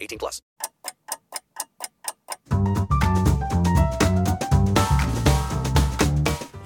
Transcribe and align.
18 0.00 0.18
plus. 0.18 0.42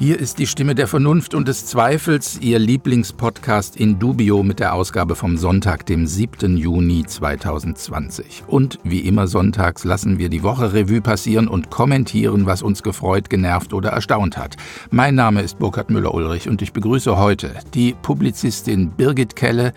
Hier 0.03 0.19
ist 0.19 0.41
die 0.41 0.49
Stimme 0.49 0.75
der 0.75 0.89
Vernunft 0.89 1.33
und 1.33 1.47
des 1.47 1.67
Zweifels, 1.67 2.37
Ihr 2.41 2.59
Lieblingspodcast 2.59 3.77
in 3.77 4.01
Dubio 4.01 4.43
mit 4.43 4.59
der 4.59 4.75
Ausgabe 4.75 5.15
vom 5.15 5.37
Sonntag, 5.37 5.87
dem 5.87 6.09
7. 6.09 6.57
Juni 6.57 7.05
2020. 7.07 8.43
Und 8.49 8.81
wie 8.83 8.99
immer 8.99 9.29
sonntags 9.29 9.85
lassen 9.85 10.19
wir 10.19 10.29
die 10.29 10.43
Woche 10.43 10.73
Revue 10.73 11.03
passieren 11.03 11.47
und 11.47 11.71
kommentieren, 11.71 12.47
was 12.47 12.63
uns 12.63 12.83
gefreut, 12.83 13.31
genervt 13.31 13.73
oder 13.73 13.91
erstaunt 13.91 14.37
hat. 14.37 14.57
Mein 14.91 15.15
Name 15.15 15.41
ist 15.41 15.61
Burkhard 15.61 15.89
Müller-Ulrich 15.89 16.49
und 16.49 16.63
ich 16.63 16.73
begrüße 16.73 17.17
heute 17.17 17.55
die 17.73 17.95
Publizistin 18.03 18.91
Birgit 18.91 19.37
Kelle, 19.37 19.73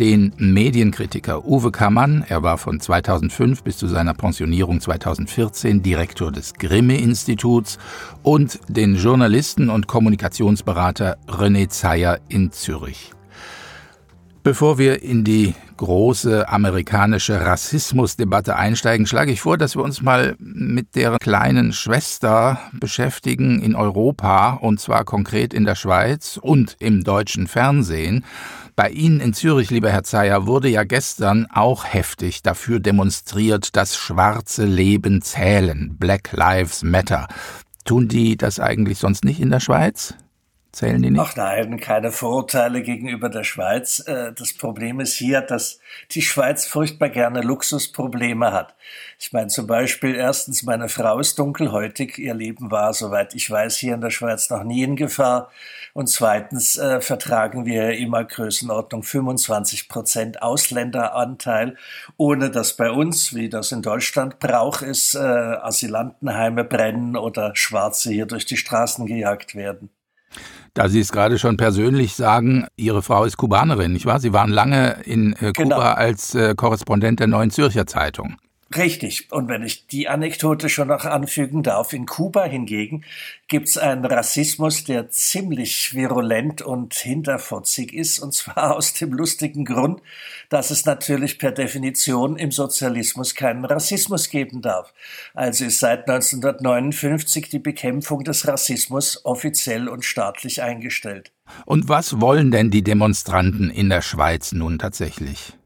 den 0.00 0.32
Medienkritiker 0.38 1.44
Uwe 1.46 1.72
Kammann. 1.72 2.24
Er 2.28 2.42
war 2.42 2.58
von 2.58 2.80
2005 2.80 3.62
bis 3.62 3.78
zu 3.78 3.86
seiner 3.86 4.14
Pensionierung 4.14 4.80
2014 4.80 5.82
Direktor 5.82 6.30
des 6.30 6.54
Grimme-Instituts 6.54 7.78
und 8.22 8.60
den 8.68 8.96
Journalisten 8.96 9.70
und 9.70 9.86
Kommunikationsberater 9.86 11.18
René 11.26 11.68
Zeyer 11.68 12.20
in 12.28 12.52
Zürich. 12.52 13.12
Bevor 14.44 14.78
wir 14.78 15.02
in 15.02 15.24
die 15.24 15.54
große 15.76 16.48
amerikanische 16.48 17.40
Rassismusdebatte 17.40 18.56
einsteigen, 18.56 19.06
schlage 19.06 19.32
ich 19.32 19.40
vor, 19.40 19.58
dass 19.58 19.76
wir 19.76 19.82
uns 19.82 20.00
mal 20.00 20.36
mit 20.38 20.94
der 20.96 21.18
kleinen 21.18 21.72
Schwester 21.72 22.58
beschäftigen 22.72 23.60
in 23.60 23.74
Europa, 23.74 24.54
und 24.54 24.80
zwar 24.80 25.04
konkret 25.04 25.52
in 25.52 25.64
der 25.64 25.74
Schweiz 25.74 26.38
und 26.40 26.76
im 26.78 27.04
deutschen 27.04 27.46
Fernsehen. 27.46 28.24
Bei 28.78 28.90
Ihnen 28.90 29.18
in 29.18 29.34
Zürich, 29.34 29.70
lieber 29.70 29.90
Herr 29.90 30.04
Zeyer, 30.04 30.46
wurde 30.46 30.68
ja 30.68 30.84
gestern 30.84 31.48
auch 31.52 31.84
heftig 31.84 32.42
dafür 32.42 32.78
demonstriert, 32.78 33.74
dass 33.74 33.96
schwarze 33.96 34.66
Leben 34.66 35.20
zählen. 35.20 35.96
Black 35.98 36.30
Lives 36.30 36.84
Matter. 36.84 37.26
Tun 37.84 38.06
die 38.06 38.36
das 38.36 38.60
eigentlich 38.60 38.98
sonst 38.98 39.24
nicht 39.24 39.40
in 39.40 39.50
der 39.50 39.58
Schweiz? 39.58 40.14
Zählen 40.72 41.00
die 41.00 41.10
nicht? 41.10 41.20
Ach 41.20 41.34
nein, 41.34 41.80
keine 41.80 42.12
Vorurteile 42.12 42.82
gegenüber 42.82 43.30
der 43.30 43.42
Schweiz. 43.42 44.00
Äh, 44.06 44.32
das 44.34 44.52
Problem 44.52 45.00
ist 45.00 45.14
hier, 45.14 45.40
dass 45.40 45.80
die 46.10 46.20
Schweiz 46.20 46.66
furchtbar 46.66 47.08
gerne 47.08 47.40
Luxusprobleme 47.40 48.52
hat. 48.52 48.74
Ich 49.18 49.32
meine 49.32 49.48
zum 49.48 49.66
Beispiel 49.66 50.14
erstens, 50.14 50.62
meine 50.62 50.90
Frau 50.90 51.18
ist 51.20 51.38
dunkelhäutig. 51.38 52.18
Ihr 52.18 52.34
Leben 52.34 52.70
war, 52.70 52.92
soweit 52.92 53.34
ich 53.34 53.50
weiß, 53.50 53.78
hier 53.78 53.94
in 53.94 54.02
der 54.02 54.10
Schweiz 54.10 54.50
noch 54.50 54.62
nie 54.62 54.82
in 54.82 54.96
Gefahr. 54.96 55.50
Und 55.94 56.08
zweitens 56.08 56.76
äh, 56.76 57.00
vertragen 57.00 57.64
wir 57.64 57.96
immer 57.96 58.24
Größenordnung 58.24 59.02
25 59.02 59.88
Prozent 59.88 60.42
Ausländeranteil, 60.42 61.76
ohne 62.18 62.50
dass 62.50 62.76
bei 62.76 62.90
uns, 62.90 63.34
wie 63.34 63.48
das 63.48 63.72
in 63.72 63.80
Deutschland 63.80 64.38
Brauch 64.38 64.82
ist, 64.82 65.14
äh, 65.14 65.18
Asylantenheime 65.18 66.64
brennen 66.64 67.16
oder 67.16 67.56
Schwarze 67.56 68.10
hier 68.10 68.26
durch 68.26 68.44
die 68.44 68.58
Straßen 68.58 69.06
gejagt 69.06 69.54
werden. 69.54 69.88
Da 70.74 70.88
Sie 70.88 71.00
es 71.00 71.10
gerade 71.10 71.38
schon 71.38 71.56
persönlich 71.56 72.14
sagen, 72.14 72.66
Ihre 72.76 73.02
Frau 73.02 73.24
ist 73.24 73.36
Kubanerin, 73.36 73.92
nicht 73.92 74.06
wahr? 74.06 74.20
Sie 74.20 74.32
waren 74.32 74.50
lange 74.50 75.00
in 75.04 75.32
äh, 75.34 75.52
Kuba 75.52 75.62
genau. 75.62 75.76
als 75.78 76.34
äh, 76.34 76.54
Korrespondent 76.54 77.20
der 77.20 77.26
Neuen 77.26 77.50
Zürcher 77.50 77.86
Zeitung. 77.86 78.36
Richtig. 78.76 79.32
Und 79.32 79.48
wenn 79.48 79.62
ich 79.62 79.86
die 79.86 80.08
Anekdote 80.08 80.68
schon 80.68 80.88
noch 80.88 81.06
anfügen 81.06 81.62
darf, 81.62 81.94
in 81.94 82.04
Kuba 82.04 82.44
hingegen 82.44 83.02
gibt 83.48 83.68
es 83.68 83.78
einen 83.78 84.04
Rassismus, 84.04 84.84
der 84.84 85.08
ziemlich 85.08 85.94
virulent 85.94 86.60
und 86.60 86.92
hinterfotzig 86.92 87.94
ist, 87.94 88.18
und 88.18 88.34
zwar 88.34 88.76
aus 88.76 88.92
dem 88.92 89.14
lustigen 89.14 89.64
Grund, 89.64 90.02
dass 90.50 90.70
es 90.70 90.84
natürlich 90.84 91.38
per 91.38 91.52
Definition 91.52 92.36
im 92.36 92.50
Sozialismus 92.50 93.34
keinen 93.34 93.64
Rassismus 93.64 94.28
geben 94.28 94.60
darf. 94.60 94.92
Also 95.32 95.64
ist 95.64 95.78
seit 95.78 96.06
1959 96.06 97.48
die 97.48 97.58
Bekämpfung 97.58 98.22
des 98.22 98.46
Rassismus 98.46 99.24
offiziell 99.24 99.88
und 99.88 100.04
staatlich 100.04 100.60
eingestellt. 100.60 101.32
Und 101.64 101.88
was 101.88 102.20
wollen 102.20 102.50
denn 102.50 102.70
die 102.70 102.82
Demonstranten 102.82 103.70
in 103.70 103.88
der 103.88 104.02
Schweiz 104.02 104.52
nun 104.52 104.78
tatsächlich? 104.78 105.57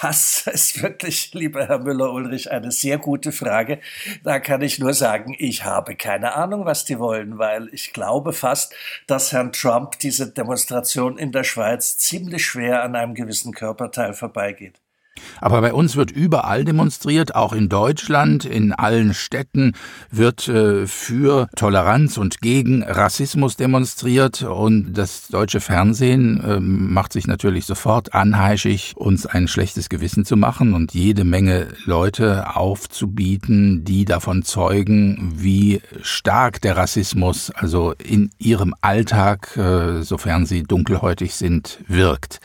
Das 0.00 0.46
ist 0.46 0.82
wirklich, 0.82 1.32
lieber 1.34 1.66
Herr 1.66 1.78
Müller-Ulrich, 1.78 2.50
eine 2.50 2.72
sehr 2.72 2.98
gute 2.98 3.32
Frage. 3.32 3.80
Da 4.24 4.40
kann 4.40 4.62
ich 4.62 4.78
nur 4.78 4.94
sagen, 4.94 5.34
ich 5.38 5.64
habe 5.64 5.96
keine 5.96 6.34
Ahnung, 6.34 6.64
was 6.64 6.84
die 6.84 6.98
wollen, 6.98 7.38
weil 7.38 7.68
ich 7.72 7.92
glaube 7.92 8.32
fast, 8.32 8.74
dass 9.06 9.32
Herrn 9.32 9.52
Trump 9.52 9.98
diese 9.98 10.30
Demonstration 10.30 11.18
in 11.18 11.32
der 11.32 11.44
Schweiz 11.44 11.98
ziemlich 11.98 12.44
schwer 12.44 12.82
an 12.82 12.96
einem 12.96 13.14
gewissen 13.14 13.52
Körperteil 13.52 14.14
vorbeigeht. 14.14 14.80
Aber 15.40 15.60
bei 15.60 15.72
uns 15.72 15.96
wird 15.96 16.10
überall 16.10 16.64
demonstriert, 16.64 17.34
auch 17.34 17.52
in 17.52 17.68
Deutschland, 17.68 18.44
in 18.44 18.72
allen 18.72 19.14
Städten 19.14 19.72
wird 20.10 20.48
äh, 20.48 20.86
für 20.86 21.48
Toleranz 21.56 22.16
und 22.16 22.40
gegen 22.40 22.82
Rassismus 22.82 23.56
demonstriert 23.56 24.42
und 24.42 24.94
das 24.94 25.28
deutsche 25.28 25.60
Fernsehen 25.60 26.42
äh, 26.42 26.60
macht 26.60 27.12
sich 27.12 27.26
natürlich 27.26 27.66
sofort 27.66 28.14
anheischig, 28.14 28.94
uns 28.96 29.26
ein 29.26 29.48
schlechtes 29.48 29.88
Gewissen 29.88 30.24
zu 30.24 30.36
machen 30.36 30.74
und 30.74 30.94
jede 30.94 31.24
Menge 31.24 31.68
Leute 31.84 32.56
aufzubieten, 32.56 33.84
die 33.84 34.04
davon 34.04 34.42
zeugen, 34.42 35.32
wie 35.36 35.80
stark 36.02 36.60
der 36.60 36.76
Rassismus 36.76 37.50
also 37.50 37.92
in 37.92 38.30
ihrem 38.38 38.74
Alltag, 38.80 39.56
äh, 39.56 40.02
sofern 40.02 40.46
sie 40.46 40.62
dunkelhäutig 40.62 41.34
sind, 41.34 41.80
wirkt. 41.86 42.40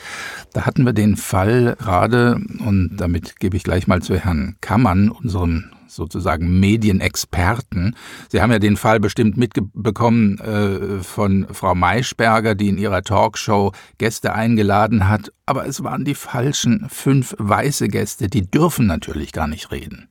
Da 0.53 0.66
hatten 0.66 0.85
wir 0.85 0.94
den 0.94 1.18
Fall 1.18 1.75
gerade 1.80 2.40
und 2.66 2.98
damit 2.98 3.40
gebe 3.40 3.56
ich 3.56 3.64
gleich 3.64 3.88
mal 3.88 4.02
zu 4.02 4.18
Herrn 4.18 4.58
Kammann, 4.62 5.09
unserem 5.09 5.72
sozusagen 5.88 6.59
Medienexperten. 6.59 7.96
Sie 8.30 8.42
haben 8.42 8.52
ja 8.52 8.59
den 8.59 8.76
Fall 8.76 9.00
bestimmt 9.00 9.38
mitbekommen 9.38 10.40
äh, 10.40 11.03
von 11.03 11.48
Frau 11.52 11.76
Maischberger, 11.76 12.56
die 12.56 12.70
in 12.70 12.78
ihrer 12.78 13.03
Talkshow 13.03 13.72
Gäste 13.98 14.34
eingeladen 14.34 15.08
hat. 15.08 15.31
Aber 15.46 15.68
es 15.68 15.84
waren 15.84 16.06
die 16.06 16.16
falschen 16.16 16.88
fünf 16.90 17.36
weiße 17.38 17.88
Gäste, 17.88 18.28
die 18.28 18.50
dürfen 18.50 18.88
natürlich 18.88 19.32
gar 19.32 19.47
nicht 19.47 19.72
reden. 19.72 20.09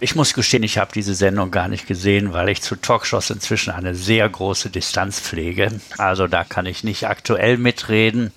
Ich 0.00 0.14
muss 0.14 0.32
gestehen, 0.32 0.62
ich 0.62 0.78
habe 0.78 0.92
diese 0.94 1.14
Sendung 1.14 1.50
gar 1.50 1.66
nicht 1.66 1.88
gesehen, 1.88 2.32
weil 2.32 2.48
ich 2.50 2.62
zu 2.62 2.76
Talkshows 2.76 3.30
inzwischen 3.30 3.72
eine 3.72 3.96
sehr 3.96 4.28
große 4.28 4.70
Distanz 4.70 5.18
pflege. 5.20 5.72
Also 5.96 6.28
da 6.28 6.44
kann 6.44 6.66
ich 6.66 6.84
nicht 6.84 7.08
aktuell 7.08 7.58
mitreden. 7.58 8.32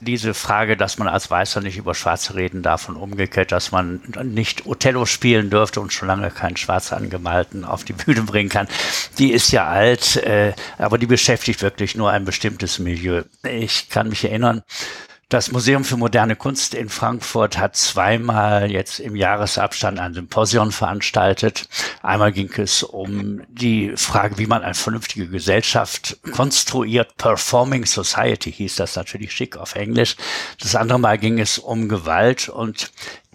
Diese 0.00 0.32
Frage, 0.32 0.78
dass 0.78 0.96
man 0.96 1.08
als 1.08 1.30
Weißer 1.30 1.60
nicht 1.60 1.76
über 1.76 1.94
Schwarze 1.94 2.34
reden 2.34 2.62
darf 2.62 2.88
und 2.88 2.96
umgekehrt, 2.96 3.52
dass 3.52 3.72
man 3.72 4.00
nicht 4.22 4.64
Othello 4.64 5.04
spielen 5.04 5.50
dürfte 5.50 5.82
und 5.82 5.92
schon 5.92 6.08
lange 6.08 6.30
keinen 6.30 6.56
Schwarz 6.56 6.94
angemalten 6.94 7.66
auf 7.66 7.84
die 7.84 7.92
Bühne 7.92 8.22
bringen 8.22 8.48
kann, 8.48 8.66
die 9.18 9.32
ist 9.32 9.52
ja 9.52 9.66
alt, 9.66 10.16
äh, 10.16 10.54
aber 10.78 10.96
die 10.96 11.06
beschäftigt 11.06 11.60
wirklich 11.60 11.94
nur 11.94 12.10
ein 12.10 12.24
bestimmtes 12.24 12.78
Milieu. 12.78 13.24
Ich 13.42 13.90
kann 13.90 14.08
mich 14.08 14.24
erinnern, 14.24 14.62
das 15.32 15.50
Museum 15.50 15.82
für 15.82 15.96
moderne 15.96 16.36
Kunst 16.36 16.74
in 16.74 16.90
Frankfurt 16.90 17.56
hat 17.56 17.74
zweimal 17.74 18.70
jetzt 18.70 19.00
im 19.00 19.16
Jahresabstand 19.16 19.98
ein 19.98 20.12
Symposion 20.12 20.72
veranstaltet. 20.72 21.68
Einmal 22.02 22.32
ging 22.32 22.52
es 22.58 22.82
um 22.82 23.40
die 23.48 23.92
Frage, 23.96 24.36
wie 24.36 24.46
man 24.46 24.62
eine 24.62 24.74
vernünftige 24.74 25.28
Gesellschaft 25.28 26.18
konstruiert. 26.32 27.16
Performing 27.16 27.86
Society 27.86 28.52
hieß 28.52 28.76
das 28.76 28.94
natürlich 28.94 29.32
schick 29.32 29.56
auf 29.56 29.74
Englisch. 29.74 30.16
Das 30.60 30.76
andere 30.76 30.98
Mal 30.98 31.16
ging 31.16 31.38
es 31.38 31.58
um 31.58 31.88
Gewalt 31.88 32.50
und 32.50 32.92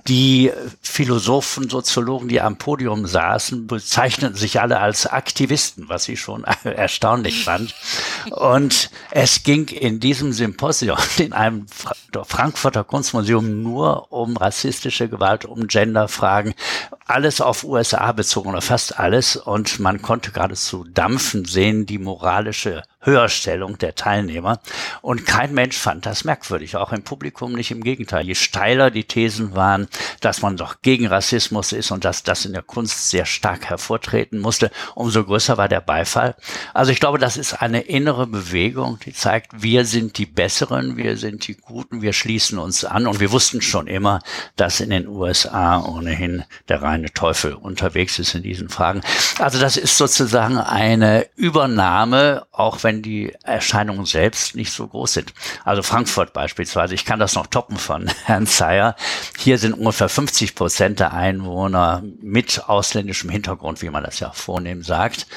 die 0.07 0.51
Philosophen, 0.81 1.69
Soziologen, 1.69 2.29
die 2.29 2.39
am 2.39 2.57
Podium 2.57 3.05
saßen, 3.05 3.67
bezeichneten 3.67 4.35
sich 4.37 4.61
alle 4.61 4.79
als 4.79 5.05
Aktivisten, 5.05 5.89
was 5.89 6.07
ich 6.07 6.21
schon 6.21 6.43
erstaunlich 6.63 7.43
fand. 7.43 7.75
Und 8.31 8.89
es 9.11 9.43
ging 9.43 9.67
in 9.67 9.99
diesem 9.99 10.31
Symposium, 10.31 10.97
in 11.17 11.33
einem 11.33 11.65
Frankfurter 12.25 12.83
Kunstmuseum, 12.83 13.61
nur 13.61 14.11
um 14.11 14.37
rassistische 14.37 15.09
Gewalt, 15.09 15.45
um 15.45 15.67
Genderfragen, 15.67 16.53
alles 17.05 17.41
auf 17.41 17.63
USA 17.63 18.11
bezogen 18.11 18.49
oder 18.49 18.61
fast 18.61 18.99
alles. 18.99 19.35
Und 19.35 19.79
man 19.79 20.01
konnte 20.01 20.31
geradezu 20.31 20.85
dampfen 20.85 21.45
sehen, 21.45 21.85
die 21.85 21.99
moralische 21.99 22.83
Höherstellung 23.07 23.77
der 23.77 23.95
Teilnehmer. 23.95 24.59
Und 25.01 25.25
kein 25.25 25.53
Mensch 25.53 25.77
fand 25.77 26.05
das 26.05 26.25
merkwürdig, 26.25 26.75
auch 26.75 26.91
im 26.91 27.03
Publikum 27.03 27.53
nicht 27.53 27.71
im 27.71 27.81
Gegenteil. 27.81 28.25
Je 28.25 28.35
steiler 28.35 28.91
die 28.91 29.05
Thesen 29.05 29.55
waren, 29.55 29.87
dass 30.19 30.41
man 30.41 30.57
doch 30.57 30.81
gegen 30.81 31.07
Rassismus 31.07 31.71
ist 31.71 31.91
und 31.91 32.03
dass 32.03 32.23
das 32.23 32.43
in 32.43 32.51
der 32.51 32.61
Kunst 32.61 33.09
sehr 33.09 33.25
stark 33.25 33.65
hervortreten 33.65 34.39
musste, 34.39 34.71
umso 34.93 35.23
größer 35.23 35.57
war 35.57 35.69
der 35.69 35.79
Beifall. 35.79 36.35
Also 36.73 36.91
ich 36.91 36.99
glaube, 36.99 37.17
das 37.17 37.37
ist 37.37 37.61
eine 37.61 37.81
innere 37.81 38.27
Bewegung, 38.27 38.99
die 39.05 39.13
zeigt, 39.13 39.63
wir 39.63 39.85
sind 39.85 40.17
die 40.17 40.25
Besseren, 40.25 40.97
wir 40.97 41.15
sind 41.15 41.47
die 41.47 41.55
Guten, 41.55 42.01
wir 42.01 42.11
schließen 42.11 42.59
uns 42.59 42.83
an. 42.83 43.07
Und 43.07 43.21
wir 43.21 43.31
wussten 43.31 43.61
schon 43.61 43.87
immer, 43.87 44.19
dass 44.57 44.81
in 44.81 44.89
den 44.89 45.07
USA 45.07 45.79
ohnehin 45.79 46.43
der 46.67 46.81
reine 46.81 47.13
Teufel 47.13 47.53
unterwegs 47.53 48.19
ist 48.19 48.35
in 48.35 48.43
diesen 48.43 48.67
Fragen. 48.67 49.01
Also 49.39 49.59
das 49.59 49.77
ist 49.77 49.97
sozusagen 49.97 50.57
eine 50.57 51.25
Übernahme, 51.37 52.45
auch 52.51 52.83
wenn 52.83 52.96
die 53.01 53.33
Erscheinungen 53.43 54.05
selbst 54.05 54.55
nicht 54.55 54.71
so 54.71 54.87
groß 54.87 55.13
sind. 55.13 55.33
Also 55.63 55.83
Frankfurt 55.83 56.33
beispielsweise, 56.33 56.95
ich 56.95 57.05
kann 57.05 57.19
das 57.19 57.35
noch 57.35 57.47
toppen 57.47 57.77
von 57.77 58.07
Herrn 58.25 58.47
Zeyer. 58.47 58.95
Hier 59.37 59.57
sind 59.57 59.73
ungefähr 59.73 60.09
50 60.09 60.55
Prozent 60.55 60.99
der 60.99 61.13
Einwohner 61.13 62.03
mit 62.21 62.63
ausländischem 62.67 63.29
Hintergrund, 63.29 63.81
wie 63.81 63.89
man 63.89 64.03
das 64.03 64.19
ja 64.19 64.31
vornehm 64.31 64.83
sagt. 64.83 65.27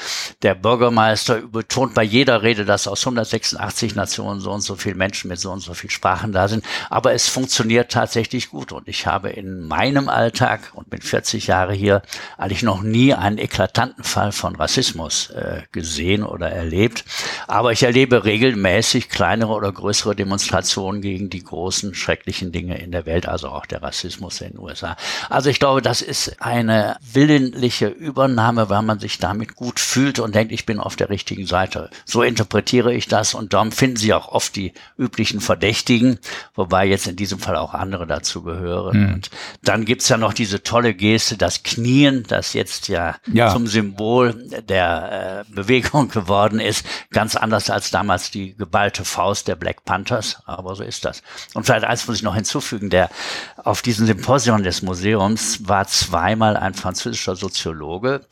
Der 0.41 0.55
Bürgermeister 0.55 1.41
betont 1.41 1.93
bei 1.93 2.03
jeder 2.03 2.41
Rede, 2.41 2.65
dass 2.65 2.87
aus 2.87 3.01
186 3.01 3.95
Nationen 3.95 4.39
so 4.39 4.51
und 4.51 4.61
so 4.61 4.75
viele 4.75 4.95
Menschen 4.95 5.27
mit 5.27 5.39
so 5.39 5.51
und 5.51 5.59
so 5.59 5.73
viel 5.73 5.89
Sprachen 5.89 6.31
da 6.31 6.47
sind. 6.47 6.63
Aber 6.89 7.13
es 7.13 7.27
funktioniert 7.27 7.91
tatsächlich 7.91 8.49
gut. 8.49 8.71
Und 8.71 8.87
ich 8.87 9.07
habe 9.07 9.29
in 9.29 9.67
meinem 9.67 10.09
Alltag 10.09 10.71
und 10.73 10.91
mit 10.91 11.03
40 11.03 11.47
Jahren 11.47 11.75
hier 11.75 12.01
eigentlich 12.37 12.63
noch 12.63 12.81
nie 12.81 13.13
einen 13.13 13.37
eklatanten 13.37 14.03
Fall 14.03 14.31
von 14.31 14.55
Rassismus 14.55 15.29
äh, 15.31 15.61
gesehen 15.71 16.23
oder 16.23 16.51
erlebt. 16.51 17.05
Aber 17.51 17.73
ich 17.73 17.83
erlebe 17.83 18.23
regelmäßig 18.23 19.09
kleinere 19.09 19.51
oder 19.51 19.73
größere 19.73 20.15
Demonstrationen 20.15 21.01
gegen 21.01 21.29
die 21.29 21.43
großen 21.43 21.93
schrecklichen 21.93 22.53
Dinge 22.53 22.77
in 22.77 22.93
der 22.93 23.05
Welt, 23.05 23.27
also 23.27 23.49
auch 23.49 23.65
der 23.65 23.83
Rassismus 23.83 24.39
in 24.39 24.51
den 24.51 24.59
USA. 24.59 24.95
Also 25.29 25.49
ich 25.49 25.59
glaube, 25.59 25.81
das 25.81 26.01
ist 26.01 26.41
eine 26.41 26.95
willentliche 27.11 27.87
Übernahme, 27.87 28.69
weil 28.69 28.83
man 28.83 28.99
sich 28.99 29.17
damit 29.17 29.57
gut 29.57 29.81
fühlt 29.81 30.19
und 30.19 30.33
denkt, 30.33 30.53
ich 30.53 30.65
bin 30.65 30.79
auf 30.79 30.95
der 30.95 31.09
richtigen 31.09 31.45
Seite. 31.45 31.89
So 32.05 32.23
interpretiere 32.23 32.93
ich 32.93 33.09
das 33.09 33.33
und 33.33 33.51
darum 33.51 33.73
finden 33.73 33.97
Sie 33.97 34.13
auch 34.13 34.29
oft 34.29 34.55
die 34.55 34.71
üblichen 34.97 35.41
Verdächtigen, 35.41 36.19
wobei 36.55 36.85
jetzt 36.85 37.07
in 37.07 37.17
diesem 37.17 37.39
Fall 37.39 37.57
auch 37.57 37.73
andere 37.73 38.07
dazu 38.07 38.43
gehören. 38.43 39.07
Mhm. 39.07 39.13
Und 39.15 39.29
dann 39.61 39.83
gibt's 39.83 40.07
ja 40.07 40.15
noch 40.15 40.33
diese 40.33 40.63
tolle 40.63 40.93
Geste, 40.93 41.35
das 41.35 41.63
Knien, 41.63 42.23
das 42.29 42.53
jetzt 42.53 42.87
ja, 42.87 43.17
ja. 43.29 43.51
zum 43.51 43.67
Symbol 43.67 44.35
der 44.69 45.45
äh, 45.49 45.53
Bewegung 45.53 46.07
geworden 46.07 46.61
ist, 46.61 46.85
ganz 47.11 47.30
anders 47.35 47.69
als 47.69 47.91
damals 47.91 48.31
die 48.31 48.55
geballte 48.55 49.05
Faust 49.05 49.47
der 49.47 49.55
Black 49.55 49.85
Panthers, 49.85 50.41
aber 50.45 50.75
so 50.75 50.83
ist 50.83 51.05
das. 51.05 51.21
Und 51.53 51.65
vielleicht 51.65 51.85
eins 51.85 52.07
muss 52.07 52.17
ich 52.17 52.23
noch 52.23 52.35
hinzufügen, 52.35 52.89
der 52.89 53.09
auf 53.57 53.81
diesem 53.81 54.05
Symposion 54.05 54.63
des 54.63 54.81
Museums 54.81 55.67
war 55.67 55.87
zweimal 55.87 56.57
ein 56.57 56.73
französischer 56.73 57.35
Soziologe, 57.35 58.25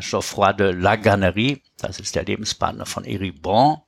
Geoffroy 0.00 0.54
de 0.54 0.72
Laganerie, 0.72 1.62
das 1.78 2.00
ist 2.00 2.14
der 2.14 2.24
Lebenspartner 2.24 2.86
von 2.86 3.04
Eric 3.04 3.42
Bon, 3.42 3.80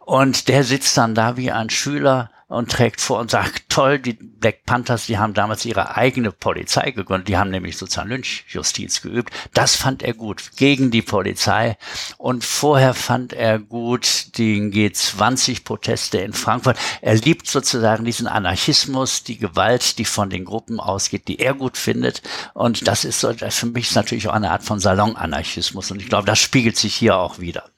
und 0.00 0.48
der 0.48 0.64
sitzt 0.64 0.96
dann 0.96 1.14
da 1.14 1.36
wie 1.36 1.50
ein 1.50 1.70
Schüler 1.70 2.30
und 2.50 2.68
trägt 2.70 3.00
vor 3.00 3.20
und 3.20 3.30
sagt, 3.30 3.68
toll, 3.68 4.00
die 4.00 4.14
Black 4.14 4.66
Panthers, 4.66 5.06
die 5.06 5.18
haben 5.18 5.34
damals 5.34 5.64
ihre 5.64 5.96
eigene 5.96 6.32
Polizei 6.32 6.90
gegründet, 6.90 7.28
die 7.28 7.36
haben 7.36 7.50
nämlich 7.50 7.78
sozusagen 7.78 8.08
Lynchjustiz 8.08 9.02
geübt. 9.02 9.32
Das 9.54 9.76
fand 9.76 10.02
er 10.02 10.14
gut, 10.14 10.56
gegen 10.56 10.90
die 10.90 11.00
Polizei. 11.00 11.78
Und 12.18 12.44
vorher 12.44 12.92
fand 12.94 13.32
er 13.32 13.60
gut 13.60 14.36
den 14.36 14.72
G20-Proteste 14.72 16.18
in 16.18 16.32
Frankfurt. 16.32 16.76
Er 17.00 17.14
liebt 17.14 17.46
sozusagen 17.46 18.04
diesen 18.04 18.26
Anarchismus, 18.26 19.22
die 19.22 19.38
Gewalt, 19.38 19.98
die 19.98 20.04
von 20.04 20.28
den 20.28 20.44
Gruppen 20.44 20.80
ausgeht, 20.80 21.28
die 21.28 21.38
er 21.38 21.54
gut 21.54 21.76
findet. 21.76 22.20
Und 22.52 22.88
das 22.88 23.04
ist 23.04 23.20
so, 23.20 23.32
für 23.32 23.66
mich 23.66 23.90
ist 23.90 23.94
natürlich 23.94 24.26
auch 24.26 24.34
eine 24.34 24.50
Art 24.50 24.64
von 24.64 24.80
Salonanarchismus. 24.80 25.92
Und 25.92 26.02
ich 26.02 26.08
glaube, 26.08 26.26
das 26.26 26.40
spiegelt 26.40 26.76
sich 26.76 26.96
hier 26.96 27.16
auch 27.16 27.38
wieder. 27.38 27.70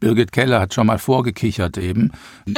Birgit 0.00 0.32
Keller 0.32 0.60
hat 0.60 0.74
schon 0.74 0.86
mal 0.86 0.98
vorgekichert 0.98 1.78
eben. 1.78 2.12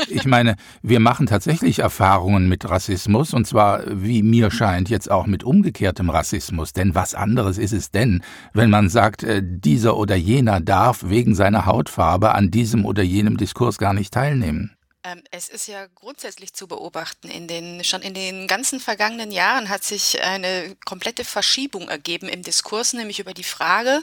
Ich 0.09 0.25
meine, 0.25 0.56
wir 0.82 1.00
machen 1.00 1.26
tatsächlich 1.26 1.81
Erfahrungen 1.81 2.49
mit 2.49 2.69
Rassismus 2.69 3.35
und 3.35 3.47
zwar, 3.47 3.82
wie 3.87 4.23
mir 4.23 4.50
scheint, 4.50 4.88
jetzt 4.88 5.11
auch 5.11 5.26
mit 5.26 5.44
umgekehrtem 5.44 6.11
Rassismus. 6.11 6.73
Denn 6.73 6.94
was 6.94 7.15
anderes 7.15 7.59
ist 7.59 7.73
es 7.73 7.91
denn, 7.91 8.23
wenn 8.53 8.70
man 8.70 8.88
sagt, 8.88 9.23
äh, 9.23 9.43
dieser 9.44 9.97
oder 9.97 10.17
jener 10.17 10.61
darf 10.61 11.05
wegen 11.06 11.35
seiner 11.35 11.67
Hautfarbe 11.67 12.35
an 12.35 12.50
diesem 12.50 12.85
oder 12.85 13.03
jenem 13.03 13.37
Diskurs 13.37 13.79
gar 13.79 13.93
nicht 13.93 14.12
teilnehmen? 14.12 14.78
Ähm, 15.05 15.23
es 15.31 15.49
ist 15.49 15.69
ja 15.69 15.87
grundsätzlich 15.95 16.55
zu 16.55 16.67
beobachten. 16.67 17.29
In 17.29 17.47
den, 17.47 17.85
schon 17.85 18.03
in 18.03 18.15
den 18.15 18.49
ganzen 18.49 18.81
vergangenen 18.81 19.31
Jahren 19.31 19.69
hat 19.69 19.85
sich 19.85 20.21
eine 20.21 20.77
komplette 20.85 21.25
Verschiebung 21.25 21.89
ergeben 21.89 22.29
im 22.29 22.43
Diskurs, 22.43 22.95
nämlich 22.95 23.21
über 23.21 23.33
die 23.33 23.45
Frage, 23.45 24.03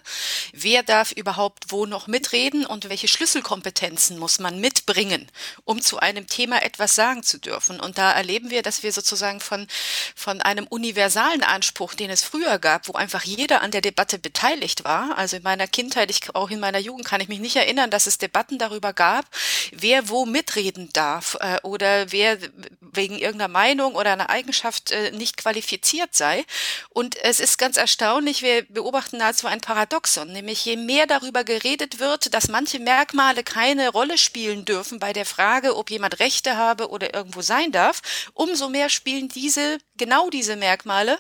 wer 0.54 0.84
darf 0.84 1.12
überhaupt 1.12 1.66
wo 1.68 1.86
noch 1.86 2.08
mitreden 2.08 2.66
und 2.66 2.88
welche 2.88 3.10
Schlüsselkompetenzen 3.10 4.18
muss 4.18 4.40
man 4.40 4.62
mitbringen, 4.62 5.30
um 5.66 5.82
zu 5.82 6.00
einem 6.00 6.28
Thema 6.28 6.64
etwas 6.64 6.96
sagen 6.96 7.24
zu 7.24 7.40
dürfen. 7.40 7.82
Und 7.82 7.98
da 7.98 8.14
erleben 8.14 8.50
wir, 8.50 8.62
dass 8.62 8.82
wir 8.82 8.94
sozusagen 8.94 9.42
von, 9.42 9.68
von 10.16 10.42
einem 10.42 10.66
universalen 10.66 11.44
Anspruch, 11.44 11.94
den 11.96 12.10
es 12.10 12.24
früher 12.24 12.58
gab, 12.58 12.88
wo 12.88 12.94
einfach 12.94 13.24
jeder 13.24 13.62
an 13.62 13.72
der 13.72 13.82
Debatte 13.82 14.18
beteiligt 14.18 14.86
war. 14.86 15.18
Also 15.18 15.36
in 15.36 15.44
meiner 15.44 15.68
Kindheit, 15.68 16.10
ich, 16.10 16.34
auch 16.34 16.52
in 16.52 16.62
meiner 16.62 16.80
Jugend 16.80 17.06
kann 17.06 17.20
ich 17.20 17.28
mich 17.28 17.40
nicht 17.40 17.58
erinnern, 17.58 17.92
dass 17.92 18.08
es 18.08 18.18
Debatten 18.18 18.58
darüber 18.58 18.94
gab, 18.94 19.26
wer 19.74 20.08
wo 20.08 20.26
mitreden 20.26 20.85
darf 20.94 21.38
äh, 21.40 21.58
oder 21.64 22.12
wer 22.12 22.38
wegen 22.80 23.18
irgendeiner 23.18 23.52
Meinung 23.52 23.96
oder 23.96 24.14
einer 24.14 24.30
Eigenschaft 24.30 24.92
äh, 24.92 25.12
nicht 25.12 25.38
qualifiziert 25.38 26.16
sei. 26.16 26.46
Und 26.90 27.16
es 27.18 27.40
ist 27.40 27.58
ganz 27.58 27.78
erstaunlich, 27.78 28.42
wir 28.42 28.64
beobachten 28.70 29.18
nahezu 29.18 29.48
ein 29.48 29.62
Paradoxon, 29.62 30.32
nämlich 30.32 30.64
je 30.66 30.78
mehr 30.78 31.08
darüber 31.08 31.44
geredet 31.44 32.00
wird, 32.00 32.34
dass 32.34 32.48
manche 32.48 32.80
Merkmale 32.80 33.44
keine 33.44 33.90
Rolle 33.90 34.18
spielen 34.18 34.66
dürfen 34.66 35.00
bei 35.00 35.14
der 35.14 35.26
Frage, 35.26 35.76
ob 35.76 35.90
jemand 35.90 36.20
Rechte 36.20 36.58
habe 36.58 36.90
oder 36.90 37.14
irgendwo 37.14 37.42
sein 37.42 37.72
darf, 37.72 38.02
umso 38.34 38.70
mehr 38.70 38.90
spielen 38.90 39.30
diese, 39.30 39.80
genau 39.98 40.30
diese 40.30 40.56
Merkmale 40.56 41.20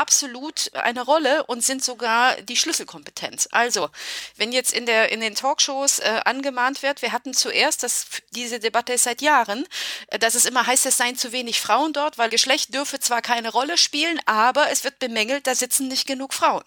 absolut 0.00 0.70
eine 0.74 1.02
Rolle 1.02 1.44
und 1.44 1.62
sind 1.62 1.84
sogar 1.84 2.34
die 2.40 2.56
Schlüsselkompetenz. 2.56 3.48
Also, 3.52 3.90
wenn 4.36 4.50
jetzt 4.50 4.72
in 4.72 4.86
der 4.86 5.12
in 5.12 5.20
den 5.20 5.34
Talkshows 5.34 5.98
äh, 5.98 6.22
angemahnt 6.24 6.82
wird, 6.82 7.02
wir 7.02 7.12
hatten 7.12 7.34
zuerst, 7.34 7.82
dass 7.82 8.06
diese 8.30 8.60
Debatte 8.60 8.94
ist 8.94 9.04
seit 9.04 9.20
Jahren, 9.20 9.66
äh, 10.06 10.18
dass 10.18 10.34
es 10.34 10.46
immer 10.46 10.66
heißt, 10.66 10.86
es 10.86 10.96
seien 10.96 11.16
zu 11.16 11.32
wenig 11.32 11.60
Frauen 11.60 11.92
dort, 11.92 12.16
weil 12.16 12.30
Geschlecht 12.30 12.74
dürfe 12.74 12.98
zwar 12.98 13.20
keine 13.20 13.50
Rolle 13.50 13.76
spielen, 13.76 14.18
aber 14.24 14.70
es 14.70 14.84
wird 14.84 14.98
bemängelt, 14.98 15.46
da 15.46 15.54
sitzen 15.54 15.88
nicht 15.88 16.06
genug 16.06 16.32
Frauen. 16.32 16.64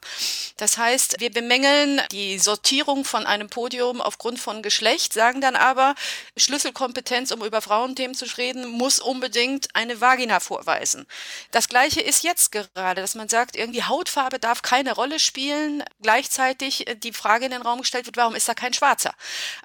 Das 0.57 0.77
heißt, 0.77 1.19
wir 1.19 1.31
bemängeln 1.31 2.01
die 2.11 2.37
Sortierung 2.37 3.03
von 3.03 3.25
einem 3.25 3.49
Podium 3.49 3.99
aufgrund 3.99 4.39
von 4.39 4.61
Geschlecht, 4.61 5.13
sagen 5.13 5.41
dann 5.41 5.55
aber, 5.55 5.95
Schlüsselkompetenz, 6.37 7.31
um 7.31 7.43
über 7.43 7.61
Frauenthemen 7.61 8.15
zu 8.15 8.25
reden, 8.37 8.67
muss 8.67 8.99
unbedingt 8.99 9.75
eine 9.75 10.01
Vagina 10.01 10.39
vorweisen. 10.39 11.07
Das 11.51 11.67
gleiche 11.67 12.01
ist 12.01 12.23
jetzt 12.23 12.51
gerade, 12.51 13.01
dass 13.01 13.15
man 13.15 13.22
man 13.23 13.29
sagt, 13.29 13.55
irgendwie 13.55 13.83
Hautfarbe 13.83 14.37
darf 14.37 14.63
keine 14.63 14.93
Rolle 14.93 15.17
spielen, 15.17 15.81
gleichzeitig 16.01 16.89
äh, 16.89 16.95
die 16.95 17.13
Frage 17.13 17.45
in 17.45 17.51
den 17.51 17.61
Raum 17.61 17.79
gestellt 17.79 18.05
wird, 18.05 18.17
warum 18.17 18.35
ist 18.35 18.49
da 18.49 18.53
kein 18.53 18.73
Schwarzer? 18.73 19.13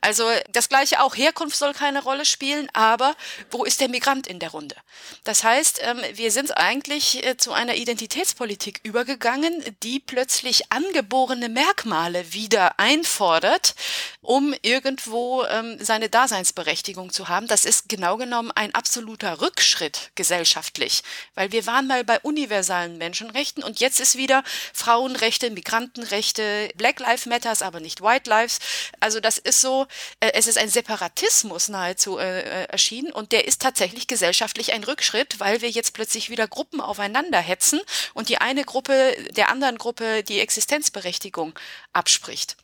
Also 0.00 0.24
das 0.52 0.68
gleiche 0.68 1.02
auch, 1.02 1.16
Herkunft 1.16 1.56
soll 1.56 1.72
keine 1.72 2.04
Rolle 2.04 2.24
spielen, 2.24 2.68
aber 2.72 3.16
wo 3.50 3.64
ist 3.64 3.80
der 3.80 3.88
Migrant 3.88 4.28
in 4.28 4.38
der 4.38 4.50
Runde? 4.50 4.76
Das 5.24 5.42
heißt, 5.42 5.80
ähm, 5.82 6.00
wir 6.12 6.30
sind 6.30 6.56
eigentlich 6.56 7.26
äh, 7.26 7.36
zu 7.36 7.52
einer 7.52 7.74
Identitätspolitik 7.74 8.78
übergegangen, 8.84 9.64
die 9.82 9.98
plötzlich 9.98 10.70
angeborene 10.70 11.48
Merkmale 11.48 12.32
wieder 12.32 12.78
einfordert, 12.78 13.74
um 14.20 14.54
irgendwo 14.62 15.42
ähm, 15.46 15.78
seine 15.80 16.08
Daseinsberechtigung 16.08 17.10
zu 17.10 17.28
haben. 17.28 17.48
Das 17.48 17.64
ist 17.64 17.88
genau 17.88 18.18
genommen 18.18 18.52
ein 18.52 18.72
absoluter 18.72 19.40
Rückschritt 19.40 20.12
gesellschaftlich, 20.14 21.02
weil 21.34 21.50
wir 21.50 21.66
waren 21.66 21.88
mal 21.88 22.04
bei 22.04 22.20
universalen 22.20 22.98
Menschenrechten 22.98 23.37
Menschenrechten 23.38 23.62
und 23.62 23.80
jetzt 23.80 24.00
ist 24.00 24.16
wieder 24.16 24.42
Frauenrechte, 24.72 25.50
Migrantenrechte, 25.50 26.70
Black 26.76 26.98
Lives 27.00 27.26
Matters, 27.26 27.62
aber 27.62 27.80
nicht 27.80 28.00
White 28.02 28.28
Lives. 28.28 28.58
Also 29.00 29.20
das 29.20 29.38
ist 29.38 29.60
so, 29.60 29.86
äh, 30.20 30.32
es 30.34 30.46
ist 30.46 30.58
ein 30.58 30.68
Separatismus 30.68 31.68
nahezu 31.68 32.18
äh, 32.18 32.40
äh, 32.40 32.64
erschienen 32.64 33.12
und 33.12 33.32
der 33.32 33.46
ist 33.46 33.62
tatsächlich 33.62 34.06
gesellschaftlich 34.06 34.72
ein 34.72 34.84
Rückschritt, 34.84 35.40
weil 35.40 35.62
wir 35.62 35.70
jetzt 35.70 35.94
plötzlich 35.94 36.30
wieder 36.30 36.48
Gruppen 36.48 36.80
aufeinander 36.80 37.38
hetzen 37.38 37.80
und 38.14 38.28
die 38.28 38.38
eine 38.38 38.64
Gruppe 38.64 39.16
der 39.30 39.50
anderen 39.50 39.78
Gruppe 39.78 40.22
die 40.22 40.40
Existenzberechtigung 40.40 41.54
abspricht. 41.92 42.56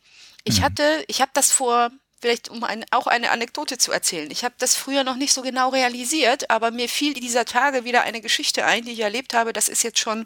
Ich 0.43 0.59
mhm. 0.59 0.63
hatte, 0.63 1.03
ich 1.07 1.21
habe 1.21 1.31
das 1.33 1.51
vor 1.51 1.91
vielleicht 2.21 2.49
um 2.49 2.63
ein, 2.63 2.83
auch 2.89 3.05
eine 3.05 3.29
Anekdote 3.29 3.77
zu 3.77 3.91
erzählen. 3.91 4.31
Ich 4.31 4.43
habe 4.43 4.55
das 4.57 4.75
früher 4.75 5.03
noch 5.03 5.15
nicht 5.15 5.31
so 5.31 5.43
genau 5.43 5.69
realisiert, 5.69 6.49
aber 6.49 6.71
mir 6.71 6.89
fiel 6.89 7.13
dieser 7.13 7.45
Tage 7.45 7.83
wieder 7.85 8.01
eine 8.01 8.19
Geschichte 8.19 8.65
ein, 8.65 8.83
die 8.83 8.93
ich 8.93 9.01
erlebt 9.01 9.35
habe. 9.35 9.53
Das 9.53 9.69
ist 9.69 9.83
jetzt 9.83 9.99
schon 9.99 10.25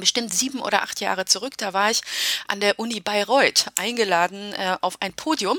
bestimmt 0.00 0.32
sieben 0.32 0.60
oder 0.60 0.82
acht 0.82 1.00
Jahre 1.00 1.24
zurück, 1.24 1.54
da 1.58 1.72
war 1.72 1.90
ich 1.90 2.02
an 2.46 2.60
der 2.60 2.78
Uni 2.78 3.00
Bayreuth 3.00 3.66
eingeladen 3.76 4.52
äh, 4.54 4.76
auf 4.80 4.96
ein 5.00 5.12
Podium, 5.12 5.58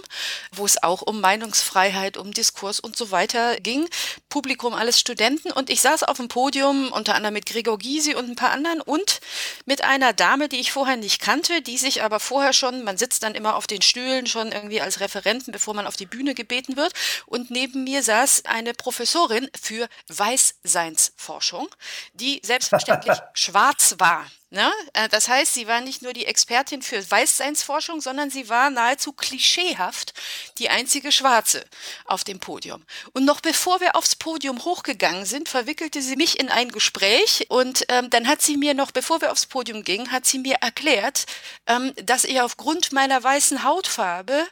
wo 0.52 0.66
es 0.66 0.82
auch 0.82 1.02
um 1.02 1.22
Meinungsfreiheit, 1.22 2.18
um 2.18 2.32
Diskurs 2.32 2.80
und 2.80 2.96
so 2.96 3.12
weiter 3.12 3.58
ging. 3.58 3.88
Publikum 4.30 4.74
alles 4.74 5.00
Studenten 5.00 5.52
und 5.52 5.70
ich 5.70 5.82
saß 5.82 6.04
auf 6.04 6.18
dem 6.18 6.28
Podium 6.28 6.92
unter 6.92 7.16
anderem 7.16 7.34
mit 7.34 7.46
Gregor 7.46 7.78
Gysi 7.78 8.16
und 8.16 8.30
ein 8.30 8.36
paar 8.36 8.52
anderen 8.52 8.82
und 8.82 9.20
mit 9.66 9.84
einer 9.84 10.14
Dame, 10.14 10.50
die 10.50 10.60
ich 10.60 10.72
vorher 10.72 10.98
nicht 10.98 11.22
kannte, 11.22 11.62
die 11.62 11.78
sich 11.78 12.04
aber 12.04 12.20
vorher 12.20 12.54
schon, 12.54 12.84
man 12.84 12.98
sitzt 12.98 13.24
dann 13.24 13.36
immer 13.36 13.56
auf 13.56 13.68
den 13.68 13.82
Stühlen 13.82 14.28
schon 14.28 14.52
irgendwie 14.52 14.82
als 14.82 15.00
Referenten, 15.00 15.52
bevor 15.52 15.74
man 15.74 15.88
auf 15.88 15.96
die 15.96 16.06
Bühne 16.06 16.34
gebeten 16.34 16.78
wird 16.78 16.94
und 17.26 17.52
neben 17.52 17.84
mir 17.84 18.04
saß 18.04 18.46
eine 18.46 18.74
Professorin 18.74 19.50
für 19.60 19.88
Weißseinsforschung, 20.08 21.68
die 22.14 22.42
selbstverständlich 22.44 23.18
schwarz 23.34 23.96
war. 23.98 24.29
Ne? 24.52 24.72
Äh, 24.94 25.10
das 25.10 25.28
heißt, 25.28 25.54
sie 25.54 25.68
war 25.68 25.80
nicht 25.80 26.02
nur 26.02 26.14
die 26.14 26.26
Expertin 26.26 26.82
für 26.82 27.10
Weißseinsforschung, 27.10 28.02
sondern 28.02 28.32
sie 28.32 28.50
war 28.50 28.72
nahezu 28.72 29.14
klischeehaft 29.14 30.14
die 30.58 30.70
einzige 30.70 31.12
Schwarze 31.12 31.64
auf 32.06 32.24
dem 32.24 32.40
Podium. 32.40 32.84
Und 33.14 33.26
noch 33.26 33.42
bevor 33.42 33.80
wir 33.80 33.96
aufs 33.96 34.16
Podium 34.16 34.66
hochgegangen 34.66 35.26
sind, 35.26 35.50
verwickelte 35.50 36.02
sie 36.02 36.16
mich 36.16 36.40
in 36.40 36.50
ein 36.50 36.72
Gespräch 36.72 37.46
und 37.50 37.86
ähm, 37.90 38.10
dann 38.10 38.28
hat 38.28 38.42
sie 38.42 38.58
mir 38.58 38.74
noch, 38.74 38.90
bevor 38.90 39.22
wir 39.22 39.32
aufs 39.32 39.46
Podium 39.46 39.84
gingen, 39.84 40.12
hat 40.12 40.26
sie 40.26 40.40
mir 40.40 40.56
erklärt, 40.62 41.26
ähm, 41.68 41.94
dass 42.04 42.24
ich 42.24 42.42
aufgrund 42.42 42.92
meiner 42.92 43.24
weißen 43.24 43.64
Hautfarbe 43.64 44.48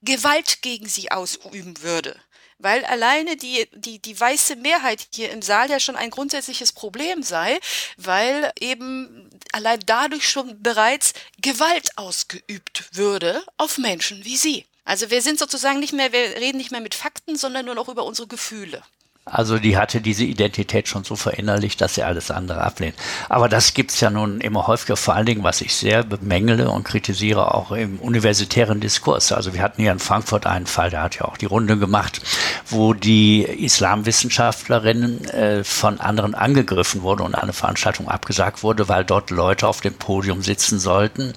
Gewalt 0.00 0.62
gegen 0.62 0.88
sie 0.88 1.10
ausüben 1.10 1.82
würde 1.82 2.18
weil 2.62 2.84
alleine 2.84 3.36
die, 3.36 3.68
die, 3.74 3.98
die 3.98 4.18
weiße 4.18 4.56
Mehrheit 4.56 5.06
hier 5.12 5.30
im 5.30 5.42
Saal 5.42 5.70
ja 5.70 5.80
schon 5.80 5.96
ein 5.96 6.10
grundsätzliches 6.10 6.72
Problem 6.72 7.22
sei, 7.22 7.60
weil 7.96 8.52
eben 8.60 9.30
allein 9.52 9.80
dadurch 9.86 10.28
schon 10.28 10.62
bereits 10.62 11.12
Gewalt 11.40 11.96
ausgeübt 11.98 12.84
würde 12.92 13.42
auf 13.56 13.78
Menschen 13.78 14.24
wie 14.24 14.36
Sie. 14.36 14.66
Also 14.84 15.10
wir 15.10 15.22
sind 15.22 15.38
sozusagen 15.38 15.80
nicht 15.80 15.92
mehr, 15.92 16.12
wir 16.12 16.36
reden 16.36 16.58
nicht 16.58 16.72
mehr 16.72 16.80
mit 16.80 16.94
Fakten, 16.94 17.36
sondern 17.36 17.66
nur 17.66 17.74
noch 17.74 17.88
über 17.88 18.04
unsere 18.04 18.26
Gefühle. 18.26 18.82
Also 19.24 19.60
die 19.60 19.76
hatte 19.76 20.00
diese 20.00 20.24
Identität 20.24 20.88
schon 20.88 21.04
so 21.04 21.14
verinnerlicht, 21.14 21.80
dass 21.80 21.94
sie 21.94 22.02
alles 22.02 22.32
andere 22.32 22.60
ablehnt. 22.60 22.96
Aber 23.28 23.48
das 23.48 23.72
gibt's 23.72 24.00
ja 24.00 24.10
nun 24.10 24.40
immer 24.40 24.66
häufiger, 24.66 24.96
vor 24.96 25.14
allen 25.14 25.26
Dingen, 25.26 25.44
was 25.44 25.60
ich 25.60 25.76
sehr 25.76 26.02
bemängele 26.02 26.68
und 26.68 26.82
kritisiere, 26.82 27.54
auch 27.54 27.70
im 27.70 28.00
universitären 28.00 28.80
Diskurs. 28.80 29.30
Also 29.30 29.54
wir 29.54 29.62
hatten 29.62 29.80
hier 29.80 29.92
in 29.92 30.00
Frankfurt 30.00 30.44
einen 30.44 30.66
Fall, 30.66 30.90
der 30.90 31.02
hat 31.02 31.14
ja 31.14 31.26
auch 31.26 31.36
die 31.36 31.46
Runde 31.46 31.78
gemacht, 31.78 32.20
wo 32.68 32.94
die 32.94 33.42
Islamwissenschaftlerin 33.42 35.24
äh, 35.26 35.62
von 35.62 36.00
anderen 36.00 36.34
angegriffen 36.34 37.02
wurde 37.02 37.22
und 37.22 37.36
eine 37.36 37.52
Veranstaltung 37.52 38.08
abgesagt 38.08 38.64
wurde, 38.64 38.88
weil 38.88 39.04
dort 39.04 39.30
Leute 39.30 39.68
auf 39.68 39.80
dem 39.80 39.94
Podium 39.94 40.42
sitzen 40.42 40.80
sollten, 40.80 41.32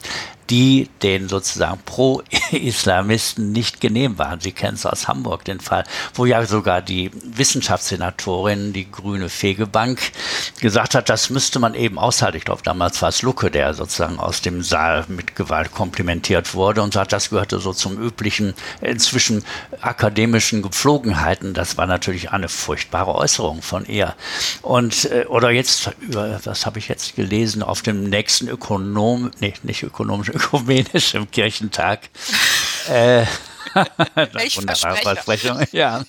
die 0.50 0.90
den 1.02 1.28
sozusagen 1.28 1.80
Pro-Islamisten 1.86 3.52
nicht 3.52 3.82
genehm 3.82 4.18
waren. 4.18 4.40
Sie 4.40 4.52
kennen 4.52 4.76
es 4.76 4.86
aus 4.86 5.08
Hamburg, 5.08 5.46
den 5.46 5.60
Fall, 5.60 5.84
wo 6.14 6.26
ja 6.26 6.46
sogar 6.46 6.82
die 6.82 7.12
Wissenschaftssenatorin, 7.24 8.74
die 8.74 8.90
grüne 8.92 9.30
Fegebank, 9.30 10.12
gesagt 10.60 10.96
hat, 10.96 11.10
das 11.10 11.30
müsste 11.30 11.60
man 11.60 11.74
eben 11.74 11.98
aushalten. 11.98 12.38
Ich 12.38 12.46
glaube, 12.46 12.62
damals 12.64 13.02
war 13.02 13.10
es 13.10 13.22
Lucke, 13.22 13.50
der 13.50 13.74
sozusagen 13.74 14.20
aus 14.20 14.42
dem 14.42 14.62
Saal 14.62 15.06
mit 15.08 15.36
Gewalt 15.36 15.72
komplimentiert 15.72 16.54
wurde 16.54 16.82
und 16.82 16.94
sagt, 16.94 17.14
das 17.14 17.30
gehörte 17.30 17.60
so 17.60 17.74
zum 17.74 18.02
üblichen, 18.02 18.54
inzwischen 18.82 19.44
akademischen 19.82 20.62
Gepflogenheiten. 20.62 21.54
Das 21.54 21.78
war 21.78 21.88
natürlich 21.88 22.32
eine 22.32 22.50
furchtbare 22.50 23.16
Äußerung 23.16 23.62
von 23.62 23.86
ihr. 23.86 24.16
Und, 24.62 25.06
äh, 25.06 25.26
oder 25.26 25.52
jetzt, 25.52 25.92
was 26.08 26.66
habe 26.66 26.80
ich 26.80 26.88
jetzt 26.88 27.16
gelesen, 27.16 27.64
auf 27.64 27.82
dem 27.82 28.04
nächsten 28.04 28.48
Ökonom, 28.48 29.32
nee, 29.40 29.54
nicht 29.64 29.84
ökonomischen, 29.84 30.35
ökumenischem 30.36 31.30
Kirchentag. 31.32 32.10
Äh, 32.90 33.26
Welch 34.34 34.58
Wunderbare 34.58 34.96
Versprechung. 34.98 35.60
Ja. 35.72 36.04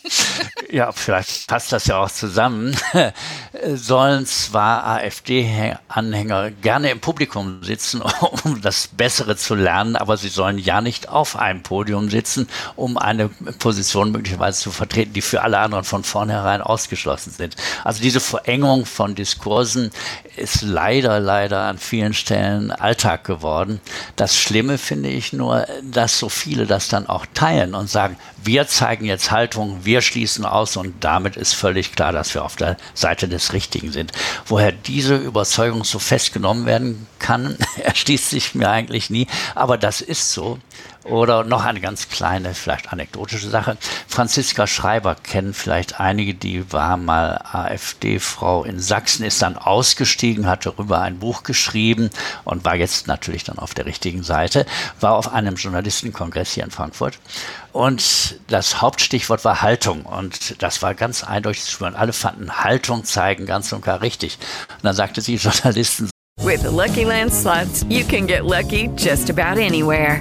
ja, 0.70 0.92
vielleicht 0.92 1.49
passt 1.49 1.73
das 1.73 1.87
ja 1.87 1.99
auch 1.99 2.11
zusammen. 2.11 2.76
Sollen 3.75 4.26
zwar 4.26 4.87
AfD-Anhänger 4.87 6.50
gerne 6.50 6.90
im 6.90 7.00
Publikum 7.00 7.62
sitzen, 7.62 8.02
um 8.44 8.61
das 8.61 8.88
Bessere 8.88 9.37
zu 9.37 9.54
lernen, 9.54 9.96
aber 9.96 10.16
sie 10.16 10.28
sollen 10.28 10.58
ja 10.58 10.80
nicht 10.80 11.08
auf 11.08 11.37
einem 11.37 11.62
Podium 11.62 12.11
sitzen, 12.11 12.49
um 12.76 12.96
eine 12.96 13.28
Position 13.28 14.12
möglicherweise 14.12 14.61
zu 14.61 14.70
vertreten, 14.70 15.14
die 15.14 15.23
für 15.23 15.42
alle 15.42 15.58
anderen 15.58 15.85
von 15.85 16.04
vornherein 16.04 16.61
ausgeschlossen 16.61 17.32
sind. 17.32 17.56
Also 17.82 18.02
diese 18.02 18.20
Verengung 18.20 18.87
von 18.87 19.14
Diskursen 19.14 19.90
ist 20.37 20.62
leider, 20.62 21.18
leider 21.18 21.62
an 21.62 21.78
vielen 21.78 22.14
Stellen 22.14 22.70
Alltag 22.70 23.25
geworden. 23.25 23.80
Das 24.16 24.37
Schlimme 24.37 24.78
finde 24.78 25.08
ich 25.08 25.32
nur, 25.32 25.66
dass 25.82 26.18
so 26.18 26.28
viele 26.28 26.66
das 26.66 26.88
dann 26.88 27.06
auch 27.06 27.26
teilen 27.35 27.55
und 27.64 27.88
sagen, 27.88 28.16
wir 28.42 28.66
zeigen 28.66 29.04
jetzt 29.04 29.30
Haltung, 29.30 29.80
wir 29.84 30.00
schließen 30.00 30.44
aus 30.44 30.76
und 30.76 31.02
damit 31.04 31.36
ist 31.36 31.54
völlig 31.54 31.92
klar, 31.92 32.12
dass 32.12 32.34
wir 32.34 32.44
auf 32.44 32.56
der 32.56 32.76
Seite 32.94 33.28
des 33.28 33.52
Richtigen 33.52 33.92
sind. 33.92 34.12
Woher 34.46 34.72
diese 34.72 35.16
Überzeugung 35.16 35.84
so 35.84 35.98
festgenommen 35.98 36.66
werden 36.66 37.06
kann, 37.18 37.56
erschließt 37.82 38.30
sich 38.30 38.54
mir 38.54 38.70
eigentlich 38.70 39.10
nie, 39.10 39.26
aber 39.54 39.78
das 39.78 40.00
ist 40.00 40.32
so. 40.32 40.58
Oder 41.06 41.44
noch 41.44 41.64
eine 41.64 41.80
ganz 41.80 42.08
kleine, 42.08 42.52
vielleicht 42.52 42.92
anekdotische 42.92 43.48
Sache. 43.48 43.76
Franziska 44.08 44.66
Schreiber 44.66 45.14
kennen 45.14 45.54
vielleicht 45.54 46.00
einige, 46.00 46.34
die 46.34 46.72
war 46.72 46.96
mal 46.96 47.40
AfD-Frau 47.52 48.64
in 48.64 48.80
Sachsen, 48.80 49.25
ist 49.25 49.40
dann 49.40 49.56
ausgestiegen, 49.56 50.48
hat 50.48 50.66
darüber 50.66 51.00
ein 51.00 51.20
Buch 51.20 51.44
geschrieben 51.44 52.10
und 52.44 52.64
war 52.64 52.75
jetzt 52.75 53.06
natürlich 53.06 53.44
dann 53.44 53.58
auf 53.58 53.72
der 53.72 53.86
richtigen 53.86 54.25
Seite, 54.25 54.66
war 54.98 55.14
auf 55.14 55.32
einem 55.32 55.54
Journalistenkongress 55.54 56.52
hier 56.52 56.64
in 56.64 56.72
Frankfurt. 56.72 57.20
Und 57.72 58.40
das 58.48 58.80
Hauptstichwort 58.80 59.44
war 59.44 59.62
Haltung. 59.62 60.06
Und 60.06 60.60
das 60.62 60.82
war 60.82 60.94
ganz 60.94 61.22
eindeutig 61.22 61.62
zu 61.62 61.72
spüren. 61.72 61.94
Alle 61.94 62.14
fanden 62.14 62.64
Haltung 62.64 63.04
zeigen 63.04 63.46
ganz 63.46 63.70
und 63.72 63.84
gar 63.84 64.00
richtig. 64.00 64.38
Und 64.70 64.84
dann 64.84 64.96
sagte 64.96 65.20
sie 65.20 65.34
Journalisten. 65.36 66.10
With 66.42 66.62
the 66.62 66.68
Lucky 66.68 67.04
Land 67.04 67.32
slots, 67.32 67.84
you 67.88 68.04
can 68.04 68.26
get 68.26 68.44
lucky 68.44 68.90
just 68.96 69.30
about 69.30 69.58
anywhere. 69.58 70.20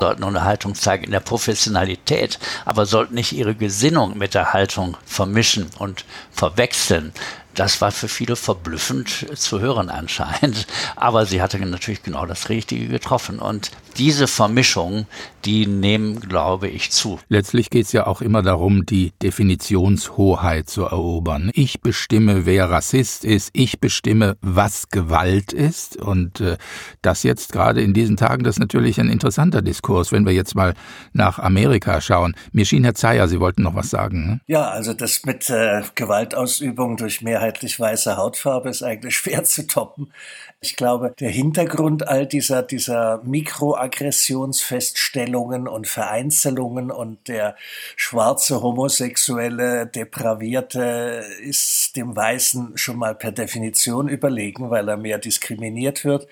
Sollten 0.00 0.24
eine 0.24 0.44
Haltung 0.44 0.74
zeigen 0.74 1.04
in 1.04 1.12
der 1.12 1.20
Professionalität, 1.20 2.38
aber 2.64 2.86
sollten 2.86 3.14
nicht 3.14 3.32
ihre 3.32 3.54
Gesinnung 3.54 4.18
mit 4.18 4.34
der 4.34 4.52
Haltung 4.52 4.96
vermischen 5.04 5.70
und 5.78 6.04
verwechseln. 6.32 7.12
Das 7.54 7.80
war 7.80 7.90
für 7.90 8.08
viele 8.08 8.36
verblüffend 8.36 9.26
zu 9.34 9.60
hören 9.60 9.88
anscheinend. 9.88 10.66
Aber 10.96 11.26
sie 11.26 11.42
hatte 11.42 11.58
natürlich 11.58 12.02
genau 12.02 12.26
das 12.26 12.48
Richtige 12.48 12.88
getroffen. 12.88 13.38
Und 13.38 13.70
diese 13.96 14.26
Vermischung, 14.26 15.06
die 15.44 15.66
nehmen, 15.66 16.20
glaube 16.20 16.68
ich, 16.68 16.90
zu. 16.90 17.18
Letztlich 17.28 17.70
geht 17.70 17.86
es 17.86 17.92
ja 17.92 18.06
auch 18.06 18.20
immer 18.20 18.42
darum, 18.42 18.86
die 18.86 19.12
Definitionshoheit 19.22 20.68
zu 20.68 20.84
erobern. 20.84 21.50
Ich 21.54 21.80
bestimme, 21.80 22.46
wer 22.46 22.70
Rassist 22.70 23.24
ist. 23.24 23.50
Ich 23.52 23.80
bestimme, 23.80 24.36
was 24.40 24.88
Gewalt 24.88 25.52
ist. 25.52 25.96
Und 25.96 26.40
äh, 26.40 26.56
das 27.02 27.22
jetzt 27.22 27.52
gerade 27.52 27.82
in 27.82 27.94
diesen 27.94 28.16
Tagen, 28.16 28.44
das 28.44 28.56
ist 28.56 28.60
natürlich 28.60 29.00
ein 29.00 29.08
interessanter 29.08 29.62
Diskurs, 29.62 30.12
wenn 30.12 30.26
wir 30.26 30.32
jetzt 30.32 30.54
mal 30.54 30.74
nach 31.12 31.38
Amerika 31.38 32.00
schauen. 32.00 32.34
Mir 32.52 32.64
schien, 32.64 32.84
Herr 32.84 32.94
Zeyer, 32.94 33.28
Sie 33.28 33.40
wollten 33.40 33.62
noch 33.62 33.74
was 33.74 33.90
sagen. 33.90 34.26
Ne? 34.26 34.40
Ja, 34.46 34.68
also 34.68 34.94
das 34.94 35.24
mit 35.24 35.48
äh, 35.50 35.82
Gewaltausübung 35.94 36.96
durch 36.96 37.22
mehrheitlich 37.40 37.80
weiße 37.80 38.18
Hautfarbe 38.18 38.68
ist 38.68 38.82
eigentlich 38.82 39.16
schwer 39.16 39.44
zu 39.44 39.66
toppen. 39.66 40.12
Ich 40.60 40.76
glaube, 40.76 41.14
der 41.18 41.30
Hintergrund 41.30 42.06
all 42.06 42.26
dieser, 42.26 42.62
dieser 42.62 43.22
Mikroaggressionsfeststellungen 43.24 45.66
und 45.66 45.88
Vereinzelungen 45.88 46.90
und 46.90 47.28
der 47.28 47.56
schwarze 47.96 48.60
homosexuelle 48.60 49.86
Depravierte 49.86 51.24
ist 51.42 51.96
dem 51.96 52.14
Weißen 52.14 52.76
schon 52.76 52.98
mal 52.98 53.14
per 53.14 53.32
Definition 53.32 54.10
überlegen, 54.10 54.68
weil 54.68 54.86
er 54.86 54.98
mehr 54.98 55.16
diskriminiert 55.18 56.04
wird. 56.04 56.28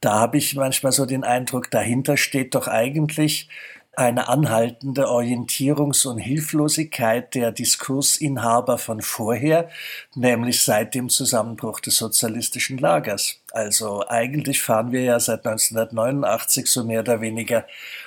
Da 0.00 0.20
habe 0.20 0.38
ich 0.38 0.54
manchmal 0.54 0.92
so 0.92 1.04
den 1.04 1.24
Eindruck, 1.24 1.68
dahinter 1.72 2.16
steht 2.16 2.54
doch 2.54 2.68
eigentlich 2.68 3.48
eine 3.96 4.28
anhaltende 4.28 5.06
Orientierungs- 5.06 6.06
und 6.06 6.18
Hilflosigkeit 6.18 7.34
der 7.34 7.52
Diskursinhaber 7.52 8.78
von 8.78 9.02
vorher, 9.02 9.68
nämlich 10.14 10.62
seit 10.62 10.94
dem 10.94 11.08
Zusammenbruch 11.08 11.80
des 11.80 11.96
sozialistischen 11.96 12.78
Lagers. 12.78 13.40
Also 13.52 14.04
eigentlich 14.08 14.62
fahren 14.62 14.92
wir 14.92 15.02
ja 15.02 15.20
seit 15.20 15.46
1989 15.46 16.66
so 16.66 16.84
mehr 16.84 17.00
oder 17.00 17.20
weniger 17.20 17.66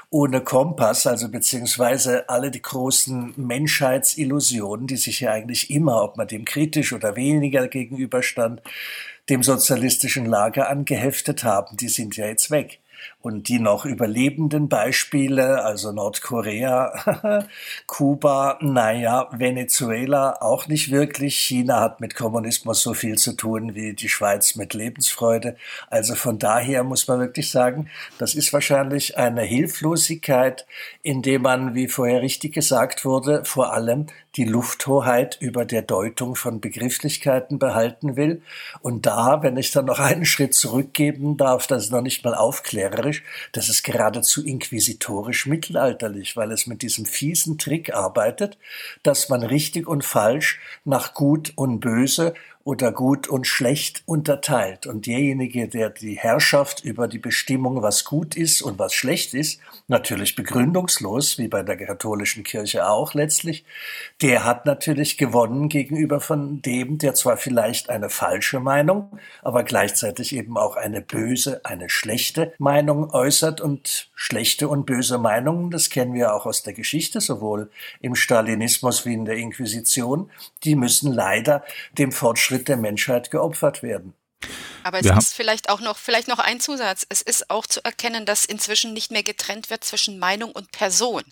ohne 0.10 0.42
Kompass, 0.42 1.06
also 1.06 1.30
beziehungsweise 1.30 2.30
alle 2.30 2.50
die 2.52 2.62
großen 2.62 3.34
Menschheitsillusionen, 3.36 4.88
die 4.88 4.98
sich 4.98 5.20
ja 5.20 5.32
eigentlich 5.32 5.70
immer, 5.70 6.04
ob 6.04 6.18
man 6.18 6.28
dem 6.28 6.46
kritisch 6.46 6.94
oder 6.94 7.16
weniger 7.16 7.68
gegenüberstand, 7.68 8.62
dem 9.30 9.44
sozialistischen 9.44 10.26
Lager 10.26 10.70
angeheftet 10.70 11.44
haben, 11.44 11.76
die 11.76 11.90
sind 11.90 12.16
ja 12.16 12.28
jetzt 12.28 12.50
weg. 12.52 12.80
Und 13.22 13.50
die 13.50 13.60
noch 13.60 13.86
überlebenden 13.86 14.70
Beispiele, 14.70 15.64
also 15.64 15.92
Nordkorea, 15.92 17.46
Kuba, 17.88 18.58
naja, 18.62 19.28
Venezuela 19.32 20.42
auch 20.42 20.68
nicht 20.68 20.92
wirklich. 20.92 21.36
China 21.36 21.82
hat 21.82 22.00
mit 22.00 22.16
Kommunismus 22.16 22.82
so 22.82 22.94
viel 22.94 23.18
zu 23.18 23.34
tun 23.34 23.76
wie 23.76 23.94
die 23.94 24.10
Schweiz 24.10 24.56
mit 24.56 24.74
Lebensfreude. 24.74 25.58
Also 25.90 26.16
von 26.16 26.40
daher 26.40 26.84
muss 26.84 27.08
man 27.08 27.20
wirklich 27.20 27.52
sagen, 27.52 27.90
das 28.18 28.36
ist 28.36 28.54
wahrscheinlich 28.54 29.18
eine 29.18 29.42
Hilflosigkeit, 29.42 30.66
indem 31.04 31.42
man, 31.42 31.76
wie 31.76 31.88
vorher 31.88 32.22
richtig 32.22 32.54
gesagt 32.54 33.04
wurde, 33.06 33.44
vor 33.46 33.74
allem 33.74 34.08
die 34.38 34.46
Lufthoheit 34.46 35.38
über 35.42 35.66
der 35.66 35.82
Deutung 35.82 36.36
von 36.36 36.62
Begrifflichkeiten 36.62 37.58
behalten 37.58 38.16
will. 38.16 38.42
Und 38.82 39.08
da, 39.08 39.42
wenn 39.42 39.58
ich 39.58 39.72
dann 39.72 39.86
noch 39.86 40.00
einen 40.00 40.26
Schritt 40.26 40.54
zurückgeben 40.54 41.38
darf, 41.38 41.66
das 41.66 41.86
ist 41.86 41.92
noch 41.92 42.02
nicht 42.02 42.24
mal 42.24 42.36
aufklärerisch, 42.88 43.24
das 43.52 43.70
ist 43.70 43.84
geradezu 43.84 44.44
inquisitorisch 44.44 45.46
mittelalterlich, 45.46 46.36
weil 46.36 46.52
es 46.52 46.68
mit 46.68 46.82
diesem 46.82 47.06
fiesen 47.06 47.58
Trick 47.58 47.94
arbeitet, 47.94 48.58
dass 49.04 49.30
man 49.30 49.44
richtig 49.44 49.88
und 49.88 50.04
falsch 50.04 50.60
nach 50.86 51.14
gut 51.14 51.54
und 51.56 51.80
böse 51.80 52.34
oder 52.68 52.92
gut 52.92 53.30
und 53.30 53.48
schlecht 53.48 54.04
unterteilt. 54.06 54.88
Und 54.88 55.06
derjenige, 55.06 55.70
der 55.70 55.90
die 55.90 56.18
Herrschaft 56.18 56.84
über 56.84 57.08
die 57.08 57.18
Bestimmung, 57.18 57.82
was 57.82 58.04
gut 58.04 58.36
ist 58.36 58.62
und 58.62 58.78
was 58.78 58.94
schlecht 58.94 59.34
ist, 59.34 59.62
natürlich 59.88 60.36
begründungslos, 60.36 61.38
wie 61.38 61.48
bei 61.48 61.64
der 61.64 61.78
katholischen 61.78 62.44
Kirche 62.44 62.90
auch 62.90 63.14
letztlich, 63.14 63.64
der 64.22 64.44
hat 64.44 64.66
natürlich 64.66 65.18
gewonnen 65.18 65.70
gegenüber 65.70 66.20
von 66.20 66.62
dem, 66.62 66.98
der 66.98 67.14
zwar 67.14 67.38
vielleicht 67.38 67.90
eine 67.90 68.10
falsche 68.10 68.60
Meinung, 68.60 69.18
aber 69.44 69.64
gleichzeitig 69.64 70.36
eben 70.36 70.58
auch 70.58 70.76
eine 70.76 71.00
böse, 71.00 71.62
eine 71.64 71.90
schlechte 71.90 72.52
Meinung 72.58 73.12
äußert. 73.12 73.62
Und 73.62 74.10
schlechte 74.14 74.68
und 74.68 74.86
böse 74.86 75.18
Meinungen, 75.18 75.72
das 75.72 75.90
kennen 75.90 76.14
wir 76.14 76.34
auch 76.34 76.46
aus 76.46 76.64
der 76.64 76.74
Geschichte, 76.74 77.22
sowohl 77.22 77.70
im 78.02 78.16
Stalinismus 78.16 79.06
wie 79.06 79.14
in 79.14 79.24
der 79.24 79.38
Inquisition, 79.38 80.30
die 80.66 80.76
müssen 80.76 81.14
leider 81.14 81.64
dem 81.98 82.12
Fortschritt 82.12 82.57
Schritt 82.58 82.70
der 82.70 82.78
Menschheit 82.78 83.30
geopfert 83.30 83.84
werden. 83.84 84.16
Aber 84.84 85.00
es 85.00 85.06
ja. 85.06 85.18
ist 85.18 85.34
vielleicht 85.34 85.70
auch 85.70 85.82
noch, 85.82 85.98
vielleicht 85.98 86.30
noch 86.30 86.40
ein 86.40 86.62
Zusatz. 86.62 87.06
Es 87.10 87.22
ist 87.22 87.50
auch 87.50 87.66
zu 87.66 87.84
erkennen, 87.84 88.26
dass 88.26 88.46
inzwischen 88.46 88.94
nicht 88.94 89.12
mehr 89.12 89.24
getrennt 89.24 89.70
wird 89.70 89.84
zwischen 89.84 90.18
Meinung 90.18 90.52
und 90.54 90.72
Person. 90.72 91.24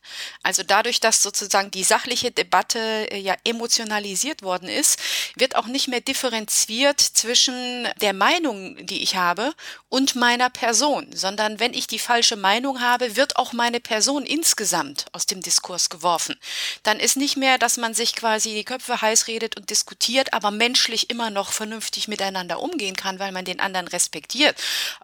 Also 0.43 0.63
dadurch, 0.63 1.00
dass 1.00 1.24
sozusagen 1.24 1.71
die 1.71 1.85
sachliche 1.85 2.31
Debatte 2.31 2.79
äh, 3.12 3.17
ja 3.17 3.35
emotionalisiert 3.45 4.41
worden 4.41 4.67
ist, 4.67 5.00
wird 5.35 5.55
auch 5.55 5.67
nicht 5.67 5.88
mehr 5.88 6.01
differenziert 6.01 7.00
zwischen 7.00 7.88
der 8.01 8.13
Meinung, 8.13 8.85
die 8.85 9.01
ich 9.01 9.15
habe 9.15 9.53
und 9.88 10.15
meiner 10.15 10.50
Person, 10.50 11.07
sondern 11.13 11.59
wenn 11.59 11.74
ich 11.74 11.88
die 11.88 12.00
falsche 12.00 12.35
Meinung 12.35 12.81
habe, 12.81 13.15
wird 13.15 13.38
auch 13.38 13.53
meine 13.53 13.79
Person 13.79 14.25
insgesamt 14.25 15.05
aus 15.13 15.27
dem 15.27 15.41
Diskurs 15.41 15.89
geworfen. 15.89 16.35
Dann 16.83 17.00
ist 17.00 17.15
nicht 17.15 17.38
mehr, 17.38 17.57
dass 17.57 17.77
man 17.77 17.93
sich 17.93 18.15
quasi 18.15 18.53
die 18.53 18.65
Köpfe 18.65 19.01
heiß 19.01 19.27
redet 19.27 19.55
und 19.55 19.69
diskutiert, 19.69 20.33
aber 20.33 20.51
menschlich 20.51 21.09
immer 21.09 21.29
noch 21.29 21.53
vernünftig 21.53 22.09
miteinander 22.09 22.59
umgehen 22.59 22.95
kann, 22.96 23.20
weil 23.20 23.32
man 23.32 23.46
den 23.46 23.60
anderen 23.60 23.88
respektiert, 23.88 24.56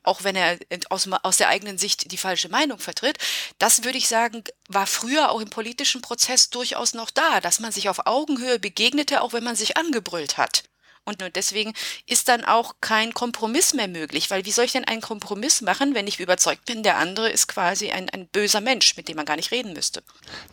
auch 0.03 0.23
wenn 0.23 0.35
er 0.35 0.57
aus, 0.89 1.07
aus 1.23 1.37
der 1.37 1.49
eigenen 1.49 1.77
Sicht 1.77 2.11
die 2.11 2.17
falsche 2.17 2.49
Meinung 2.49 2.79
vertritt. 2.79 3.17
Das 3.59 3.83
würde 3.83 3.97
ich 3.97 4.07
sagen, 4.07 4.43
war 4.67 4.87
früher 4.87 5.31
auch 5.31 5.41
im 5.41 5.49
politischen 5.49 6.01
Prozess 6.01 6.49
durchaus 6.49 6.93
noch 6.93 7.11
da, 7.11 7.41
dass 7.41 7.59
man 7.59 7.71
sich 7.71 7.89
auf 7.89 8.05
Augenhöhe 8.07 8.59
begegnete, 8.59 9.21
auch 9.21 9.33
wenn 9.33 9.43
man 9.43 9.55
sich 9.55 9.77
angebrüllt 9.77 10.37
hat. 10.37 10.63
Und 11.03 11.19
nur 11.19 11.31
deswegen 11.31 11.73
ist 12.05 12.27
dann 12.27 12.45
auch 12.45 12.75
kein 12.79 13.13
Kompromiss 13.13 13.73
mehr 13.73 13.87
möglich, 13.87 14.29
weil 14.29 14.45
wie 14.45 14.51
soll 14.51 14.65
ich 14.65 14.71
denn 14.71 14.85
einen 14.85 15.01
Kompromiss 15.01 15.61
machen, 15.61 15.95
wenn 15.95 16.05
ich 16.05 16.19
überzeugt 16.19 16.65
bin, 16.65 16.83
der 16.83 16.97
andere 16.97 17.29
ist 17.29 17.47
quasi 17.47 17.89
ein, 17.89 18.07
ein 18.11 18.27
böser 18.27 18.61
Mensch, 18.61 18.95
mit 18.95 19.07
dem 19.07 19.15
man 19.15 19.25
gar 19.25 19.35
nicht 19.35 19.49
reden 19.49 19.73
müsste. 19.73 20.03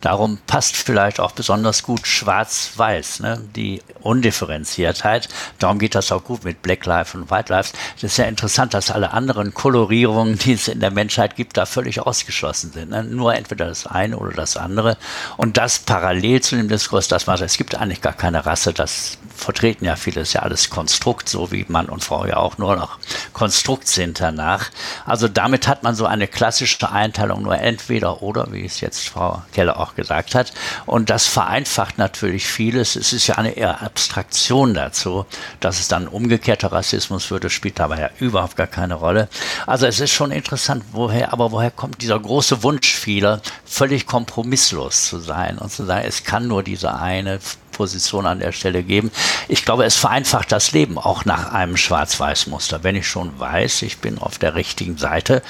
Darum 0.01 0.39
passt 0.47 0.75
vielleicht 0.75 1.21
auch 1.21 1.33
besonders 1.33 1.83
gut 1.83 2.07
Schwarz-Weiß, 2.07 3.21
ne? 3.21 3.47
die 3.55 3.83
Undifferenziertheit. 4.01 5.29
Darum 5.59 5.79
geht 5.79 5.95
das 5.95 6.11
auch 6.13 6.25
gut 6.25 6.45
mit 6.45 6.63
Black 6.63 6.87
Life 6.87 7.17
und 7.17 7.31
White 7.31 7.53
Lives. 7.53 7.73
Das 8.01 8.13
ist 8.13 8.17
ja 8.17 8.25
interessant, 8.25 8.73
dass 8.73 8.91
alle 8.91 9.11
anderen 9.11 9.53
Kolorierungen, 9.53 10.39
die 10.39 10.55
es 10.55 10.69
in 10.69 10.81
der 10.81 10.91
Menschheit 10.91 11.37
gibt, 11.37 11.59
da 11.59 11.67
völlig 11.67 12.01
ausgeschlossen 12.01 12.73
sind. 12.73 12.89
Ne? 12.89 13.05
Nur 13.05 13.35
entweder 13.35 13.67
das 13.67 13.87
eine 13.87 14.17
oder 14.17 14.33
das 14.33 14.57
andere. 14.57 14.97
Und 15.37 15.59
das 15.59 15.79
parallel 15.81 16.41
zu 16.41 16.57
dem 16.57 16.69
Diskurs, 16.69 17.07
das 17.07 17.27
macht, 17.27 17.43
es 17.43 17.59
gibt 17.59 17.75
eigentlich 17.75 18.01
gar 18.01 18.15
keine 18.15 18.47
Rasse, 18.47 18.73
das 18.73 19.19
vertreten 19.39 19.85
ja 19.85 19.97
viele, 19.97 20.21
ist 20.21 20.33
ja 20.33 20.43
alles 20.43 20.69
Konstrukt, 20.69 21.29
so 21.29 21.53
wie 21.53 21.65
Mann 21.69 21.87
und 21.87 22.05
Frau 22.05 22.27
ja 22.27 22.37
auch 22.37 22.59
nur 22.59 22.77
noch 22.77 22.99
Konstrukt 23.33 23.89
sind 23.89 24.21
danach. 24.21 24.71
Also 25.07 25.29
damit 25.29 25.69
hat 25.69 25.83
man 25.83 25.95
so 25.95 26.07
eine 26.07 26.27
klassische 26.27 26.91
Einteilung 26.91 27.43
nur 27.43 27.59
entweder 27.59 28.23
oder, 28.23 28.53
wie 28.53 28.65
es 28.65 28.81
jetzt 28.81 29.09
Frau 29.09 29.43
Keller 29.53 29.79
auch 29.79 29.95
gesagt 29.95 30.35
hat. 30.35 30.53
Und 30.87 31.09
das 31.11 31.27
vereinfacht 31.27 31.99
natürlich 31.99 32.47
vieles. 32.47 32.97
Es 32.97 33.13
ist 33.13 33.27
ja 33.27 33.37
eine 33.37 33.53
eher 33.53 33.83
Abstraktion 33.83 34.75
dazu, 34.75 35.25
dass 35.61 35.79
es 35.79 35.89
dann 35.89 36.09
umgekehrter 36.09 36.73
Rassismus 36.73 37.31
würde, 37.31 37.49
spielt 37.49 37.79
dabei 37.79 38.01
ja 38.01 38.11
überhaupt 38.19 38.57
gar 38.57 38.67
keine 38.67 38.95
Rolle. 38.95 39.29
Also 39.67 39.87
es 39.87 40.01
ist 40.01 40.13
schon 40.13 40.33
interessant, 40.33 40.85
woher, 40.93 41.33
aber 41.33 41.53
woher 41.53 41.71
kommt 41.71 42.03
dieser 42.03 42.19
große 42.19 42.63
Wunsch 42.63 42.95
vieler, 42.95 43.41
völlig 43.65 44.07
kompromisslos 44.07 45.09
zu 45.09 45.19
sein 45.21 45.59
und 45.59 45.71
zu 45.71 45.85
sagen, 45.85 46.05
es 46.07 46.25
kann 46.25 46.49
nur 46.49 46.63
diese 46.63 46.95
eine 46.95 47.39
Position 47.79 48.27
an 48.27 48.41
der 48.41 48.51
Stelle 48.51 48.83
geben. 48.83 49.13
Ich 49.47 49.65
glaube, 49.65 49.85
es 49.85 49.95
vereinfacht 49.95 50.51
das 50.51 50.73
Leben 50.73 50.99
auch 50.99 51.25
nach 51.25 51.53
einem 51.53 51.77
Schwarz-Weiß-Muster. 51.77 52.83
Wenn 52.83 52.97
ich 52.97 53.07
schon 53.07 53.39
weiß, 53.39 53.83
ich 53.83 53.99
bin 53.99 54.19
auf 54.19 54.37
der 54.39 54.57
richtigen 54.57 54.99
Seite, 54.99 55.43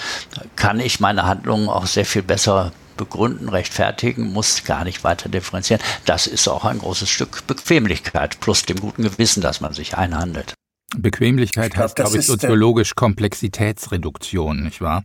kann 0.55 0.79
ich 0.79 1.01
meine 1.01 1.25
Handlungen 1.25 1.71
auch 1.71 1.87
sehr 1.87 2.05
viel 2.05 2.23
besser 2.23 2.73
begründen, 2.99 3.49
rechtfertigen, 3.49 4.31
muss 4.31 4.65
gar 4.65 4.85
nicht 4.85 5.05
weiter 5.05 5.31
differenzieren. 5.31 5.81
Das 6.05 6.27
ist 6.27 6.47
auch 6.49 6.67
ein 6.67 6.81
großes 6.81 7.09
Stück 7.09 7.47
Bequemlichkeit 7.47 8.41
plus 8.41 8.65
dem 8.65 8.79
guten 8.79 9.05
Gewissen, 9.05 9.41
dass 9.41 9.63
man 9.63 9.73
sich 9.73 9.97
einhandelt. 9.97 10.53
Bequemlichkeit 10.97 11.77
heißt, 11.77 11.97
glaube 11.97 12.17
ich, 12.17 12.25
soziologisch 12.25 12.95
Komplexitätsreduktion, 12.95 14.65
nicht 14.65 14.81
wahr? 14.81 15.05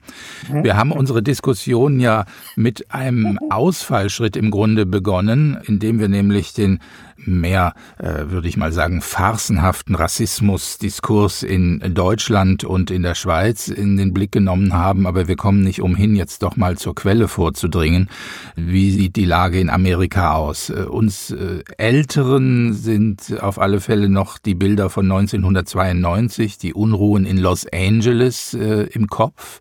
Mhm. 0.50 0.64
Wir 0.64 0.78
haben 0.78 0.94
unsere 0.94 1.22
Diskussion 1.22 2.00
ja 2.00 2.26
mit 2.56 2.92
einem 2.92 3.38
Ausfallschritt 3.50 4.38
im 4.38 4.50
Grunde 4.50 4.86
begonnen, 4.86 5.60
indem 5.66 6.00
wir 6.00 6.08
nämlich 6.08 6.54
den 6.54 6.80
mehr, 7.18 7.74
äh, 7.98 8.30
würde 8.30 8.48
ich 8.48 8.58
mal 8.58 8.72
sagen, 8.72 9.02
farcenhaften 9.02 9.96
Rassismusdiskurs 9.96 11.44
in 11.44 11.80
Deutschland 11.94 12.64
und 12.64 12.92
in 12.92 13.04
der 13.04 13.16
Schweiz 13.16 13.68
in 13.68 13.98
den 13.98 14.14
Blick 14.14 14.32
genommen 14.32 14.74
haben. 14.74 15.08
Aber 15.08 15.28
wir 15.28 15.36
kommen 15.36 15.62
nicht 15.64 15.82
umhin, 15.82 16.16
jetzt 16.16 16.44
doch 16.44 16.56
mal 16.56 16.78
zur 16.78 16.96
Quelle 16.96 17.28
vorzudringen. 17.28 18.10
Wie 18.56 18.92
sieht 18.92 19.16
die 19.16 19.26
Lage 19.26 19.60
in 19.60 19.70
Amerika 19.70 20.34
aus? 20.36 20.70
Äh, 20.70 20.84
uns 20.84 21.32
äh, 21.32 21.64
Älteren 21.78 22.74
sind 22.74 23.42
auf 23.42 23.60
alle 23.60 23.80
Fälle 23.80 24.10
noch 24.10 24.38
die 24.38 24.56
Bilder 24.56 24.90
von 24.90 25.06
1992, 25.06 26.58
die 26.58 26.74
Unruhen 26.74 27.26
in 27.26 27.38
Los 27.38 27.66
Angeles 27.72 28.54
äh, 28.54 28.88
im 28.92 29.08
Kopf. 29.08 29.60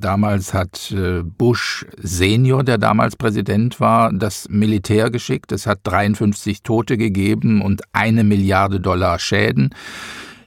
Damals 0.00 0.54
hat 0.54 0.92
äh, 0.92 1.22
Bush 1.22 1.86
Senior, 1.96 2.64
der 2.64 2.78
damals 2.78 3.16
Präsident 3.16 3.80
war, 3.80 4.12
das 4.12 4.48
Militär 4.48 5.10
geschickt. 5.10 5.52
Es 5.52 5.66
hat 5.66 5.80
53 5.84 6.62
Tote 6.62 6.96
gegeben 6.96 7.62
und 7.62 7.82
eine 7.92 8.24
Milliarde 8.24 8.80
Dollar 8.80 9.18
Schäden. 9.18 9.74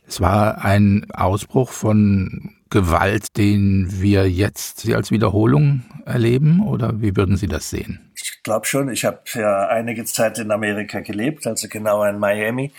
Es 0.08 0.22
war 0.22 0.64
ein 0.64 1.06
Ausbruch 1.12 1.72
von 1.72 2.56
Gewalt, 2.72 3.38
den 3.38 4.02
wir 4.02 4.30
jetzt 4.30 4.90
als 4.90 5.12
Wiederholung 5.12 5.84
erleben? 6.06 6.66
Oder 6.66 7.02
wie 7.02 7.16
würden 7.16 7.36
Sie 7.36 7.48
das 7.48 7.70
sehen? 7.70 8.00
Ich 8.16 8.42
glaube 8.44 8.66
schon. 8.66 8.90
Ich 8.90 9.04
habe 9.04 9.20
ja 9.34 9.68
einige 9.68 10.06
Zeit 10.06 10.40
in 10.40 10.52
Amerika 10.52 11.02
gelebt, 11.02 11.46
also 11.46 11.68
genau 11.70 12.04
in 12.06 12.18
Miami. 12.18 12.72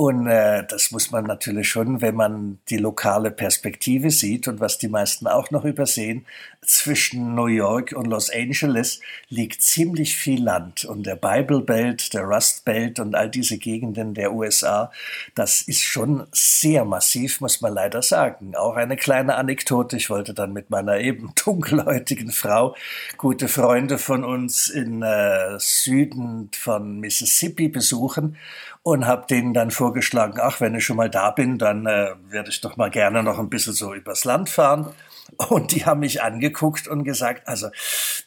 Und 0.00 0.28
äh, 0.28 0.64
das 0.64 0.92
muss 0.92 1.10
man 1.10 1.24
natürlich 1.24 1.68
schon, 1.68 2.00
wenn 2.00 2.14
man 2.14 2.60
die 2.68 2.76
lokale 2.76 3.32
Perspektive 3.32 4.12
sieht 4.12 4.46
und 4.46 4.60
was 4.60 4.78
die 4.78 4.86
meisten 4.86 5.26
auch 5.26 5.50
noch 5.50 5.64
übersehen, 5.64 6.24
zwischen 6.68 7.34
New 7.34 7.46
York 7.46 7.92
und 7.92 8.06
Los 8.06 8.30
Angeles 8.30 9.00
liegt 9.28 9.62
ziemlich 9.62 10.16
viel 10.16 10.42
Land. 10.42 10.84
Und 10.84 11.04
der 11.04 11.16
Bible 11.16 11.62
Belt, 11.62 12.12
der 12.12 12.24
Rust 12.24 12.64
Belt 12.64 13.00
und 13.00 13.14
all 13.14 13.30
diese 13.30 13.58
Gegenden 13.58 14.14
der 14.14 14.32
USA, 14.32 14.92
das 15.34 15.62
ist 15.62 15.82
schon 15.82 16.26
sehr 16.32 16.84
massiv, 16.84 17.40
muss 17.40 17.60
man 17.60 17.72
leider 17.72 18.02
sagen. 18.02 18.54
Auch 18.54 18.76
eine 18.76 18.96
kleine 18.96 19.36
Anekdote. 19.36 19.96
Ich 19.96 20.10
wollte 20.10 20.34
dann 20.34 20.52
mit 20.52 20.70
meiner 20.70 20.98
eben 20.98 21.32
dunkelhäutigen 21.44 22.30
Frau 22.30 22.76
gute 23.16 23.48
Freunde 23.48 23.98
von 23.98 24.24
uns 24.24 24.68
in 24.68 25.02
äh, 25.02 25.58
Süden 25.58 26.50
von 26.54 27.00
Mississippi 27.00 27.68
besuchen 27.68 28.36
und 28.82 29.06
habe 29.06 29.26
denen 29.28 29.54
dann 29.54 29.70
vorgeschlagen, 29.70 30.38
ach, 30.40 30.60
wenn 30.60 30.74
ich 30.74 30.84
schon 30.84 30.96
mal 30.96 31.10
da 31.10 31.30
bin, 31.30 31.58
dann 31.58 31.86
äh, 31.86 32.14
werde 32.28 32.50
ich 32.50 32.60
doch 32.60 32.76
mal 32.76 32.90
gerne 32.90 33.22
noch 33.22 33.38
ein 33.38 33.50
bisschen 33.50 33.72
so 33.72 33.94
übers 33.94 34.24
Land 34.24 34.48
fahren. 34.48 34.94
Und 35.36 35.72
die 35.72 35.84
haben 35.84 36.00
mich 36.00 36.22
angeguckt 36.22 36.88
und 36.88 37.04
gesagt, 37.04 37.46
also 37.46 37.68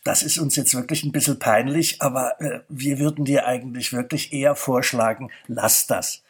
das 0.04 0.24
ist 0.24 0.38
uns 0.38 0.56
jetzt 0.56 0.76
wirklich 0.76 1.04
ein 1.04 1.12
bisschen 1.12 1.40
peinlich, 1.40 2.02
aber 2.02 2.40
äh, 2.40 2.60
wir 2.70 3.00
würden 3.00 3.26
dir 3.26 3.46
eigentlich 3.46 3.92
wirklich 3.92 4.34
eher 4.34 4.56
vorschlagen, 4.56 5.32
lass 5.48 5.88
das. 5.88 6.24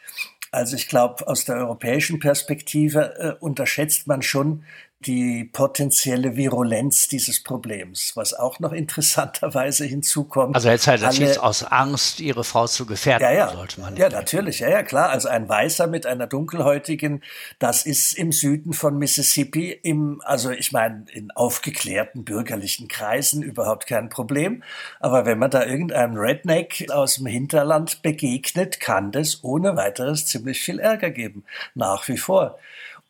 Also 0.50 0.76
ich 0.76 0.88
glaube, 0.88 1.26
aus 1.28 1.44
der 1.44 1.56
europäischen 1.56 2.20
Perspektive 2.20 3.14
äh, 3.18 3.44
unterschätzt 3.44 4.06
man 4.06 4.22
schon, 4.22 4.64
die 5.06 5.44
potenzielle 5.44 6.36
Virulenz 6.36 7.08
dieses 7.08 7.42
Problems, 7.42 8.12
was 8.14 8.34
auch 8.34 8.60
noch 8.60 8.72
interessanterweise 8.72 9.84
hinzukommt. 9.84 10.54
Also 10.54 10.68
jetzt 10.68 10.86
halt 10.86 11.02
das 11.02 11.16
hieß 11.16 11.38
aus 11.38 11.64
Angst, 11.64 12.20
ihre 12.20 12.44
Frau 12.44 12.66
zu 12.66 12.86
gefährden, 12.86 13.24
ja, 13.24 13.32
ja. 13.32 13.52
sollte 13.52 13.80
man. 13.80 13.96
Ja, 13.96 14.08
natürlich, 14.08 14.60
ja, 14.60 14.68
ja, 14.68 14.82
klar. 14.82 15.10
Also 15.10 15.28
ein 15.28 15.48
Weißer 15.48 15.86
mit 15.86 16.06
einer 16.06 16.26
dunkelhäutigen, 16.26 17.22
das 17.58 17.84
ist 17.84 18.14
im 18.14 18.32
Süden 18.32 18.72
von 18.72 18.98
Mississippi, 18.98 19.70
im, 19.70 20.20
also 20.24 20.50
ich 20.50 20.72
meine, 20.72 21.04
in 21.12 21.30
aufgeklärten 21.30 22.24
bürgerlichen 22.24 22.88
Kreisen 22.88 23.42
überhaupt 23.42 23.86
kein 23.86 24.08
Problem. 24.08 24.62
Aber 25.00 25.26
wenn 25.26 25.38
man 25.38 25.50
da 25.50 25.64
irgendeinem 25.64 26.16
Redneck 26.16 26.86
aus 26.90 27.16
dem 27.16 27.26
Hinterland 27.26 28.02
begegnet, 28.02 28.80
kann 28.80 29.12
das 29.12 29.42
ohne 29.42 29.76
weiteres 29.76 30.26
ziemlich 30.26 30.60
viel 30.60 30.78
Ärger 30.78 31.10
geben. 31.10 31.44
Nach 31.74 32.06
wie 32.08 32.16
vor. 32.16 32.58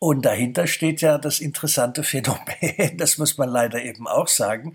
Und 0.03 0.25
dahinter 0.25 0.67
steht 0.67 0.99
ja 0.99 1.17
das 1.17 1.39
interessante 1.39 2.03
Phänomen, 2.03 2.97
das 2.97 3.17
muss 3.17 3.37
man 3.37 3.47
leider 3.47 3.81
eben 3.81 4.05
auch 4.05 4.27
sagen, 4.27 4.73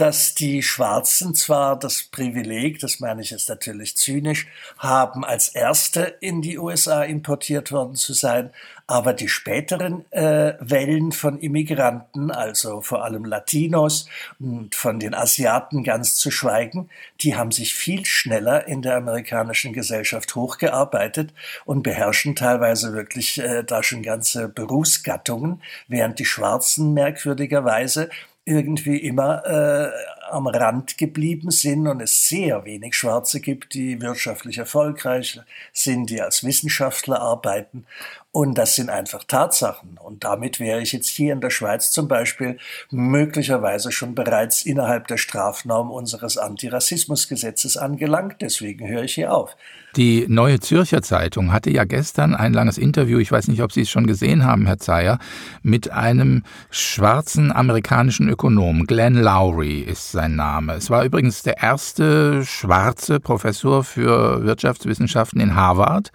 dass 0.00 0.34
die 0.34 0.62
Schwarzen 0.62 1.34
zwar 1.34 1.78
das 1.78 2.04
Privileg, 2.04 2.78
das 2.78 3.00
meine 3.00 3.20
ich 3.20 3.32
jetzt 3.32 3.50
natürlich 3.50 3.98
zynisch, 3.98 4.46
haben, 4.78 5.26
als 5.26 5.50
Erste 5.50 6.16
in 6.20 6.40
die 6.40 6.58
USA 6.58 7.02
importiert 7.02 7.70
worden 7.70 7.96
zu 7.96 8.14
sein, 8.14 8.50
aber 8.86 9.12
die 9.12 9.28
späteren 9.28 10.10
äh, 10.10 10.54
Wellen 10.58 11.12
von 11.12 11.38
Immigranten, 11.38 12.30
also 12.30 12.80
vor 12.80 13.04
allem 13.04 13.26
Latinos 13.26 14.08
und 14.38 14.74
von 14.74 14.98
den 14.98 15.14
Asiaten 15.14 15.84
ganz 15.84 16.16
zu 16.16 16.30
schweigen, 16.30 16.88
die 17.20 17.36
haben 17.36 17.52
sich 17.52 17.74
viel 17.74 18.06
schneller 18.06 18.66
in 18.66 18.80
der 18.80 18.96
amerikanischen 18.96 19.74
Gesellschaft 19.74 20.34
hochgearbeitet 20.34 21.34
und 21.66 21.82
beherrschen 21.82 22.34
teilweise 22.34 22.94
wirklich 22.94 23.38
äh, 23.38 23.64
da 23.64 23.82
schon 23.82 24.02
ganze 24.02 24.48
Berufsgattungen, 24.48 25.60
während 25.88 26.18
die 26.18 26.24
Schwarzen 26.24 26.94
merkwürdigerweise 26.94 28.08
irgendwie 28.44 28.96
immer 28.96 29.44
äh, 29.46 29.90
am 30.30 30.46
Rand 30.46 30.96
geblieben 30.96 31.50
sind 31.50 31.86
und 31.86 32.00
es 32.00 32.28
sehr 32.28 32.64
wenig 32.64 32.94
Schwarze 32.94 33.40
gibt, 33.40 33.74
die 33.74 34.00
wirtschaftlich 34.00 34.58
erfolgreich 34.58 35.40
sind, 35.72 36.10
die 36.10 36.22
als 36.22 36.44
Wissenschaftler 36.44 37.20
arbeiten. 37.20 37.86
Und 38.32 38.58
das 38.58 38.76
sind 38.76 38.90
einfach 38.90 39.24
Tatsachen. 39.24 39.98
Und 39.98 40.22
damit 40.22 40.60
wäre 40.60 40.80
ich 40.80 40.92
jetzt 40.92 41.08
hier 41.08 41.32
in 41.32 41.40
der 41.40 41.50
Schweiz 41.50 41.90
zum 41.90 42.06
Beispiel 42.06 42.58
möglicherweise 42.90 43.90
schon 43.90 44.14
bereits 44.14 44.62
innerhalb 44.62 45.08
der 45.08 45.16
Strafnorm 45.16 45.90
unseres 45.90 46.38
Antirassismusgesetzes 46.38 47.76
angelangt. 47.76 48.36
Deswegen 48.40 48.86
höre 48.86 49.02
ich 49.02 49.14
hier 49.14 49.34
auf. 49.34 49.56
Die 49.96 50.26
Neue 50.28 50.60
Zürcher 50.60 51.02
Zeitung 51.02 51.52
hatte 51.52 51.70
ja 51.70 51.82
gestern 51.82 52.36
ein 52.36 52.52
langes 52.52 52.78
Interview, 52.78 53.18
ich 53.18 53.32
weiß 53.32 53.48
nicht, 53.48 53.60
ob 53.60 53.72
Sie 53.72 53.80
es 53.80 53.90
schon 53.90 54.06
gesehen 54.06 54.44
haben, 54.44 54.66
Herr 54.66 54.78
Zeyer, 54.78 55.18
mit 55.62 55.90
einem 55.90 56.44
schwarzen 56.70 57.50
amerikanischen 57.50 58.28
Ökonom. 58.28 58.86
Glenn 58.86 59.16
Lowry 59.16 59.80
ist 59.80 60.12
sein 60.12 60.36
Name. 60.36 60.74
Es 60.74 60.90
war 60.90 61.04
übrigens 61.04 61.42
der 61.42 61.58
erste 61.58 62.44
schwarze 62.44 63.18
Professor 63.18 63.82
für 63.82 64.44
Wirtschaftswissenschaften 64.44 65.40
in 65.40 65.56
Harvard. 65.56 66.12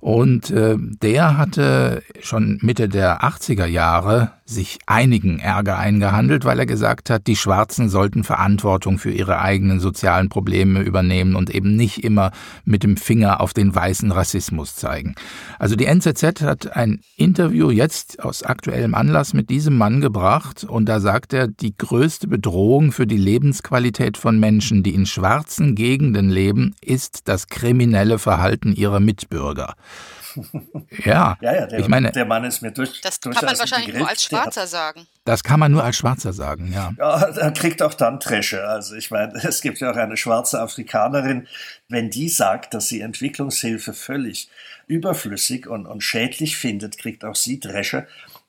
Und 0.00 0.50
äh, 0.50 0.76
der 0.78 1.36
hatte 1.36 2.02
schon 2.20 2.58
Mitte 2.62 2.88
der 2.88 3.22
80er 3.22 3.66
Jahre 3.66 4.32
sich 4.48 4.78
einigen 4.86 5.38
Ärger 5.38 5.78
eingehandelt, 5.78 6.46
weil 6.46 6.58
er 6.58 6.66
gesagt 6.66 7.10
hat, 7.10 7.26
die 7.26 7.36
Schwarzen 7.36 7.90
sollten 7.90 8.24
Verantwortung 8.24 8.98
für 8.98 9.10
ihre 9.10 9.40
eigenen 9.40 9.78
sozialen 9.78 10.30
Probleme 10.30 10.80
übernehmen 10.80 11.36
und 11.36 11.50
eben 11.50 11.76
nicht 11.76 12.02
immer 12.02 12.32
mit 12.64 12.82
dem 12.82 12.96
Finger 12.96 13.40
auf 13.42 13.52
den 13.52 13.74
weißen 13.74 14.10
Rassismus 14.10 14.74
zeigen. 14.74 15.14
Also 15.58 15.76
die 15.76 15.84
NZZ 15.84 16.40
hat 16.40 16.74
ein 16.74 17.00
Interview 17.16 17.70
jetzt 17.70 18.24
aus 18.24 18.42
aktuellem 18.42 18.94
Anlass 18.94 19.34
mit 19.34 19.50
diesem 19.50 19.76
Mann 19.76 20.00
gebracht 20.00 20.64
und 20.64 20.86
da 20.86 21.00
sagt 21.00 21.34
er, 21.34 21.48
die 21.48 21.76
größte 21.76 22.26
Bedrohung 22.26 22.90
für 22.90 23.06
die 23.06 23.18
Lebensqualität 23.18 24.16
von 24.16 24.40
Menschen, 24.40 24.82
die 24.82 24.94
in 24.94 25.04
schwarzen 25.04 25.74
Gegenden 25.74 26.30
leben, 26.30 26.74
ist 26.80 27.28
das 27.28 27.48
kriminelle 27.48 28.18
Verhalten 28.18 28.72
ihrer 28.72 29.00
Mitbürger. 29.00 29.74
Ja, 31.04 31.36
ja, 31.40 31.54
ja 31.54 31.66
der, 31.66 31.78
ich 31.80 31.88
meine, 31.88 32.10
der 32.12 32.24
Mann 32.24 32.44
ist 32.44 32.62
mir 32.62 32.72
durch. 32.72 33.00
Das 33.00 33.20
kann 33.20 33.32
man 33.32 33.58
wahrscheinlich 33.58 33.94
nur 33.94 34.08
als 34.08 34.22
Schwarzer 34.22 34.66
sagen. 34.66 35.06
Das 35.24 35.44
kann 35.44 35.60
man 35.60 35.72
nur 35.72 35.84
als 35.84 35.96
Schwarzer 35.96 36.32
sagen, 36.32 36.72
ja. 36.72 36.92
Ja, 36.98 37.20
er 37.20 37.50
kriegt 37.52 37.82
auch 37.82 37.94
dann 37.94 38.18
Tresche. 38.18 38.66
Also 38.66 38.94
ich 38.94 39.10
meine, 39.10 39.34
es 39.42 39.60
gibt 39.60 39.78
ja 39.80 39.90
auch 39.90 39.96
eine 39.96 40.16
schwarze 40.16 40.60
Afrikanerin, 40.60 41.46
wenn 41.88 42.10
die 42.10 42.28
sagt, 42.28 42.74
dass 42.74 42.88
sie 42.88 43.00
Entwicklungshilfe 43.00 43.92
völlig 43.92 44.48
überflüssig 44.86 45.66
und, 45.66 45.86
und 45.86 46.02
schädlich 46.02 46.56
findet, 46.56 46.98
kriegt 46.98 47.24
auch 47.24 47.34
sie 47.34 47.60
Dresche. 47.60 48.06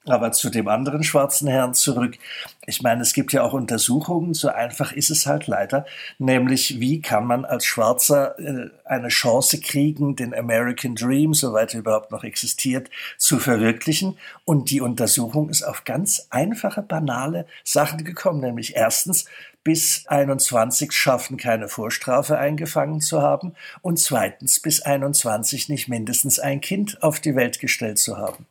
Aber 0.10 0.32
zu 0.32 0.50
dem 0.50 0.68
anderen 0.68 1.04
schwarzen 1.04 1.48
Herrn 1.48 1.74
zurück. 1.74 2.18
Ich 2.66 2.82
meine, 2.82 3.02
es 3.02 3.14
gibt 3.14 3.34
ja 3.34 3.44
auch 3.44 3.54
Untersuchungen, 3.54 4.34
so 4.34 4.50
einfach 4.50 4.92
ist 4.92 5.10
es 5.10 5.26
halt 5.26 5.48
leider, 5.48 5.86
nämlich 6.18 6.80
wie 6.80 7.02
kann 7.02 7.26
man 7.26 7.46
als 7.46 7.66
Schwarzer 7.66 8.38
äh, 8.40 8.70
eine 8.86 9.08
Chance 9.08 9.60
kriegen, 9.60 10.16
den 10.16 10.36
American 10.36 10.96
Dream, 10.96 11.34
soweit 11.34 11.74
er 11.74 11.80
überhaupt 11.80 12.12
noch 12.12 12.24
existiert, 12.24 12.90
zu 13.18 13.40
verwirklichen. 13.40 14.18
Und 14.46 14.70
die 14.70 14.82
Untersuchung 14.82 15.50
ist 15.50 15.64
auf 15.64 15.84
ganz 15.84 16.28
einfache, 16.30 16.82
banale 16.82 17.46
Sachen 17.64 18.04
gekommen, 18.04 18.42
nämlich 18.42 18.76
erstens, 18.76 19.26
bis 19.64 20.08
21 20.08 20.92
schaffen, 20.92 21.38
keine 21.38 21.68
Vorstrafe 21.68 22.38
eingefangen 22.38 23.02
zu 23.02 23.22
haben 23.22 23.54
und 23.82 24.00
zweitens 24.00 24.60
bis 24.60 24.82
21 24.82 25.70
nicht 25.70 25.88
mindestens 25.88 26.40
ein 26.40 26.62
Kind 26.62 27.04
auf 27.04 27.20
die 27.20 27.36
Welt 27.36 27.60
gestellt 27.60 28.00
zu 28.00 28.18
haben. 28.18 28.46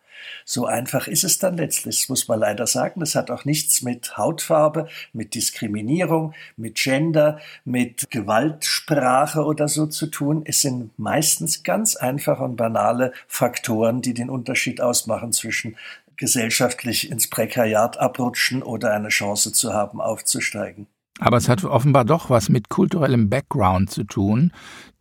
So 0.45 0.67
einfach 0.67 1.09
ist 1.09 1.25
es 1.25 1.39
dann 1.39 1.57
letztlich, 1.57 2.09
muss 2.09 2.29
man 2.29 2.41
leider 2.41 2.67
sagen. 2.67 3.01
Das 3.01 3.15
hat 3.15 3.31
auch 3.31 3.45
nichts 3.45 3.83
mit 3.83 4.17
Hautfarbe, 4.17 4.89
mit 5.13 5.35
Diskriminierung, 5.35 6.35
mit 6.57 6.77
Gender, 6.77 7.39
mit 7.65 8.11
Gewaltsprache 8.11 9.45
oder 9.45 9.69
so 9.69 9.87
zu 9.87 10.07
tun. 10.07 10.43
Es 10.45 10.61
sind 10.61 10.99
meistens 10.99 11.63
ganz 11.63 11.97
einfache 11.97 12.43
und 12.43 12.57
banale 12.57 13.13
Faktoren, 13.27 14.03
die 14.03 14.15
den 14.15 14.31
Unterschied 14.31 14.81
ausmachen 14.81 15.33
zwischen 15.33 15.77
gesellschaftlich 16.17 17.11
ins 17.11 17.29
Prekariat 17.29 17.99
abrutschen 17.99 18.63
oder 18.63 18.93
eine 18.93 19.09
Chance 19.09 19.53
zu 19.53 19.73
haben, 19.73 20.01
aufzusteigen. 20.01 20.87
Aber 21.21 21.37
es 21.37 21.49
hat 21.49 21.65
offenbar 21.65 22.05
doch 22.05 22.31
was 22.31 22.49
mit 22.49 22.69
kulturellem 22.69 23.29
Background 23.29 23.91
zu 23.91 24.05
tun, 24.05 24.53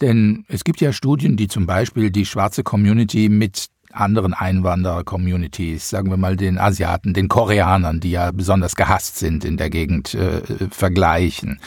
denn 0.01 0.45
es 0.47 0.63
gibt 0.63 0.81
ja 0.81 0.91
Studien, 0.91 1.37
die 1.37 1.47
zum 1.47 1.67
Beispiel 1.67 2.09
die 2.09 2.25
schwarze 2.25 2.63
Community 2.63 3.29
mit 3.29 3.67
anderen 3.91 4.33
Einwanderer-Communities, 4.33 5.89
sagen 5.89 6.09
wir 6.09 6.17
mal 6.17 6.37
den 6.37 6.57
Asiaten, 6.57 7.13
den 7.13 7.27
Koreanern, 7.27 7.99
die 7.99 8.11
ja 8.11 8.31
besonders 8.31 8.75
gehasst 8.75 9.17
sind 9.17 9.45
in 9.45 9.57
der 9.57 9.69
Gegend, 9.69 10.13
äh, 10.13 10.41
vergleichen. 10.69 11.59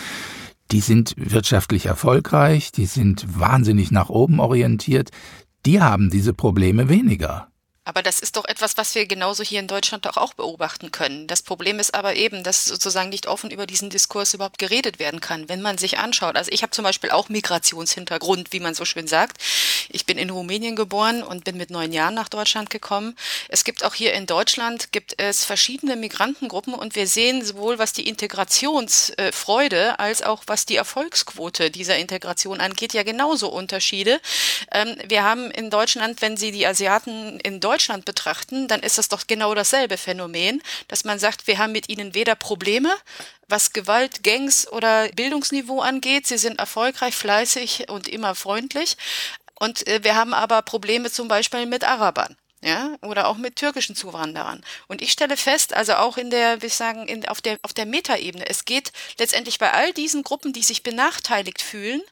Die 0.70 0.80
sind 0.80 1.14
wirtschaftlich 1.16 1.86
erfolgreich, 1.86 2.72
die 2.72 2.86
sind 2.86 3.26
wahnsinnig 3.38 3.90
nach 3.90 4.08
oben 4.08 4.38
orientiert, 4.38 5.10
die 5.66 5.80
haben 5.80 6.10
diese 6.10 6.32
Probleme 6.32 6.88
weniger. 6.88 7.49
Aber 7.90 8.04
das 8.04 8.20
ist 8.20 8.36
doch 8.36 8.44
etwas, 8.44 8.76
was 8.76 8.94
wir 8.94 9.04
genauso 9.04 9.42
hier 9.42 9.58
in 9.58 9.66
Deutschland 9.66 10.06
doch 10.06 10.16
auch 10.16 10.32
beobachten 10.34 10.92
können. 10.92 11.26
Das 11.26 11.42
Problem 11.42 11.80
ist 11.80 11.92
aber 11.92 12.14
eben, 12.14 12.44
dass 12.44 12.64
sozusagen 12.64 13.08
nicht 13.08 13.26
offen 13.26 13.50
über 13.50 13.66
diesen 13.66 13.90
Diskurs 13.90 14.32
überhaupt 14.32 14.60
geredet 14.60 15.00
werden 15.00 15.18
kann. 15.18 15.48
Wenn 15.48 15.60
man 15.60 15.76
sich 15.76 15.98
anschaut, 15.98 16.36
also 16.36 16.52
ich 16.52 16.62
habe 16.62 16.70
zum 16.70 16.84
Beispiel 16.84 17.10
auch 17.10 17.28
Migrationshintergrund, 17.28 18.52
wie 18.52 18.60
man 18.60 18.74
so 18.74 18.84
schön 18.84 19.08
sagt. 19.08 19.42
Ich 19.88 20.06
bin 20.06 20.18
in 20.18 20.30
Rumänien 20.30 20.76
geboren 20.76 21.24
und 21.24 21.42
bin 21.42 21.56
mit 21.56 21.70
neun 21.70 21.92
Jahren 21.92 22.14
nach 22.14 22.28
Deutschland 22.28 22.70
gekommen. 22.70 23.16
Es 23.48 23.64
gibt 23.64 23.84
auch 23.84 23.94
hier 23.94 24.12
in 24.12 24.26
Deutschland 24.26 24.92
gibt 24.92 25.20
es 25.20 25.44
verschiedene 25.44 25.96
Migrantengruppen 25.96 26.74
und 26.74 26.94
wir 26.94 27.08
sehen 27.08 27.44
sowohl 27.44 27.80
was 27.80 27.92
die 27.92 28.06
Integrationsfreude 28.06 29.98
als 29.98 30.22
auch 30.22 30.44
was 30.46 30.64
die 30.64 30.76
Erfolgsquote 30.76 31.72
dieser 31.72 31.98
Integration 31.98 32.60
angeht, 32.60 32.94
ja 32.94 33.02
genauso 33.02 33.48
Unterschiede. 33.48 34.20
Ähm, 34.70 34.96
wir 35.08 35.24
haben 35.24 35.50
in 35.50 35.70
Deutschland, 35.70 36.22
wenn 36.22 36.36
Sie 36.36 36.52
die 36.52 36.68
Asiaten 36.68 37.40
in 37.40 37.58
Deutschland 37.58 37.79
betrachten, 38.04 38.68
dann 38.68 38.80
ist 38.80 38.98
das 38.98 39.08
doch 39.08 39.26
genau 39.26 39.54
dasselbe 39.54 39.96
Phänomen, 39.96 40.62
dass 40.88 41.04
man 41.04 41.18
sagt, 41.18 41.46
wir 41.46 41.58
haben 41.58 41.72
mit 41.72 41.88
ihnen 41.88 42.14
weder 42.14 42.34
Probleme, 42.34 42.92
was 43.48 43.72
Gewalt, 43.72 44.22
Gangs 44.22 44.70
oder 44.70 45.08
Bildungsniveau 45.08 45.80
angeht. 45.80 46.26
Sie 46.26 46.38
sind 46.38 46.58
erfolgreich, 46.58 47.16
fleißig 47.16 47.88
und 47.88 48.08
immer 48.08 48.34
freundlich. 48.34 48.96
Und 49.58 49.86
äh, 49.86 50.04
wir 50.04 50.14
haben 50.14 50.34
aber 50.34 50.62
Probleme 50.62 51.10
zum 51.10 51.28
Beispiel 51.28 51.66
mit 51.66 51.84
Arabern 51.84 52.36
ja, 52.62 52.96
oder 53.00 53.28
auch 53.28 53.38
mit 53.38 53.56
türkischen 53.56 53.96
Zuwanderern. 53.96 54.62
Und 54.86 55.00
ich 55.00 55.12
stelle 55.12 55.36
fest, 55.36 55.74
also 55.74 55.94
auch 55.94 56.18
in 56.18 56.30
der, 56.30 56.60
wie 56.60 56.66
ich 56.66 56.74
sagen, 56.74 57.08
in, 57.08 57.26
auf 57.26 57.40
der, 57.40 57.58
auf 57.62 57.72
der 57.72 57.86
Metaebene, 57.86 58.46
es 58.48 58.66
geht 58.66 58.92
letztendlich 59.18 59.58
bei 59.58 59.72
all 59.72 59.92
diesen 59.94 60.22
Gruppen, 60.22 60.52
die 60.52 60.62
sich 60.62 60.82
benachteiligt 60.82 61.62
fühlen, 61.62 62.02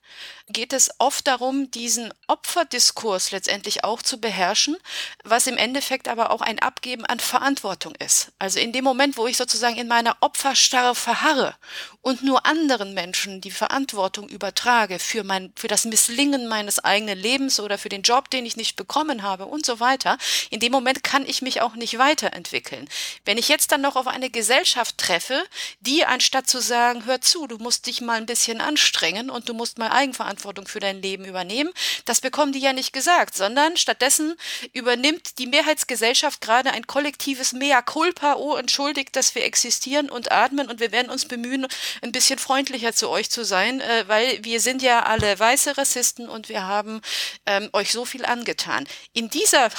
geht 0.50 0.72
es 0.72 0.90
oft 0.98 1.26
darum, 1.26 1.70
diesen 1.70 2.12
Opferdiskurs 2.26 3.30
letztendlich 3.30 3.84
auch 3.84 4.02
zu 4.02 4.18
beherrschen, 4.18 4.76
was 5.22 5.46
im 5.46 5.58
Endeffekt 5.58 6.08
aber 6.08 6.30
auch 6.30 6.40
ein 6.40 6.58
Abgeben 6.58 7.04
an 7.04 7.20
Verantwortung 7.20 7.94
ist. 7.96 8.32
Also 8.38 8.58
in 8.58 8.72
dem 8.72 8.84
Moment, 8.84 9.18
wo 9.18 9.26
ich 9.26 9.36
sozusagen 9.36 9.76
in 9.76 9.88
meiner 9.88 10.16
Opferstarre 10.20 10.94
verharre 10.94 11.54
und 12.00 12.22
nur 12.22 12.46
anderen 12.46 12.94
Menschen 12.94 13.42
die 13.42 13.50
Verantwortung 13.50 14.28
übertrage 14.28 14.98
für 14.98 15.24
mein, 15.24 15.52
für 15.56 15.68
das 15.68 15.84
Misslingen 15.84 16.48
meines 16.48 16.78
eigenen 16.78 17.18
Lebens 17.18 17.60
oder 17.60 17.76
für 17.76 17.90
den 17.90 18.02
Job, 18.02 18.30
den 18.30 18.46
ich 18.46 18.56
nicht 18.56 18.76
bekommen 18.76 19.22
habe 19.22 19.44
und 19.46 19.66
so 19.66 19.80
weiter, 19.80 20.16
in 20.50 20.60
dem 20.60 20.72
Moment 20.72 21.02
kann 21.04 21.26
ich 21.26 21.42
mich 21.42 21.60
auch 21.60 21.74
nicht 21.74 21.98
weiterentwickeln. 21.98 22.88
Wenn 23.24 23.38
ich 23.38 23.48
jetzt 23.48 23.72
dann 23.72 23.80
noch 23.80 23.96
auf 23.96 24.06
eine 24.06 24.30
Gesellschaft 24.30 24.98
treffe, 24.98 25.42
die 25.80 26.04
anstatt 26.04 26.48
zu 26.48 26.60
sagen, 26.60 27.04
hör 27.06 27.20
zu, 27.20 27.46
du 27.46 27.58
musst 27.58 27.86
dich 27.86 28.00
mal 28.00 28.16
ein 28.18 28.26
bisschen 28.26 28.60
anstrengen 28.60 29.30
und 29.30 29.48
du 29.48 29.54
musst 29.54 29.78
mal 29.78 29.90
Eigenverantwortung 29.90 30.66
für 30.66 30.80
dein 30.80 31.02
Leben 31.02 31.24
übernehmen, 31.24 31.70
das 32.04 32.20
bekommen 32.20 32.52
die 32.52 32.58
ja 32.60 32.72
nicht 32.72 32.92
gesagt, 32.92 33.36
sondern 33.36 33.76
stattdessen 33.76 34.34
übernimmt 34.72 35.38
die 35.38 35.46
Mehrheitsgesellschaft 35.46 36.40
gerade 36.40 36.72
ein 36.72 36.86
kollektives 36.86 37.52
Mea 37.52 37.82
culpa, 37.82 38.34
oh, 38.34 38.56
entschuldigt, 38.56 39.16
dass 39.16 39.34
wir 39.34 39.44
existieren 39.44 40.10
und 40.10 40.32
atmen 40.32 40.68
und 40.68 40.80
wir 40.80 40.92
werden 40.92 41.10
uns 41.10 41.24
bemühen, 41.26 41.66
ein 42.02 42.12
bisschen 42.12 42.38
freundlicher 42.38 42.92
zu 42.92 43.08
euch 43.08 43.30
zu 43.30 43.44
sein, 43.44 43.80
äh, 43.80 44.04
weil 44.06 44.44
wir 44.44 44.60
sind 44.60 44.82
ja 44.82 45.02
alle 45.04 45.38
weiße 45.38 45.76
Rassisten 45.76 46.28
und 46.28 46.48
wir 46.48 46.66
haben 46.66 47.00
ähm, 47.46 47.70
euch 47.72 47.92
so 47.92 48.04
viel 48.04 48.24
angetan. 48.24 48.86
In 49.12 49.30
dieser 49.30 49.70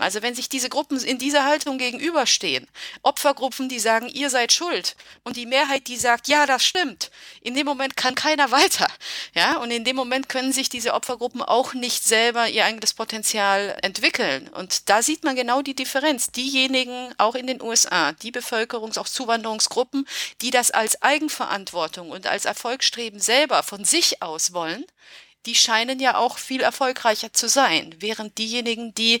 Also 0.00 0.22
wenn 0.22 0.34
sich 0.34 0.48
diese 0.48 0.68
Gruppen 0.68 0.98
in 1.02 1.18
dieser 1.18 1.44
Haltung 1.44 1.78
gegenüberstehen, 1.78 2.66
Opfergruppen, 3.02 3.68
die 3.68 3.78
sagen, 3.78 4.08
ihr 4.08 4.30
seid 4.30 4.52
schuld, 4.52 4.96
und 5.24 5.36
die 5.36 5.46
Mehrheit, 5.46 5.86
die 5.86 5.96
sagt, 5.96 6.28
ja, 6.28 6.46
das 6.46 6.64
stimmt, 6.64 7.10
in 7.40 7.54
dem 7.54 7.66
Moment 7.66 7.96
kann 7.96 8.14
keiner 8.14 8.50
weiter. 8.50 8.88
Ja, 9.34 9.58
und 9.58 9.70
in 9.70 9.84
dem 9.84 9.96
Moment 9.96 10.28
können 10.28 10.52
sich 10.52 10.68
diese 10.68 10.94
Opfergruppen 10.94 11.42
auch 11.42 11.74
nicht 11.74 12.04
selber 12.04 12.48
ihr 12.48 12.64
eigenes 12.64 12.94
Potenzial 12.94 13.76
entwickeln. 13.82 14.48
Und 14.48 14.88
da 14.88 15.02
sieht 15.02 15.24
man 15.24 15.36
genau 15.36 15.62
die 15.62 15.74
Differenz. 15.74 16.30
Diejenigen, 16.32 17.14
auch 17.18 17.34
in 17.34 17.46
den 17.46 17.62
USA, 17.62 18.12
die 18.12 18.32
Bevölkerungs-, 18.32 18.98
auch 18.98 19.08
Zuwanderungsgruppen, 19.08 20.06
die 20.40 20.50
das 20.50 20.70
als 20.70 21.00
Eigenverantwortung 21.02 22.10
und 22.10 22.26
als 22.26 22.44
Erfolgsstreben 22.44 23.20
selber 23.20 23.62
von 23.62 23.84
sich 23.84 24.22
aus 24.22 24.52
wollen, 24.52 24.84
die 25.46 25.54
scheinen 25.54 26.00
ja 26.00 26.16
auch 26.16 26.38
viel 26.38 26.60
erfolgreicher 26.60 27.32
zu 27.32 27.48
sein, 27.48 27.94
während 27.98 28.38
diejenigen, 28.38 28.94
die 28.94 29.20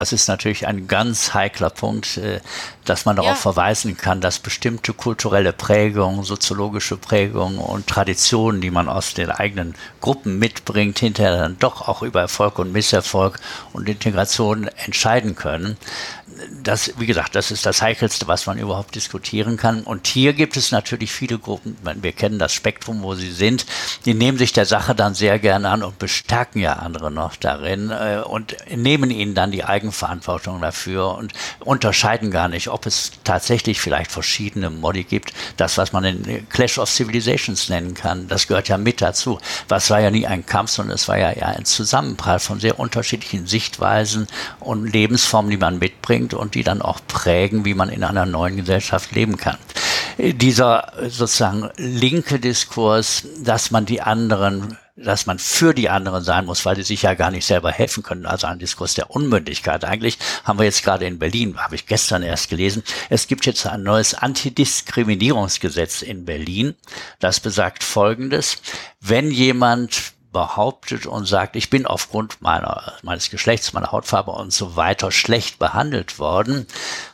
Das 0.00 0.14
ist 0.14 0.28
natürlich 0.28 0.66
ein 0.66 0.88
ganz 0.88 1.34
heikler 1.34 1.68
Punkt, 1.68 2.16
äh, 2.16 2.40
dass 2.86 3.04
man 3.04 3.16
darauf 3.16 3.32
ja. 3.32 3.34
verweisen 3.34 3.98
kann, 3.98 4.22
dass 4.22 4.38
bestimmte 4.38 4.94
kulturelle 4.94 5.52
Prägungen, 5.52 6.24
soziologische 6.24 6.96
Prägungen 6.96 7.58
und 7.58 7.86
Traditionen, 7.86 8.62
die 8.62 8.70
man 8.70 8.88
aus 8.88 9.12
den 9.12 9.30
eigenen 9.30 9.74
Gruppen 10.00 10.38
mitbringt, 10.38 10.98
hinterher 11.00 11.36
dann 11.36 11.58
doch 11.58 11.86
auch 11.86 12.00
über 12.00 12.22
Erfolg 12.22 12.58
und 12.58 12.72
Misserfolg 12.72 13.40
und 13.74 13.90
Integration 13.90 14.68
entscheiden 14.68 15.34
können 15.36 15.76
das, 16.62 16.92
wie 16.98 17.06
gesagt, 17.06 17.34
das 17.34 17.50
ist 17.50 17.66
das 17.66 17.82
Heikelste, 17.82 18.26
was 18.26 18.46
man 18.46 18.58
überhaupt 18.58 18.94
diskutieren 18.94 19.56
kann. 19.56 19.82
Und 19.82 20.06
hier 20.06 20.32
gibt 20.32 20.56
es 20.56 20.72
natürlich 20.72 21.12
viele 21.12 21.38
Gruppen, 21.38 21.76
wir 21.82 22.12
kennen 22.12 22.38
das 22.38 22.52
Spektrum, 22.52 23.02
wo 23.02 23.14
sie 23.14 23.32
sind, 23.32 23.66
die 24.04 24.14
nehmen 24.14 24.38
sich 24.38 24.52
der 24.52 24.66
Sache 24.66 24.94
dann 24.94 25.14
sehr 25.14 25.38
gerne 25.38 25.68
an 25.68 25.82
und 25.82 25.98
bestärken 25.98 26.60
ja 26.60 26.74
andere 26.74 27.10
noch 27.10 27.36
darin 27.36 27.90
äh, 27.90 28.22
und 28.24 28.56
nehmen 28.74 29.10
ihnen 29.10 29.34
dann 29.34 29.50
die 29.50 29.64
Eigenverantwortung 29.90 30.60
dafür 30.60 31.14
und 31.16 31.32
unterscheiden 31.60 32.30
gar 32.30 32.48
nicht, 32.48 32.68
ob 32.68 32.86
es 32.86 33.12
tatsächlich 33.24 33.80
vielleicht 33.80 34.10
verschiedene 34.10 34.70
Modi 34.70 35.04
gibt. 35.04 35.32
Das, 35.56 35.78
was 35.78 35.92
man 35.92 36.04
den 36.04 36.48
Clash 36.48 36.78
of 36.78 36.88
Civilizations 36.88 37.68
nennen 37.68 37.94
kann, 37.94 38.28
das 38.28 38.46
gehört 38.46 38.68
ja 38.68 38.78
mit 38.78 39.00
dazu. 39.00 39.38
Was 39.68 39.90
war 39.90 40.00
ja 40.00 40.10
nie 40.10 40.26
ein 40.26 40.46
Kampf, 40.46 40.70
sondern 40.70 40.94
es 40.94 41.08
war 41.08 41.18
ja 41.18 41.30
eher 41.30 41.48
ein 41.48 41.64
Zusammenprall 41.64 42.38
von 42.38 42.60
sehr 42.60 42.78
unterschiedlichen 42.78 43.46
Sichtweisen 43.46 44.26
und 44.60 44.86
Lebensformen, 44.86 45.50
die 45.50 45.56
man 45.56 45.78
mitbringt 45.78 46.34
und 46.34 46.54
die 46.54 46.64
dann 46.64 46.82
auch 46.82 47.00
prägen, 47.06 47.64
wie 47.64 47.74
man 47.74 47.88
in 47.88 48.04
einer 48.04 48.26
neuen 48.26 48.56
Gesellschaft 48.56 49.12
leben 49.12 49.36
kann. 49.36 49.58
Dieser 50.18 50.92
sozusagen 51.08 51.70
linke 51.76 52.38
Diskurs, 52.38 53.24
dass 53.42 53.70
man 53.70 53.86
die 53.86 54.02
anderen 54.02 54.76
dass 55.02 55.26
man 55.26 55.38
für 55.38 55.74
die 55.74 55.88
anderen 55.88 56.22
sein 56.22 56.46
muss, 56.46 56.64
weil 56.64 56.76
die 56.76 56.82
sich 56.82 57.02
ja 57.02 57.14
gar 57.14 57.30
nicht 57.30 57.46
selber 57.46 57.72
helfen 57.72 58.02
können. 58.02 58.26
Also 58.26 58.46
ein 58.46 58.58
Diskurs 58.58 58.94
der 58.94 59.10
Unmündigkeit. 59.10 59.84
Eigentlich 59.84 60.18
haben 60.44 60.58
wir 60.58 60.66
jetzt 60.66 60.84
gerade 60.84 61.06
in 61.06 61.18
Berlin, 61.18 61.56
habe 61.58 61.74
ich 61.74 61.86
gestern 61.86 62.22
erst 62.22 62.50
gelesen, 62.50 62.82
es 63.08 63.26
gibt 63.26 63.46
jetzt 63.46 63.66
ein 63.66 63.82
neues 63.82 64.14
Antidiskriminierungsgesetz 64.14 66.02
in 66.02 66.24
Berlin. 66.24 66.74
Das 67.18 67.40
besagt 67.40 67.82
Folgendes. 67.82 68.58
Wenn 69.00 69.30
jemand 69.30 70.12
behauptet 70.32 71.06
und 71.06 71.26
sagt, 71.26 71.56
ich 71.56 71.70
bin 71.70 71.86
aufgrund 71.86 72.40
meiner, 72.40 72.94
meines 73.02 73.30
Geschlechts, 73.30 73.72
meiner 73.72 73.90
Hautfarbe 73.92 74.30
und 74.30 74.52
so 74.52 74.76
weiter 74.76 75.10
schlecht 75.10 75.58
behandelt 75.58 76.18
worden, 76.18 76.66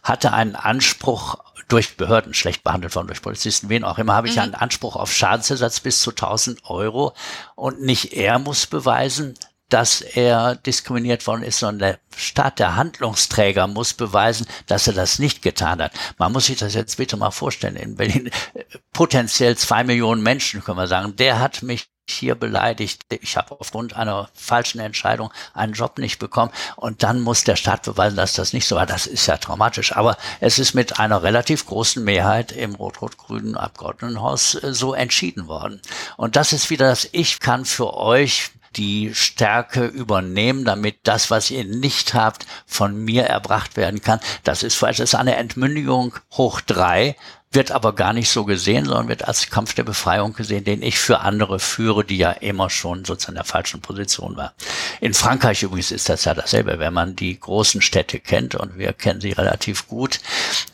hatte 0.02 0.32
einen 0.32 0.54
Anspruch 0.54 1.38
durch 1.68 1.96
Behörden 1.96 2.34
schlecht 2.34 2.62
behandelt 2.62 2.94
worden, 2.94 3.08
durch 3.08 3.22
Polizisten, 3.22 3.68
wen 3.68 3.84
auch 3.84 3.98
immer, 3.98 4.14
habe 4.14 4.28
ich 4.28 4.36
mhm. 4.36 4.42
einen 4.42 4.54
Anspruch 4.54 4.96
auf 4.96 5.12
Schadensersatz 5.12 5.80
bis 5.80 6.00
zu 6.00 6.10
1000 6.10 6.64
Euro 6.70 7.14
und 7.54 7.82
nicht 7.82 8.12
er 8.12 8.38
muss 8.38 8.66
beweisen, 8.66 9.34
dass 9.68 10.00
er 10.00 10.54
diskriminiert 10.54 11.26
worden 11.26 11.42
ist, 11.42 11.58
sondern 11.58 11.90
der 11.90 11.98
Staat, 12.16 12.60
der 12.60 12.76
Handlungsträger 12.76 13.66
muss 13.66 13.94
beweisen, 13.94 14.46
dass 14.66 14.86
er 14.86 14.92
das 14.92 15.18
nicht 15.18 15.42
getan 15.42 15.82
hat. 15.82 15.92
Man 16.18 16.32
muss 16.32 16.46
sich 16.46 16.58
das 16.58 16.74
jetzt 16.74 16.96
bitte 16.96 17.16
mal 17.16 17.32
vorstellen. 17.32 17.76
In 17.76 17.96
Berlin 17.96 18.30
äh, 18.54 18.64
potenziell 18.92 19.56
zwei 19.56 19.82
Millionen 19.82 20.22
Menschen, 20.22 20.62
können 20.62 20.78
wir 20.78 20.86
sagen, 20.86 21.16
der 21.16 21.40
hat 21.40 21.62
mich 21.62 21.88
hier 22.08 22.34
beleidigt, 22.34 23.04
ich 23.08 23.36
habe 23.36 23.60
aufgrund 23.60 23.96
einer 23.96 24.28
falschen 24.34 24.78
Entscheidung 24.78 25.32
einen 25.54 25.72
Job 25.72 25.98
nicht 25.98 26.18
bekommen 26.18 26.52
und 26.76 27.02
dann 27.02 27.20
muss 27.20 27.44
der 27.44 27.56
Staat 27.56 27.82
beweisen, 27.82 28.16
dass 28.16 28.34
das 28.34 28.52
nicht 28.52 28.66
so 28.66 28.76
war. 28.76 28.86
Das 28.86 29.06
ist 29.06 29.26
ja 29.26 29.36
traumatisch. 29.36 29.96
Aber 29.96 30.16
es 30.40 30.58
ist 30.58 30.74
mit 30.74 30.98
einer 30.98 31.22
relativ 31.22 31.66
großen 31.66 32.02
Mehrheit 32.02 32.52
im 32.52 32.74
rot-rot-grünen 32.74 33.56
Abgeordnetenhaus 33.56 34.54
äh, 34.62 34.72
so 34.72 34.94
entschieden 34.94 35.48
worden. 35.48 35.80
Und 36.16 36.36
das 36.36 36.52
ist 36.52 36.70
wieder 36.70 36.88
das 36.88 37.08
Ich 37.12 37.40
kann 37.40 37.64
für 37.64 37.94
euch 37.94 38.50
die 38.76 39.14
Stärke 39.14 39.86
übernehmen, 39.86 40.64
damit 40.64 40.98
das, 41.04 41.30
was 41.30 41.50
ihr 41.50 41.64
nicht 41.64 42.14
habt, 42.14 42.46
von 42.66 42.96
mir 43.04 43.24
erbracht 43.24 43.76
werden 43.76 44.02
kann. 44.02 44.20
Das 44.44 44.62
ist. 44.62 44.82
Das 44.82 45.00
ist 45.00 45.14
eine 45.14 45.36
Entmündigung 45.36 46.14
hoch 46.32 46.60
drei 46.60 47.16
wird 47.56 47.72
aber 47.72 47.94
gar 47.94 48.12
nicht 48.12 48.30
so 48.30 48.44
gesehen, 48.44 48.84
sondern 48.84 49.08
wird 49.08 49.26
als 49.26 49.50
Kampf 49.50 49.74
der 49.74 49.82
Befreiung 49.82 50.34
gesehen, 50.34 50.64
den 50.64 50.82
ich 50.82 50.98
für 50.98 51.20
andere 51.20 51.58
führe, 51.58 52.04
die 52.04 52.18
ja 52.18 52.30
immer 52.30 52.70
schon 52.70 53.04
sozusagen 53.04 53.32
in 53.32 53.36
der 53.36 53.44
falschen 53.44 53.80
Position 53.80 54.36
war. 54.36 54.52
In 55.00 55.14
Frankreich 55.14 55.62
übrigens 55.62 55.90
ist 55.90 56.08
das 56.08 56.24
ja 56.26 56.34
dasselbe. 56.34 56.78
Wenn 56.78 56.92
man 56.92 57.16
die 57.16 57.40
großen 57.40 57.80
Städte 57.80 58.20
kennt, 58.20 58.54
und 58.54 58.78
wir 58.78 58.92
kennen 58.92 59.20
sie 59.20 59.32
relativ 59.32 59.88
gut, 59.88 60.20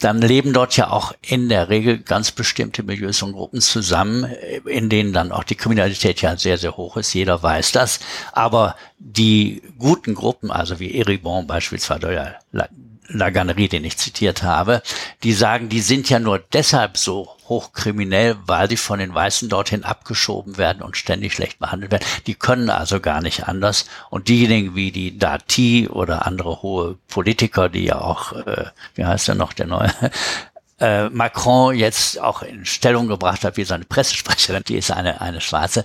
dann 0.00 0.20
leben 0.20 0.52
dort 0.52 0.76
ja 0.76 0.90
auch 0.90 1.14
in 1.22 1.48
der 1.48 1.68
Regel 1.68 1.98
ganz 1.98 2.32
bestimmte 2.32 2.82
Milieus 2.82 3.22
und 3.22 3.32
Gruppen 3.32 3.60
zusammen, 3.60 4.24
in 4.66 4.88
denen 4.88 5.12
dann 5.12 5.32
auch 5.32 5.44
die 5.44 5.54
Kriminalität 5.54 6.20
ja 6.20 6.36
sehr, 6.36 6.58
sehr 6.58 6.76
hoch 6.76 6.96
ist. 6.96 7.14
Jeder 7.14 7.42
weiß 7.42 7.72
das. 7.72 8.00
Aber 8.32 8.76
die 8.98 9.62
guten 9.78 10.14
Gruppen, 10.14 10.50
also 10.50 10.80
wie 10.80 10.98
Eribon 10.98 11.46
beispielsweise, 11.46 12.06
oder 12.08 12.68
Laganerie, 13.18 13.68
den 13.68 13.84
ich 13.84 13.98
zitiert 13.98 14.42
habe, 14.42 14.82
die 15.22 15.32
sagen, 15.32 15.68
die 15.68 15.80
sind 15.80 16.08
ja 16.10 16.18
nur 16.18 16.38
deshalb 16.38 16.96
so 16.96 17.28
hochkriminell, 17.48 18.36
weil 18.46 18.68
die 18.68 18.76
von 18.76 18.98
den 18.98 19.14
Weißen 19.14 19.48
dorthin 19.48 19.84
abgeschoben 19.84 20.56
werden 20.58 20.82
und 20.82 20.96
ständig 20.96 21.34
schlecht 21.34 21.58
behandelt 21.58 21.92
werden. 21.92 22.06
Die 22.26 22.34
können 22.34 22.70
also 22.70 23.00
gar 23.00 23.20
nicht 23.20 23.48
anders. 23.48 23.86
Und 24.10 24.28
diejenigen 24.28 24.74
wie 24.74 24.92
die 24.92 25.18
Dati 25.18 25.88
oder 25.88 26.26
andere 26.26 26.62
hohe 26.62 26.96
Politiker, 27.08 27.68
die 27.68 27.84
ja 27.84 28.00
auch, 28.00 28.32
äh, 28.32 28.66
wie 28.94 29.04
heißt 29.04 29.28
er 29.28 29.34
noch, 29.34 29.52
der 29.52 29.66
neue, 29.66 29.90
äh, 30.82 31.08
Macron 31.10 31.74
jetzt 31.74 32.20
auch 32.20 32.42
in 32.42 32.66
Stellung 32.66 33.06
gebracht 33.06 33.44
hat, 33.44 33.56
wie 33.56 33.64
seine 33.64 33.84
Pressesprecherin, 33.84 34.64
die 34.66 34.76
ist 34.76 34.90
eine, 34.90 35.20
eine 35.20 35.40
Schwarze, 35.40 35.84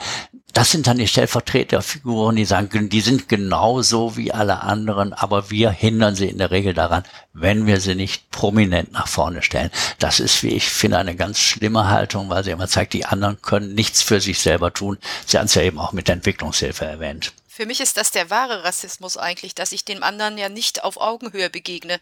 das 0.53 0.71
sind 0.71 0.87
dann 0.87 0.97
die 0.97 1.07
Stellvertreterfiguren, 1.07 2.35
die 2.35 2.45
sagen, 2.45 2.89
die 2.89 3.01
sind 3.01 3.29
genauso 3.29 4.17
wie 4.17 4.31
alle 4.31 4.61
anderen, 4.61 5.13
aber 5.13 5.51
wir 5.51 5.69
hindern 5.69 6.15
sie 6.15 6.27
in 6.27 6.39
der 6.39 6.49
Regel 6.49 6.73
daran, 6.73 7.03
wenn 7.33 7.67
wir 7.67 7.79
sie 7.79 7.93
nicht 7.93 8.31
prominent 8.31 8.91
nach 8.91 9.07
vorne 9.07 9.43
stellen. 9.43 9.69
Das 9.99 10.19
ist, 10.19 10.41
wie 10.41 10.49
ich 10.49 10.67
finde, 10.67 10.97
eine 10.97 11.15
ganz 11.15 11.37
schlimme 11.37 11.89
Haltung, 11.89 12.29
weil 12.29 12.43
sie 12.43 12.49
immer 12.49 12.67
zeigt, 12.67 12.93
die 12.93 13.05
anderen 13.05 13.39
können 13.41 13.75
nichts 13.75 14.01
für 14.01 14.19
sich 14.19 14.39
selber 14.39 14.73
tun. 14.73 14.97
Sie 15.27 15.37
haben 15.37 15.45
es 15.45 15.53
ja 15.53 15.61
eben 15.61 15.77
auch 15.77 15.93
mit 15.93 16.07
der 16.07 16.15
Entwicklungshilfe 16.15 16.85
erwähnt. 16.85 17.33
Für 17.57 17.65
mich 17.65 17.81
ist 17.81 17.97
das 17.97 18.11
der 18.11 18.29
wahre 18.29 18.63
Rassismus 18.63 19.17
eigentlich, 19.17 19.55
dass 19.55 19.71
ich 19.71 19.83
dem 19.83 20.03
anderen 20.03 20.37
ja 20.37 20.47
nicht 20.47 20.83
auf 20.83 20.97
Augenhöhe 20.97 21.49
begegne, 21.49 21.99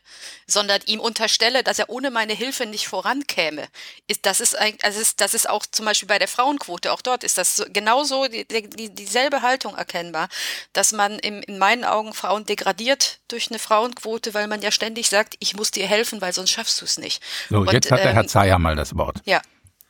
sondern 0.47 0.81
ihm 0.85 0.99
unterstelle, 0.99 1.63
dass 1.63 1.79
er 1.79 1.89
ohne 1.89 2.11
meine 2.11 2.33
Hilfe 2.33 2.65
nicht 2.65 2.89
vorankäme. 2.89 3.65
Das 4.21 4.41
ist, 4.41 4.59
also 4.59 5.01
das 5.15 5.33
ist 5.33 5.49
auch 5.49 5.65
zum 5.65 5.85
Beispiel 5.85 6.09
bei 6.09 6.19
der 6.19 6.27
Frauenquote, 6.27 6.91
auch 6.91 7.01
dort 7.01 7.23
ist 7.23 7.37
das 7.37 7.65
genauso 7.69 8.27
die, 8.27 8.45
die, 8.45 8.89
dieselbe 8.89 9.43
Haltung 9.43 9.77
erkennbar, 9.77 10.27
dass 10.73 10.91
man 10.91 11.19
im, 11.19 11.41
in 11.43 11.57
meinen 11.57 11.85
Augen 11.85 12.13
Frauen 12.13 12.45
degradiert 12.45 13.19
durch 13.29 13.49
eine 13.49 13.57
Frauenquote, 13.57 14.33
weil 14.33 14.47
man 14.47 14.61
ja 14.61 14.71
ständig 14.71 15.07
sagt, 15.07 15.35
ich 15.39 15.55
muss 15.55 15.71
dir 15.71 15.87
helfen, 15.87 16.19
weil 16.19 16.33
sonst 16.33 16.49
schaffst 16.49 16.81
du 16.81 16.85
es 16.85 16.97
nicht. 16.97 17.23
So, 17.49 17.59
Und, 17.59 17.71
jetzt 17.71 17.89
hat 17.91 17.99
der 17.99 18.07
ähm, 18.07 18.13
Herr 18.15 18.27
Zeyer 18.27 18.59
mal 18.59 18.75
das 18.75 18.97
Wort. 18.97 19.21
Ja, 19.23 19.39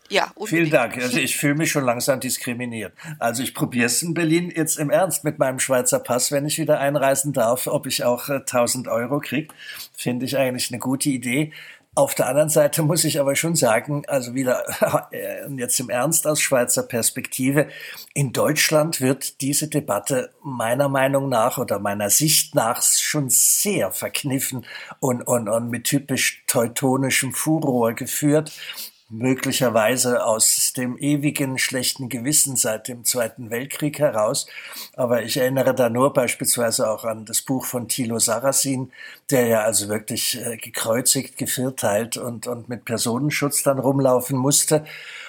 ja, 0.09 0.31
Vielen 0.45 0.69
Dank. 0.69 0.97
Also 0.97 1.17
ich 1.17 1.35
fühle 1.35 1.55
mich 1.55 1.71
schon 1.71 1.83
langsam 1.83 2.19
diskriminiert. 2.19 2.93
Also 3.17 3.41
ich 3.41 3.55
probiere 3.55 3.87
es 3.87 4.03
in 4.03 4.13
Berlin 4.13 4.53
jetzt 4.55 4.77
im 4.77 4.91
Ernst 4.91 5.23
mit 5.23 5.39
meinem 5.39 5.59
Schweizer 5.59 5.99
Pass, 5.99 6.31
wenn 6.31 6.45
ich 6.45 6.59
wieder 6.59 6.79
einreisen 6.79 7.33
darf, 7.33 7.65
ob 7.67 7.87
ich 7.87 8.03
auch 8.03 8.29
äh, 8.29 8.35
1000 8.35 8.87
Euro 8.87 9.19
kriege. 9.19 9.53
Finde 9.93 10.25
ich 10.25 10.37
eigentlich 10.37 10.71
eine 10.71 10.79
gute 10.79 11.09
Idee. 11.09 11.53
Auf 11.97 12.13
der 12.13 12.27
anderen 12.27 12.49
Seite 12.49 12.83
muss 12.83 13.05
ich 13.05 13.19
aber 13.21 13.35
schon 13.35 13.55
sagen, 13.55 14.03
also 14.07 14.35
wieder 14.35 14.63
äh, 15.11 15.49
jetzt 15.55 15.79
im 15.79 15.89
Ernst 15.89 16.27
aus 16.27 16.39
Schweizer 16.39 16.83
Perspektive, 16.83 17.67
in 18.13 18.31
Deutschland 18.31 19.01
wird 19.01 19.41
diese 19.41 19.69
Debatte 19.69 20.29
meiner 20.43 20.89
Meinung 20.89 21.29
nach 21.29 21.57
oder 21.57 21.79
meiner 21.79 22.11
Sicht 22.11 22.53
nach 22.53 22.83
schon 22.83 23.29
sehr 23.29 23.91
verkniffen 23.91 24.65
und, 24.99 25.23
und, 25.23 25.49
und 25.49 25.69
mit 25.69 25.85
typisch 25.85 26.43
teutonischem 26.47 27.33
Furor 27.33 27.93
geführt 27.93 28.51
möglicherweise 29.09 30.25
aus 30.25 30.73
dem 30.73 30.97
ewigen 30.97 31.59
schlechten 31.59 32.09
Gewissen 32.09 32.55
seit 32.55 32.87
dem 32.87 33.05
Zweiten 33.05 33.51
Weltkrieg 33.51 33.99
heraus. 33.99 34.47
Aber 34.95 35.21
ich 35.21 35.37
erinnere 35.37 35.75
da 35.75 35.89
nur 35.89 36.11
beispielsweise 36.13 36.89
auch 36.89 37.05
an 37.05 37.25
das 37.25 37.41
Buch 37.41 37.65
von 37.65 37.87
Thilo 37.87 38.17
Sarrazin, 38.17 38.91
der 39.29 39.47
ja 39.47 39.61
also 39.61 39.89
wirklich 39.89 40.39
äh, 40.43 40.57
gekreuzigt, 40.57 41.37
gevierteilt 41.37 42.17
und, 42.17 42.47
und 42.47 42.67
mit 42.67 42.85
Personenschutz 42.85 43.63
dann 43.63 43.79
rumlaufen 43.79 44.37
musste 44.37 44.85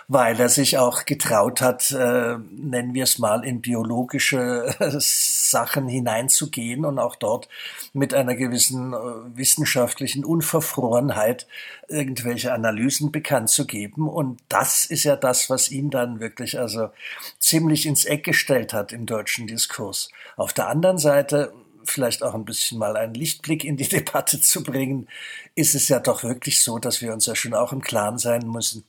weil 0.09 0.39
er 0.39 0.49
sich 0.49 0.79
auch 0.79 1.05
getraut 1.05 1.61
hat, 1.61 1.91
äh, 1.91 2.37
nennen 2.51 2.95
wir 2.95 3.05
es 3.05 3.19
mal, 3.19 3.45
in 3.45 3.61
biologische 3.61 4.75
Sachen 5.01 5.89
hineinzugehen 5.89 6.85
und 6.85 6.99
auch 6.99 7.17
dort 7.17 7.49
mit 7.93 8.15
einer 8.15 8.37
gewissen 8.37 8.93
äh, 8.93 8.97
wissenschaftlichen 9.37 10.25
Unverfrorenheit 10.25 11.47
irgendwelche 11.89 12.53
Analysen 12.53 13.11
bekannt 13.11 13.51
zu 13.51 13.67
geben. 13.67 14.09
Und 14.09 14.41
das 14.49 14.85
ist 14.85 15.05
ja 15.05 15.17
das, 15.17 15.51
was 15.51 15.71
ihn 15.71 15.91
dann 15.91 16.21
wirklich 16.21 16.59
also 16.59 16.91
ziemlich 17.39 17.87
ins 17.87 18.05
Eck 18.05 18.25
gestellt 18.25 18.73
hat 18.73 18.93
im 18.93 19.07
deutschen 19.07 19.47
Diskurs. 19.47 20.11
Auf 20.37 20.53
der 20.53 20.69
anderen 20.69 20.99
Seite 20.99 21.53
vielleicht 21.85 22.23
auch 22.23 22.35
ein 22.35 22.45
bisschen 22.45 22.79
mal 22.79 22.97
einen 22.97 23.15
Lichtblick 23.15 23.65
in 23.65 23.77
die 23.77 23.89
Debatte 23.89 24.41
zu 24.41 24.63
bringen, 24.63 25.09
ist 25.55 25.75
es 25.75 25.89
ja 25.89 25.99
doch 25.99 26.23
wirklich 26.23 26.61
so, 26.61 26.79
dass 26.79 27.01
wir 27.01 27.13
uns 27.13 27.27
ja 27.27 27.35
schon 27.35 27.55
auch 27.55 27.73
im 27.73 27.81
Klaren 27.81 28.19
sein 28.19 28.47
müssen, 28.49 28.85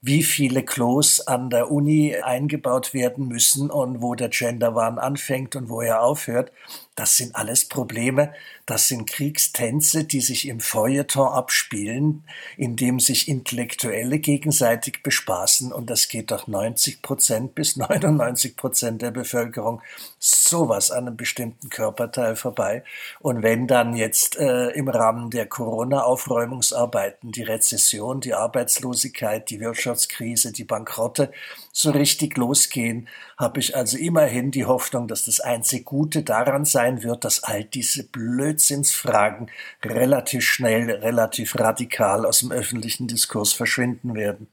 wie 0.00 0.22
viele 0.22 0.64
Klos 0.64 1.20
an 1.20 1.50
der 1.50 1.70
Uni 1.70 2.16
eingebaut 2.16 2.94
werden 2.94 3.28
müssen 3.28 3.70
und 3.70 4.02
wo 4.02 4.14
der 4.14 4.28
Genderwahn 4.28 4.98
anfängt 4.98 5.56
und 5.56 5.68
wo 5.68 5.80
er 5.80 6.02
aufhört. 6.02 6.52
Das 6.96 7.18
sind 7.18 7.36
alles 7.36 7.66
Probleme, 7.66 8.32
das 8.64 8.88
sind 8.88 9.06
Kriegstänze, 9.06 10.04
die 10.04 10.22
sich 10.22 10.48
im 10.48 10.60
Feuilleton 10.60 11.28
abspielen, 11.28 12.24
in 12.56 12.74
dem 12.74 13.00
sich 13.00 13.28
Intellektuelle 13.28 14.18
gegenseitig 14.18 15.02
bespaßen 15.02 15.72
und 15.72 15.90
das 15.90 16.08
geht 16.08 16.30
doch 16.30 16.46
90 16.46 17.02
Prozent 17.02 17.54
bis 17.54 17.76
99 17.76 18.56
Prozent 18.56 19.02
der 19.02 19.10
Bevölkerung 19.10 19.82
sowas 20.18 20.90
an 20.90 21.06
einem 21.06 21.16
bestimmten 21.16 21.68
Körperteil 21.68 22.34
vorbei. 22.34 22.82
Und 23.20 23.42
wenn 23.42 23.66
dann 23.66 23.94
jetzt 23.94 24.36
äh, 24.38 24.70
im 24.70 24.88
Rahmen 24.88 25.30
der 25.30 25.46
Corona-Aufräumungsarbeiten 25.46 27.30
die 27.30 27.42
Rezession, 27.42 28.20
die 28.20 28.34
Arbeitslosigkeit, 28.34 29.50
die 29.50 29.60
Wirtschaftskrise, 29.60 30.50
die 30.52 30.64
Bankrotte 30.64 31.30
so 31.72 31.90
richtig 31.90 32.38
losgehen, 32.38 33.06
habe 33.36 33.60
ich 33.60 33.76
also 33.76 33.98
immerhin 33.98 34.50
die 34.50 34.64
Hoffnung, 34.64 35.08
dass 35.08 35.26
das 35.26 35.40
einzig 35.40 35.84
Gute 35.84 36.22
daran 36.22 36.64
sein 36.64 37.02
wird, 37.02 37.24
dass 37.24 37.44
all 37.44 37.64
diese 37.64 38.04
Blödsinnsfragen 38.08 39.50
relativ 39.84 40.44
schnell, 40.44 40.90
relativ 40.90 41.58
radikal 41.58 42.24
aus 42.24 42.40
dem 42.40 42.52
öffentlichen 42.52 43.08
Diskurs 43.08 43.52
verschwinden 43.52 44.14
werden. 44.14 44.48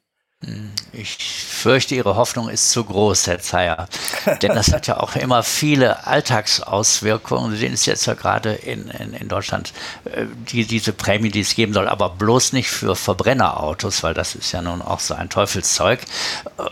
Ich 0.92 1.18
fürchte, 1.18 1.96
Ihre 1.96 2.16
Hoffnung 2.16 2.50
ist 2.50 2.70
zu 2.72 2.84
groß, 2.84 3.28
Herr 3.28 3.40
Zeyer. 3.40 3.88
Denn 4.42 4.54
das 4.54 4.72
hat 4.72 4.88
ja 4.88 5.00
auch 5.00 5.16
immer 5.16 5.42
viele 5.42 6.06
Alltagsauswirkungen. 6.06 7.52
Sie 7.52 7.58
sehen 7.58 7.74
es 7.74 7.86
jetzt 7.86 8.06
ja 8.06 8.14
gerade 8.14 8.54
in, 8.54 8.90
in, 8.90 9.14
in 9.14 9.28
Deutschland, 9.28 9.74
äh, 10.06 10.26
die, 10.52 10.66
diese 10.66 10.94
Prämie, 10.94 11.30
die 11.30 11.40
es 11.40 11.56
geben 11.56 11.74
soll, 11.74 11.88
aber 11.88 12.10
bloß 12.10 12.54
nicht 12.54 12.70
für 12.70 12.96
Verbrennerautos, 12.96 14.04
weil 14.04 14.14
das 14.14 14.36
ist 14.36 14.52
ja 14.52 14.62
nun 14.62 14.82
auch 14.82 15.00
so 15.00 15.16
ein 15.16 15.30
Teufelszeug. 15.30 16.00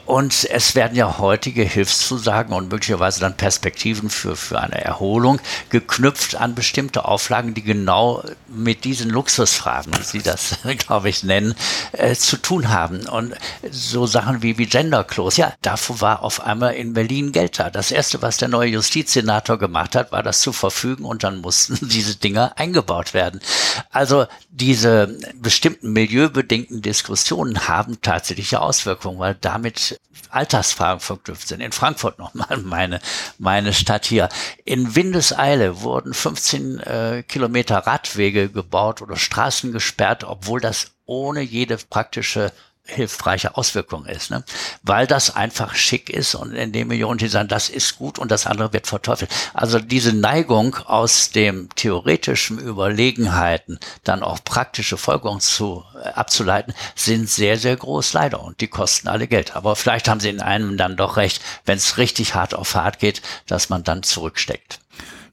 Und 0.06 0.46
es 0.50 0.76
werden 0.76 0.96
ja 0.96 1.18
heutige 1.18 1.64
Hilfszusagen 1.64 2.54
und 2.54 2.70
möglicherweise 2.70 3.22
dann 3.22 3.38
Perspektiven 3.38 4.10
für, 4.10 4.36
für 4.36 4.60
eine 4.60 4.84
Erholung 4.84 5.40
geknüpft 5.70 6.36
an 6.36 6.54
bestimmte 6.54 7.06
Auflagen, 7.06 7.54
die 7.54 7.64
genau 7.64 8.24
mit 8.48 8.84
diesen 8.84 9.10
Luxusfragen, 9.10 9.94
wie 9.98 10.04
Sie 10.04 10.22
das, 10.22 10.58
glaube 10.78 11.10
ich, 11.10 11.24
nennen, 11.24 11.56
äh, 11.94 12.16
zu 12.16 12.38
tun 12.38 12.70
haben. 12.70 13.08
Und 13.08 13.34
so 13.70 14.06
Sachen 14.06 14.42
wie, 14.42 14.58
wie 14.58 14.66
Genderklos. 14.66 15.38
Ja, 15.38 15.54
dafür 15.62 16.02
war 16.02 16.24
auf 16.24 16.42
einmal 16.42 16.74
in 16.74 16.94
Berlin 16.94 17.32
Geld 17.32 17.60
da. 17.60 17.70
Das 17.70 17.92
erste, 17.92 18.22
was 18.22 18.38
der 18.38 18.48
neue 18.48 18.70
Justizsenator 18.70 19.58
gemacht 19.58 19.96
hat, 19.96 20.12
war 20.12 20.24
das 20.24 20.42
zu 20.42 20.52
verfügen 20.54 21.06
und 21.06 21.24
dann 21.24 21.42
mussten 21.42 21.78
diese 21.90 22.16
Dinger 22.16 22.54
eingebaut 22.58 23.14
werden. 23.14 23.42
Also 23.90 24.26
diese 24.50 25.18
bestimmten 25.36 25.94
milieubedingten 25.94 26.82
Diskussionen 26.82 27.68
haben 27.68 28.02
tatsächliche 28.02 28.62
Auswirkungen, 28.62 29.20
weil 29.20 29.36
damit 29.40 30.00
Altersfragen 30.30 31.00
verknüpft 31.00 31.48
sind. 31.48 31.62
In 31.62 31.72
Frankfurt 31.72 32.20
nochmal 32.20 32.58
meine, 32.64 33.00
meine 33.38 33.74
Stadt 33.74 34.06
hier. 34.06 34.30
In 34.66 34.96
Windeseile 34.96 35.82
wurden 35.82 36.14
15 36.14 36.80
äh, 36.80 37.24
Kilometer 37.28 37.78
Radwege 37.78 38.50
gebaut 38.50 39.02
oder 39.02 39.18
Straßen 39.18 39.72
gesperrt, 39.72 40.24
obwohl 40.24 40.60
das 40.62 40.92
ohne 41.06 41.42
jede 41.42 41.78
praktische 41.78 42.54
hilfreiche 42.84 43.56
Auswirkung 43.58 44.06
ist, 44.06 44.32
ne? 44.32 44.44
weil 44.84 45.08
das 45.08 45.36
einfach 45.36 45.76
schick 45.76 46.10
ist 46.10 46.36
und 46.36 46.54
in 46.54 46.72
dem 46.72 46.90
Millionen, 46.90 47.18
die 47.18 47.28
sagen, 47.28 47.48
das 47.48 47.70
ist 47.70 47.98
gut 47.98 48.20
und 48.20 48.32
das 48.32 48.48
andere 48.48 48.74
wird 48.74 48.88
verteufelt. 48.88 49.32
Also 49.54 49.80
diese 49.80 50.14
Neigung 50.14 50.76
aus 50.76 51.32
dem 51.32 51.70
theoretischen 51.76 52.60
Überlegenheiten 52.60 53.80
dann 54.04 54.24
auch 54.24 54.44
praktische 54.44 54.98
Folgerungen 54.98 55.42
zu, 55.42 55.84
äh, 56.04 56.10
abzuleiten, 56.10 56.74
sind 56.96 57.30
sehr, 57.30 57.58
sehr 57.58 57.78
groß 57.78 58.14
leider 58.14 58.42
und 58.42 58.62
die 58.62 58.68
kosten 58.68 59.08
alle 59.08 59.28
Geld. 59.28 59.56
Aber 59.56 59.76
vielleicht 59.76 60.08
haben 60.10 60.20
sie 60.20 60.30
in 60.30 60.42
einem 60.42 60.78
dann 60.78 60.98
doch 60.98 61.18
recht, 61.18 61.42
wenn 61.66 61.78
es 61.78 61.98
richtig 61.98 62.36
hart 62.36 62.54
auf 62.54 62.76
hart 62.76 63.00
geht, 63.00 63.22
dass 63.48 63.70
man 63.70 63.84
dann 63.84 64.04
zurücksteckt. 64.04 64.80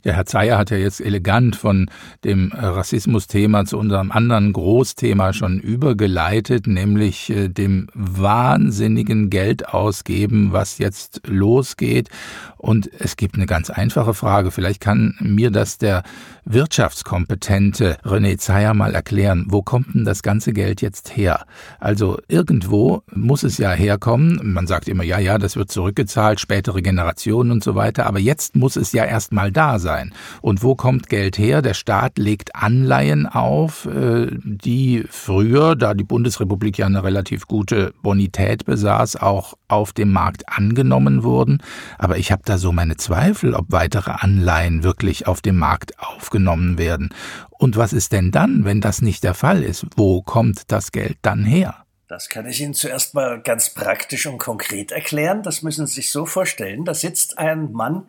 Der 0.05 0.15
Herr 0.15 0.27
Zeyer 0.27 0.59
hat 0.59 0.71
ja 0.71 0.77
jetzt 0.77 1.01
elegant 1.01 1.57
von 1.57 1.91
dem 2.25 2.53
äh, 2.53 2.65
Rassismus-Thema 2.65 3.65
zu 3.65 3.79
unserem 3.79 4.13
anderen 4.13 4.53
Großthema 4.53 5.33
schon 5.33 5.59
übergeleitet, 5.59 6.67
nämlich 6.67 7.31
äh, 7.31 7.49
dem 7.49 7.89
wahnsinnigen 7.95 9.29
Geldausgeben, 9.29 10.53
was 10.53 10.79
jetzt 10.79 11.23
losgeht. 11.27 12.11
Und 12.57 12.91
es 12.99 13.17
gibt 13.17 13.35
eine 13.35 13.47
ganz 13.47 13.71
einfache 13.71 14.15
Frage. 14.15 14.51
Vielleicht 14.53 14.81
kann 14.81 15.17
mir 15.21 15.51
das 15.51 15.79
der 15.79 16.05
wirtschaftskompetente 16.51 17.99
René 18.05 18.39
Zeyer 18.39 18.73
mal 18.75 18.95
erklären. 18.95 19.47
Wo 19.49 19.63
kommt 19.63 19.95
denn 19.95 20.05
das 20.05 20.23
ganze 20.23 20.53
Geld 20.53 20.81
jetzt 20.81 21.17
her? 21.17 21.45
Also 21.79 22.19
irgendwo 22.29 23.03
muss 23.15 23.43
es 23.43 23.59
ja 23.59 23.71
herkommen. 23.71 24.41
Man 24.43 24.67
sagt 24.67 24.89
immer, 24.89 25.05
ja, 25.05 25.19
ja, 25.19 25.39
das 25.39 25.57
wird 25.57 25.71
zurückgezahlt, 25.71 26.41
spätere 26.41 26.81
Generationen 26.81 27.51
und 27.51 27.63
so 27.63 27.75
weiter. 27.75 28.07
Aber 28.07 28.19
jetzt 28.19 28.57
muss 28.57 28.77
es 28.77 28.93
ja 28.93 29.05
erst 29.05 29.33
mal 29.33 29.53
da 29.53 29.79
sein. 29.79 30.15
Und 30.41 30.63
wo 30.63 30.75
kommt 30.75 31.09
Geld 31.09 31.39
her? 31.39 31.61
Der 31.61 31.75
Staat 31.75 32.19
legt 32.19 32.57
Anleihen 32.57 33.27
auf, 33.27 33.87
äh, 33.87 34.29
die 34.43 35.05
früher, 35.11 35.77
da 35.77 35.93
die 35.93 36.05
Bundesrepublik 36.05 36.79
ja 36.79 36.87
eine 36.87 37.05
relativ 37.05 37.47
gute 37.47 37.93
Bonität 38.03 38.65
besaß, 38.65 39.17
auch 39.17 39.55
auf 39.69 39.93
dem 39.93 40.13
Markt 40.13 40.49
angenommen 40.49 41.23
wurden. 41.23 41.63
Aber 41.99 42.17
ich 42.17 42.33
habe 42.33 42.43
da 42.45 42.57
so 42.57 42.73
meine 42.73 42.97
Zweifel, 42.97 43.55
ob 43.55 43.67
weitere 43.71 44.13
Anleihen 44.13 44.83
wirklich 44.83 45.27
auf 45.27 45.43
dem 45.43 45.59
Markt 45.59 45.99
aufgenommen 45.99 46.38
werden. 46.79 47.11
Und 47.51 47.77
was 47.77 47.93
ist 47.93 48.13
denn 48.13 48.31
dann, 48.31 48.65
wenn 48.65 48.81
das 48.81 49.03
nicht 49.03 49.25
der 49.25 49.35
Fall 49.35 49.63
ist? 49.63 49.87
Wo 49.97 50.23
kommt 50.23 50.71
das 50.71 50.93
Geld 50.93 51.19
dann 51.23 51.45
her? 51.45 51.85
Das 52.09 52.31
kann 52.31 52.47
ich 52.47 52.61
Ihnen 52.61 52.73
zuerst 52.73 53.15
mal 53.15 53.41
ganz 53.43 53.75
praktisch 53.75 54.27
und 54.27 54.39
konkret 54.39 54.93
erklären. 54.93 55.43
Das 55.43 55.63
müssen 55.63 55.87
Sie 55.87 55.97
sich 55.97 56.11
so 56.11 56.25
vorstellen. 56.25 56.87
Da 56.87 56.95
sitzt 56.95 57.39
ein 57.39 57.73
Mann 57.73 58.07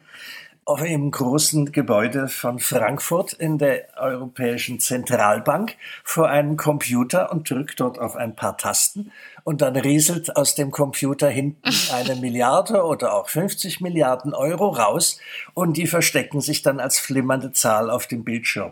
auf 0.69 0.83
einem 0.83 1.09
großen 1.09 1.71
Gebäude 1.71 2.27
von 2.27 2.59
Frankfurt 2.59 3.33
in 3.33 3.57
der 3.57 3.87
Europäischen 3.97 4.79
Zentralbank 4.79 5.75
vor 6.03 6.29
einem 6.29 6.57
Computer 6.57 7.31
und 7.31 7.49
drückt 7.49 7.79
dort 7.79 7.97
auf 7.97 8.15
ein 8.15 8.35
paar 8.35 8.55
Tasten 8.55 9.11
und 9.43 9.61
dann 9.61 9.75
rieselt 9.75 10.35
aus 10.35 10.53
dem 10.53 10.69
Computer 10.69 11.27
hinten 11.27 11.71
eine 11.91 12.15
Milliarde 12.17 12.83
oder 12.83 13.15
auch 13.15 13.29
50 13.29 13.81
Milliarden 13.81 14.35
Euro 14.35 14.69
raus 14.69 15.19
und 15.55 15.75
die 15.75 15.87
verstecken 15.87 16.39
sich 16.39 16.61
dann 16.61 16.79
als 16.79 16.99
flimmernde 16.99 17.51
Zahl 17.51 17.89
auf 17.89 18.05
dem 18.05 18.23
Bildschirm. 18.23 18.71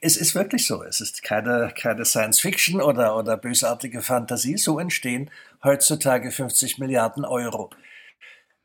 Es 0.00 0.16
ist 0.16 0.34
wirklich 0.34 0.66
so. 0.66 0.82
Es 0.82 1.00
ist 1.00 1.22
keine, 1.22 1.72
keine 1.80 2.04
Science 2.04 2.40
Fiction 2.40 2.82
oder, 2.82 3.16
oder 3.16 3.36
bösartige 3.36 4.02
Fantasie. 4.02 4.56
So 4.56 4.80
entstehen 4.80 5.30
heutzutage 5.62 6.32
50 6.32 6.78
Milliarden 6.78 7.24
Euro 7.24 7.70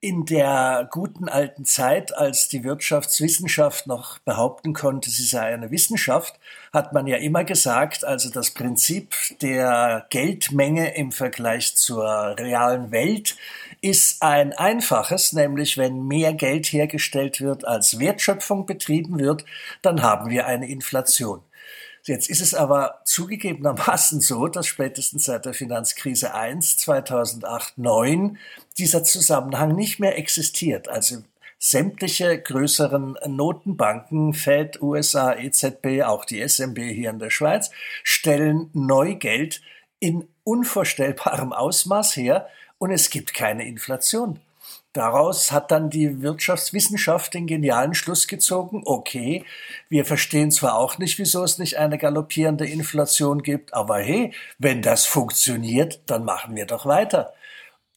in 0.04 0.26
der 0.26 0.90
guten 0.92 1.30
alten 1.30 1.64
Zeit, 1.64 2.18
als 2.18 2.48
die 2.48 2.64
Wirtschaftswissenschaft 2.64 3.86
noch 3.86 4.18
behaupten 4.20 4.74
konnte, 4.74 5.12
sie 5.12 5.24
sei 5.24 5.54
eine 5.54 5.70
Wissenschaft, 5.70 6.40
hat 6.74 6.92
man 6.92 7.06
ja 7.06 7.18
immer 7.18 7.44
gesagt, 7.44 8.04
also 8.04 8.32
das 8.32 8.50
Prinzip 8.50 9.14
der 9.42 10.08
Geldmenge 10.10 10.96
im 10.96 11.12
Vergleich 11.12 11.76
zur 11.78 12.04
realen 12.04 12.90
Welt 12.90 13.38
ist 13.82 14.24
ein 14.24 14.54
einfaches, 14.54 15.34
nämlich 15.34 15.78
wenn 15.78 16.08
mehr 16.08 16.34
Geld 16.34 16.68
hergestellt 16.68 17.40
wird, 17.40 17.66
als 17.66 18.00
Wertschöpfung 18.00 18.66
betrieben 18.66 19.20
wird, 19.20 19.46
dann 19.84 20.02
haben 20.02 20.32
wir 20.32 20.48
eine 20.48 20.68
Inflation. 20.68 21.44
Jetzt 22.04 22.30
ist 22.30 22.42
es 22.42 22.54
aber 22.54 23.02
zugegebenermaßen 23.06 24.22
so, 24.22 24.48
dass 24.48 24.68
spätestens 24.68 25.26
seit 25.26 25.46
der 25.46 25.54
Finanzkrise 25.54 26.34
1 26.34 26.78
2008 26.78 27.78
9 27.78 28.38
dieser 28.78 29.04
Zusammenhang 29.04 29.76
nicht 29.76 30.00
mehr 30.00 30.18
existiert. 30.18 30.90
Also 30.90 31.24
sämtliche 31.60 32.42
größeren 32.42 33.18
Notenbanken, 33.28 34.34
Fed, 34.34 34.82
USA, 34.82 35.36
EZB, 35.36 36.02
auch 36.04 36.26
die 36.26 36.42
SMB 36.42 36.80
hier 36.80 37.12
in 37.12 37.20
der 37.20 37.30
Schweiz, 37.30 37.70
stellen 38.04 38.72
Neugeld 38.74 39.62
in 40.00 40.28
unvorstellbarem 40.44 41.54
Ausmaß 41.54 42.16
her 42.16 42.48
und 42.80 42.90
es 42.90 43.12
gibt 43.12 43.36
keine 43.36 43.68
Inflation. 43.68 44.40
Daraus 44.94 45.54
hat 45.54 45.72
dann 45.72 45.90
die 45.90 46.22
Wirtschaftswissenschaft 46.22 47.34
den 47.34 47.48
genialen 47.48 47.94
Schluss 47.94 48.28
gezogen, 48.28 48.82
okay, 48.86 49.46
wir 49.88 50.04
verstehen 50.04 50.52
zwar 50.52 50.78
auch 50.78 50.98
nicht, 50.98 51.18
wieso 51.18 51.44
es 51.44 51.58
nicht 51.58 51.78
eine 51.78 51.98
galoppierende 51.98 52.68
Inflation 52.68 53.42
gibt, 53.42 53.74
aber 53.74 54.00
hey, 54.00 54.34
wenn 54.60 54.82
das 54.82 55.06
funktioniert, 55.06 56.02
dann 56.08 56.26
machen 56.26 56.58
wir 56.58 56.66
doch 56.66 56.86
weiter. 56.86 57.34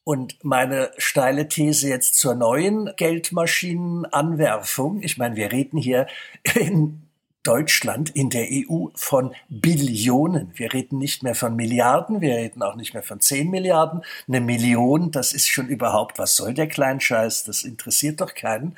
Und 0.05 0.45
meine 0.45 0.93
steile 0.99 1.49
These 1.49 1.89
jetzt 1.89 2.17
zur 2.17 2.35
neuen 2.35 2.93
Geldmaschinenanwerfung, 2.97 5.03
ich 5.03 5.19
meine, 5.19 5.35
wir 5.35 5.51
reden 5.51 5.79
hier 5.79 6.07
in 6.55 7.04
Deutschland 7.45 8.11
in 8.11 8.31
der 8.31 8.49
EU 8.51 8.89
von 8.95 9.35
Billionen. 9.49 10.51
Wir 10.55 10.73
reden 10.73 10.99
nicht 10.99 11.23
mehr 11.23 11.37
von 11.37 11.55
Milliarden, 11.55 12.21
wir 12.21 12.35
reden 12.35 12.63
auch 12.63 12.75
nicht 12.75 12.95
mehr 12.95 13.03
von 13.03 13.21
10 13.21 13.51
Milliarden. 13.51 14.03
Eine 14.27 14.41
Million, 14.41 15.13
das 15.13 15.33
ist 15.33 15.49
schon 15.49 15.69
überhaupt, 15.69 16.19
was 16.19 16.35
soll 16.35 16.55
der 16.55 16.67
Kleinscheiß? 16.67 17.45
Das 17.45 17.63
interessiert 17.63 18.21
doch 18.21 18.35
keinen. 18.35 18.77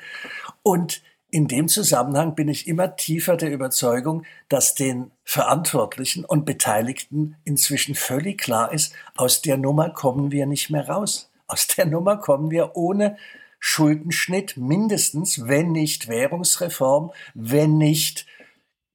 Und 0.61 1.01
in 1.29 1.47
dem 1.47 1.67
Zusammenhang 1.67 2.35
bin 2.35 2.47
ich 2.47 2.67
immer 2.67 2.95
tiefer 2.95 3.35
der 3.35 3.51
Überzeugung, 3.51 4.23
dass 4.47 4.75
den 4.75 5.11
Verantwortlichen 5.23 6.23
und 6.23 6.45
Beteiligten 6.45 7.35
inzwischen 7.43 7.95
völlig 7.95 8.37
klar 8.37 8.71
ist, 8.71 8.93
aus 9.15 9.41
der 9.41 9.57
Nummer 9.57 9.89
kommen 9.89 10.31
wir 10.31 10.45
nicht 10.45 10.69
mehr 10.69 10.87
raus. 10.87 11.29
Aus 11.47 11.67
der 11.67 11.85
Nummer 11.85 12.17
kommen 12.17 12.51
wir 12.51 12.75
ohne 12.75 13.17
Schuldenschnitt 13.59 14.55
mindestens, 14.57 15.47
wenn 15.47 15.71
nicht 15.71 16.07
Währungsreform, 16.07 17.11
wenn 17.33 17.77
nicht 17.77 18.25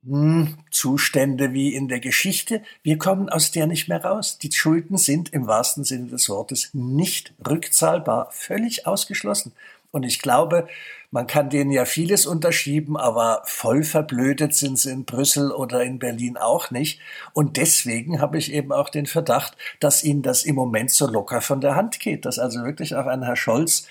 hm, 0.04 0.58
Zustände 0.70 1.52
wie 1.52 1.74
in 1.74 1.88
der 1.88 2.00
Geschichte. 2.00 2.62
Wir 2.82 2.98
kommen 2.98 3.28
aus 3.28 3.52
der 3.52 3.66
nicht 3.66 3.88
mehr 3.88 4.04
raus. 4.04 4.38
Die 4.38 4.50
Schulden 4.50 4.96
sind 4.96 5.32
im 5.32 5.46
wahrsten 5.46 5.84
Sinne 5.84 6.08
des 6.08 6.28
Wortes 6.28 6.70
nicht 6.72 7.32
rückzahlbar, 7.48 8.28
völlig 8.32 8.86
ausgeschlossen. 8.86 9.52
Und 9.92 10.04
ich 10.04 10.20
glaube, 10.20 10.66
man 11.12 11.26
kann 11.26 11.50
denen 11.50 11.70
ja 11.70 11.84
vieles 11.84 12.24
unterschieben, 12.24 12.96
aber 12.96 13.42
voll 13.44 13.84
verblödet 13.84 14.54
sind 14.54 14.78
sie 14.78 14.90
in 14.90 15.04
Brüssel 15.04 15.52
oder 15.52 15.84
in 15.84 15.98
Berlin 15.98 16.38
auch 16.38 16.70
nicht. 16.70 17.00
Und 17.34 17.58
deswegen 17.58 18.18
habe 18.18 18.38
ich 18.38 18.52
eben 18.52 18.72
auch 18.72 18.88
den 18.88 19.04
Verdacht, 19.06 19.56
dass 19.78 20.02
ihnen 20.02 20.22
das 20.22 20.44
im 20.44 20.54
Moment 20.54 20.90
so 20.90 21.06
locker 21.06 21.42
von 21.42 21.60
der 21.60 21.76
Hand 21.76 22.00
geht, 22.00 22.24
dass 22.24 22.38
also 22.38 22.64
wirklich 22.64 22.96
auch 22.96 23.06
ein 23.06 23.22
Herr 23.22 23.36
Scholz 23.36 23.86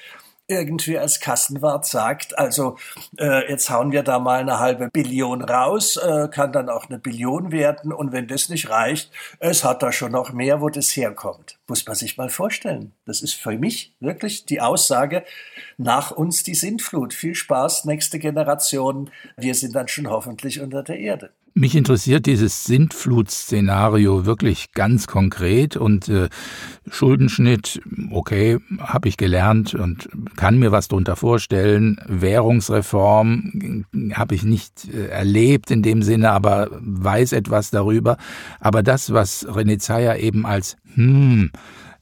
irgendwie 0.52 0.98
als 0.98 1.20
Kassenwart 1.20 1.86
sagt, 1.86 2.38
also 2.38 2.78
äh, 3.18 3.50
jetzt 3.50 3.70
hauen 3.70 3.92
wir 3.92 4.04
da 4.04 4.20
mal 4.20 4.42
eine 4.42 4.60
halbe 4.60 4.90
Billion 4.90 5.42
raus, 5.42 5.98
äh, 5.98 6.28
kann 6.30 6.52
dann 6.52 6.70
auch 6.70 6.90
eine 6.90 7.00
Billion 7.00 7.52
werden 7.52 7.92
und 7.92 8.12
wenn 8.12 8.28
das 8.28 8.50
nicht 8.50 8.70
reicht, 8.70 9.12
es 9.40 9.64
hat 9.64 9.82
da 9.82 9.92
schon 9.92 10.12
noch 10.12 10.34
mehr, 10.34 10.62
wo 10.62 10.70
das 10.70 10.96
herkommt. 10.96 11.58
Muss 11.68 11.86
man 11.86 11.96
sich 11.96 12.18
mal 12.18 12.30
vorstellen. 12.30 12.94
Das 13.06 13.22
ist 13.22 13.34
für 13.34 13.58
mich 13.58 13.96
wirklich 14.00 14.46
die 14.46 14.62
Aussage, 14.62 15.24
nach 15.78 16.12
uns 16.12 16.44
die 16.44 16.56
Sintflut. 16.56 17.14
Viel 17.14 17.36
Spaß, 17.36 17.86
nächste 17.86 18.20
Generation. 18.20 19.10
Wir 19.38 19.56
sind 19.56 19.76
dann 19.76 19.88
schon 19.88 20.10
hoffentlich 20.10 20.60
unter 20.60 20.84
der 20.84 21.00
Erde. 21.00 21.32
Mich 21.54 21.76
interessiert 21.76 22.28
dieses 22.28 22.64
Sintflut-Szenario 22.64 24.26
wirklich 24.26 24.72
ganz 24.72 25.06
konkret 25.08 25.76
und 25.76 26.08
äh, 26.08 26.30
Schuldenschnitt, 26.90 27.82
okay, 28.12 28.60
habe 28.80 29.10
ich 29.10 29.18
gelernt 29.18 29.74
und 29.74 30.08
kann 30.38 30.60
mir 30.60 30.72
was 30.72 30.88
darunter 30.88 31.18
vorstellen. 31.18 32.00
Währungsreform 32.08 33.86
habe 34.14 34.36
ich 34.36 34.44
nicht 34.44 34.88
äh, 34.94 35.08
erlebt 35.08 35.72
in 35.72 35.84
dem 35.84 36.04
Sinne, 36.04 36.32
aber 36.32 36.70
weiß 36.72 37.34
etwas 37.34 37.70
darüber. 37.70 38.16
Aber 38.62 38.82
das, 38.82 39.12
was 39.12 39.46
René 39.46 39.78
Zeyer 39.78 40.20
eben 40.20 40.46
als 40.46 40.78
hm 40.96 41.52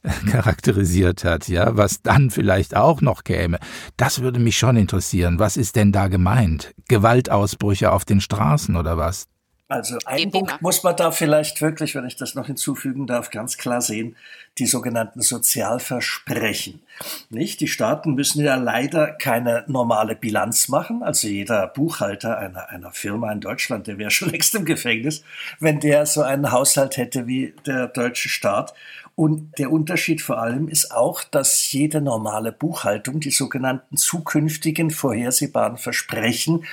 charakterisiert 0.30 1.24
hat, 1.24 1.48
ja, 1.48 1.76
was 1.76 2.02
dann 2.02 2.30
vielleicht 2.30 2.76
auch 2.76 3.00
noch 3.00 3.24
käme. 3.24 3.58
Das 3.96 4.22
würde 4.22 4.38
mich 4.38 4.56
schon 4.56 4.76
interessieren. 4.76 5.38
Was 5.38 5.56
ist 5.56 5.76
denn 5.76 5.92
da 5.92 6.08
gemeint? 6.08 6.72
Gewaltausbrüche 6.88 7.92
auf 7.92 8.04
den 8.04 8.20
Straßen 8.20 8.76
oder 8.76 8.96
was? 8.96 9.26
Also 9.70 9.98
ein 10.04 10.32
Punkt 10.32 10.60
muss 10.60 10.82
man 10.82 10.96
da 10.96 11.12
vielleicht 11.12 11.62
wirklich, 11.62 11.94
wenn 11.94 12.04
ich 12.04 12.16
das 12.16 12.34
noch 12.34 12.46
hinzufügen 12.46 13.06
darf, 13.06 13.30
ganz 13.30 13.56
klar 13.56 13.80
sehen, 13.80 14.16
die 14.58 14.66
sogenannten 14.66 15.20
Sozialversprechen. 15.20 16.82
Nicht? 17.30 17.60
Die 17.60 17.68
Staaten 17.68 18.14
müssen 18.14 18.44
ja 18.44 18.56
leider 18.56 19.12
keine 19.12 19.62
normale 19.68 20.16
Bilanz 20.16 20.66
machen. 20.68 21.04
Also 21.04 21.28
jeder 21.28 21.68
Buchhalter 21.68 22.36
einer, 22.36 22.68
einer 22.70 22.90
Firma 22.90 23.30
in 23.30 23.40
Deutschland, 23.40 23.86
der 23.86 23.96
wäre 23.96 24.10
schon 24.10 24.30
längst 24.30 24.56
im 24.56 24.64
Gefängnis, 24.64 25.22
wenn 25.60 25.78
der 25.78 26.04
so 26.04 26.22
einen 26.22 26.50
Haushalt 26.50 26.96
hätte 26.96 27.28
wie 27.28 27.54
der 27.64 27.86
deutsche 27.86 28.28
Staat. 28.28 28.74
Und 29.14 29.56
der 29.58 29.70
Unterschied 29.70 30.20
vor 30.20 30.38
allem 30.38 30.66
ist 30.66 30.90
auch, 30.90 31.22
dass 31.22 31.70
jede 31.70 32.00
normale 32.00 32.50
Buchhaltung 32.50 33.20
die 33.20 33.30
sogenannten 33.30 33.96
zukünftigen 33.96 34.90
vorhersehbaren 34.90 35.76
Versprechen 35.76 36.64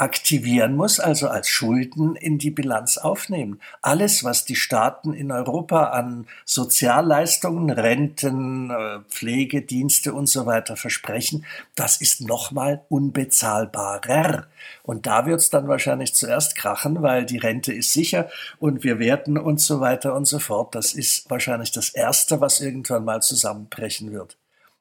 aktivieren 0.00 0.76
muss, 0.76 0.98
also 0.98 1.28
als 1.28 1.48
Schulden 1.48 2.16
in 2.16 2.38
die 2.38 2.50
Bilanz 2.50 2.96
aufnehmen. 2.96 3.60
Alles, 3.82 4.24
was 4.24 4.46
die 4.46 4.56
Staaten 4.56 5.12
in 5.12 5.30
Europa 5.30 5.90
an 5.90 6.26
Sozialleistungen, 6.46 7.68
Renten, 7.68 8.70
äh, 8.70 9.00
Pflegedienste 9.08 10.14
und 10.14 10.26
so 10.26 10.46
weiter 10.46 10.76
versprechen, 10.76 11.44
das 11.74 12.00
ist 12.00 12.22
nochmal 12.22 12.82
unbezahlbarer. 12.88 14.46
Und 14.82 15.06
da 15.06 15.26
wird 15.26 15.40
es 15.40 15.50
dann 15.50 15.68
wahrscheinlich 15.68 16.14
zuerst 16.14 16.56
krachen, 16.56 17.02
weil 17.02 17.26
die 17.26 17.38
Rente 17.38 17.72
ist 17.72 17.92
sicher 17.92 18.30
und 18.58 18.82
wir 18.84 18.98
werden 18.98 19.36
und 19.36 19.60
so 19.60 19.80
weiter 19.80 20.14
und 20.14 20.24
so 20.24 20.38
fort. 20.38 20.74
Das 20.74 20.94
ist 20.94 21.28
wahrscheinlich 21.30 21.72
das 21.72 21.90
Erste, 21.90 22.40
was 22.40 22.60
irgendwann 22.60 23.04
mal 23.04 23.20
zusammenbrechen 23.20 24.12
wird. 24.12 24.38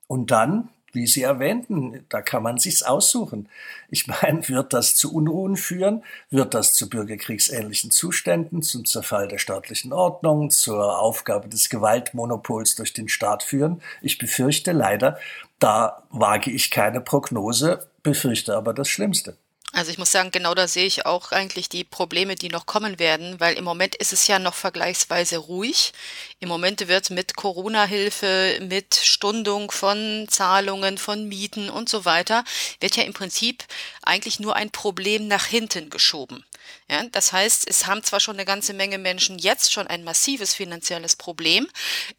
Und 0.07 0.31
dann, 0.31 0.69
wie 0.91 1.07
Sie 1.07 1.23
erwähnten, 1.23 2.05
da 2.09 2.21
kann 2.21 2.43
man 2.43 2.57
sich's 2.57 2.83
aussuchen. 2.83 3.49
Ich 3.89 4.07
meine, 4.07 4.47
wird 4.49 4.73
das 4.73 4.95
zu 4.95 5.13
Unruhen 5.13 5.57
führen? 5.57 6.03
Wird 6.29 6.53
das 6.53 6.73
zu 6.73 6.89
bürgerkriegsähnlichen 6.89 7.91
Zuständen, 7.91 8.61
zum 8.61 8.85
Zerfall 8.85 9.27
der 9.27 9.37
staatlichen 9.37 9.93
Ordnung, 9.93 10.49
zur 10.49 10.99
Aufgabe 10.99 11.49
des 11.49 11.69
Gewaltmonopols 11.69 12.75
durch 12.75 12.93
den 12.93 13.09
Staat 13.09 13.43
führen? 13.43 13.81
Ich 14.01 14.17
befürchte 14.17 14.71
leider, 14.71 15.17
da 15.59 16.03
wage 16.09 16.51
ich 16.51 16.71
keine 16.71 17.01
Prognose, 17.01 17.87
befürchte 18.03 18.55
aber 18.55 18.73
das 18.73 18.89
Schlimmste. 18.89 19.35
Also 19.71 19.91
ich 19.91 19.99
muss 19.99 20.11
sagen, 20.11 20.31
genau 20.31 20.55
da 20.55 20.67
sehe 20.67 20.87
ich 20.87 21.05
auch 21.05 21.31
eigentlich 21.31 21.69
die 21.69 21.83
Probleme, 21.83 22.35
die 22.35 22.49
noch 22.49 22.65
kommen 22.65 22.97
werden, 22.97 23.39
weil 23.39 23.55
im 23.55 23.63
Moment 23.63 23.95
ist 23.95 24.13
es 24.13 24.25
ja 24.25 24.39
noch 24.39 24.55
vergleichsweise 24.55 25.37
ruhig. 25.37 25.93
Im 26.39 26.49
Moment 26.49 26.87
wird 26.87 27.11
mit 27.11 27.35
Corona-Hilfe, 27.35 28.59
mit 28.63 28.95
Stundung 28.95 29.69
von 29.69 30.27
Zahlungen, 30.27 30.97
von 30.97 31.27
Mieten 31.27 31.69
und 31.69 31.87
so 31.87 32.03
weiter, 32.03 32.43
wird 32.79 32.95
ja 32.95 33.03
im 33.03 33.13
Prinzip 33.13 33.63
eigentlich 34.01 34.39
nur 34.39 34.55
ein 34.55 34.71
Problem 34.71 35.27
nach 35.27 35.45
hinten 35.45 35.91
geschoben. 35.91 36.43
Ja, 36.87 37.03
das 37.11 37.33
heißt, 37.33 37.67
es 37.67 37.85
haben 37.85 38.03
zwar 38.03 38.19
schon 38.19 38.35
eine 38.35 38.45
ganze 38.45 38.73
Menge 38.73 38.97
Menschen 38.97 39.37
jetzt 39.37 39.71
schon 39.71 39.87
ein 39.87 40.03
massives 40.03 40.55
finanzielles 40.55 41.15
Problem, 41.15 41.67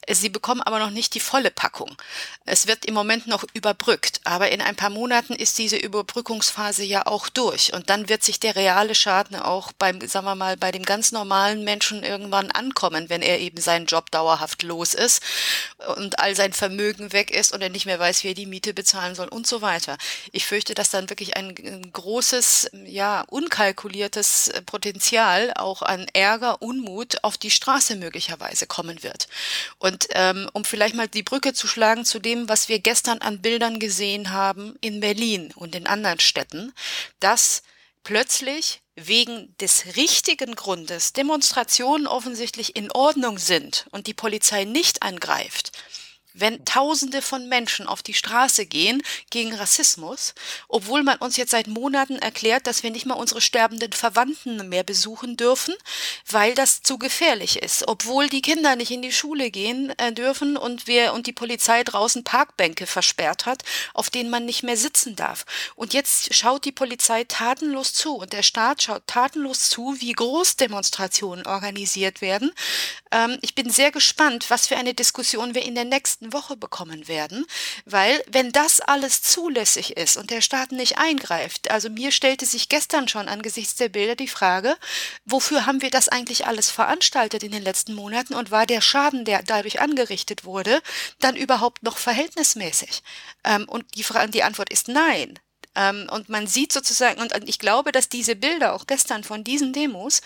sie 0.09 0.29
bekommen 0.29 0.61
aber 0.61 0.79
noch 0.79 0.91
nicht 0.91 1.15
die 1.15 1.21
volle 1.21 1.51
Packung. 1.51 1.97
Es 2.47 2.67
wird 2.67 2.85
im 2.85 2.95
Moment 2.95 3.27
noch 3.27 3.45
überbrückt, 3.53 4.21
aber 4.25 4.51
in 4.51 4.61
ein 4.61 4.77
paar 4.77 4.91
Monaten 4.91 5.35
ist 5.35 5.59
diese 5.59 5.77
Überbrückungsphase 5.77 6.85
ja 6.85 7.07
auch 7.07 7.29
durch 7.29 7.40
und 7.41 7.91
dann 7.91 8.09
wird 8.09 8.23
sich 8.23 8.41
der 8.41 8.57
reale 8.57 8.95
Schaden 8.95 9.37
auch 9.37 9.73
beim, 9.73 10.01
sagen 10.07 10.27
wir 10.27 10.35
mal, 10.35 10.57
bei 10.57 10.73
dem 10.73 10.85
ganz 10.85 11.13
normalen 11.13 11.65
Menschen 11.65 12.03
irgendwann 12.03 12.51
ankommen, 12.51 13.09
wenn 13.09 13.23
er 13.23 13.39
eben 13.41 13.61
seinen 13.61 13.87
Job 13.87 14.11
dauerhaft 14.11 14.63
los 14.63 14.95
ist 14.95 15.23
und 15.97 16.19
all 16.19 16.37
sein 16.37 16.53
Vermögen 16.53 17.13
weg 17.13 17.31
ist 17.31 17.53
und 17.53 17.63
er 17.63 17.71
nicht 17.71 17.87
mehr 17.87 17.99
weiß, 17.99 18.25
wie 18.25 18.29
er 18.29 18.35
die 18.35 18.47
Miete 18.47 18.75
bezahlen 18.75 19.15
soll 19.15 19.29
und 19.29 19.47
so 19.47 19.63
weiter. 19.63 19.97
Ich 20.33 20.47
fürchte, 20.47 20.75
dass 20.75 20.91
dann 20.91 21.09
wirklich 21.11 21.37
ein, 21.37 21.55
großes, 21.93 22.71
ja, 22.85 23.25
unkalkuliertes 23.29 24.53
Potenzial 24.67 25.53
auch 25.57 25.83
an 25.83 26.07
Ärger, 26.13 26.63
Unmut 26.63 27.23
auf 27.25 27.39
die 27.39 27.51
Straße 27.51 27.97
möglicherweise 27.97 28.67
kommen 28.67 29.03
wird. 29.03 29.29
Und 29.79 30.09
ähm, 30.11 30.49
um 30.53 30.65
vielleicht 30.65 30.95
mal 30.95 31.09
die 31.09 31.23
Brücke 31.23 31.53
zu 31.55 31.67
schlagen 31.67 32.05
zu 32.05 32.19
dem, 32.19 32.49
was 32.49 32.69
wir 32.69 32.79
gestern 32.79 33.19
an 33.19 33.41
Bildern 33.41 33.79
gesehen 33.79 34.33
haben 34.33 34.77
in 34.81 35.01
Berlin 35.01 35.53
und 35.55 35.75
in 35.75 35.87
anderen 35.87 36.21
Städten, 36.21 36.73
dass 37.31 37.63
plötzlich 38.03 38.83
wegen 38.97 39.57
des 39.59 39.95
richtigen 39.95 40.57
Grundes 40.57 41.13
Demonstrationen 41.13 42.09
offensichtlich 42.09 42.75
in 42.75 42.91
Ordnung 42.91 43.39
sind 43.39 43.87
und 43.93 44.09
die 44.09 44.15
Polizei 44.15 44.65
nicht 44.65 45.05
angreift, 45.05 45.71
wenn 46.41 46.65
Tausende 46.65 47.23
von 47.23 47.49
Menschen 47.49 47.87
auf 47.87 48.03
die 48.03 48.15
Straße 48.15 48.67
gehen 48.67 49.03
gegen 49.31 49.55
Rassismus, 49.55 50.35
obwohl 50.69 51.03
man 51.03 51.19
uns 51.19 51.37
jetzt 51.37 51.51
seit 51.51 51.67
Monaten 51.67 52.17
erklärt, 52.17 52.67
dass 52.67 52.83
wir 52.83 52.91
nicht 52.91 53.07
mal 53.07 53.15
unsere 53.15 53.41
sterbenden 53.41 53.93
Verwandten 53.93 54.69
mehr 54.69 54.85
besuchen 54.85 55.37
dürfen, 55.37 55.75
weil 56.29 56.55
das 56.55 56.83
zu 56.83 56.99
gefährlich 56.99 57.63
ist, 57.63 57.87
obwohl 57.89 58.29
die 58.29 58.43
Kinder 58.43 58.77
nicht 58.77 58.91
in 58.91 59.03
die 59.03 59.13
Schule 59.13 59.51
gehen 59.51 59.93
äh, 59.99 60.13
dürfen 60.13 60.57
und 60.57 60.87
wir 60.87 61.13
und 61.13 61.27
die 61.27 61.33
Polizei 61.33 61.85
draußen 61.85 62.25
Parkbänke 62.25 62.87
versperrt 62.87 63.47
hat, 63.47 63.63
auf 63.95 64.11
denen 64.11 64.31
man 64.31 64.45
nicht 64.45 64.63
mehr 64.63 64.77
sitzen 64.77 65.17
darf. 65.17 65.45
Und 65.75 65.95
jetzt 65.95 66.35
schaut 66.35 66.65
die 66.65 66.73
Polizei 66.73 67.25
tatenlos 67.25 67.93
zu 67.93 68.17
und 68.17 68.33
der 68.33 68.43
Staat 68.43 68.83
schaut 68.83 69.07
tatenlos 69.07 69.69
zu, 69.69 69.97
wie 69.99 70.13
Großdemonstrationen 70.13 71.47
organisiert 71.47 72.21
werden. 72.21 72.53
Ähm, 73.11 73.39
ich 73.43 73.55
bin 73.55 73.71
sehr 73.71 73.91
gespannt, 73.91 74.47
was 74.49 74.67
für 74.67 74.77
eine 74.77 74.95
Diskussion 74.95 75.55
wir 75.55 75.63
in 75.63 75.75
der 75.75 75.85
nächsten 75.85 76.30
Woche 76.33 76.57
bekommen 76.57 77.09
werden, 77.09 77.47
weil 77.85 78.23
wenn 78.31 78.53
das 78.53 78.81
alles 78.81 79.23
zulässig 79.23 79.97
ist 79.97 80.17
und 80.17 80.31
der 80.31 80.41
Staat 80.41 80.73
nicht 80.73 80.99
eingreift, 80.99 81.71
also 81.71 81.91
mir 81.91 82.13
stellte 82.13 82.47
sich 82.47 82.69
gestern 82.69 83.09
schon 83.09 83.29
angesichts 83.29 83.77
der 83.77 83.89
Bilder 83.89 84.17
die 84.17 84.29
Frage, 84.29 84.77
wofür 85.25 85.67
haben 85.67 85.83
wir 85.83 85.91
das 85.91 86.09
eigentlich 86.09 86.47
alles 86.47 86.71
veranstaltet 86.71 87.43
in 87.43 87.53
den 87.53 87.63
letzten 87.63 87.95
Monaten 87.95 88.35
und 88.35 88.51
war 88.51 88.67
der 88.67 88.81
Schaden, 88.81 89.25
der 89.25 89.43
dadurch 89.43 89.81
angerichtet 89.81 90.45
wurde, 90.45 90.81
dann 91.21 91.37
überhaupt 91.37 91.83
noch 91.83 91.99
verhältnismäßig? 91.99 93.03
Ähm, 93.45 93.69
und 93.69 93.85
die, 93.95 94.05
die 94.33 94.43
Antwort 94.43 94.71
ist 94.71 94.89
nein. 94.89 95.39
Ähm, 95.77 96.09
und 96.11 96.29
man 96.29 96.47
sieht 96.47 96.73
sozusagen, 96.73 97.21
und 97.21 97.33
ich 97.49 97.59
glaube, 97.59 97.93
dass 97.93 98.09
diese 98.09 98.35
Bilder 98.35 98.75
auch 98.75 98.87
gestern 98.87 99.23
von 99.23 99.45
diesen 99.45 99.73
Demos 99.73 100.21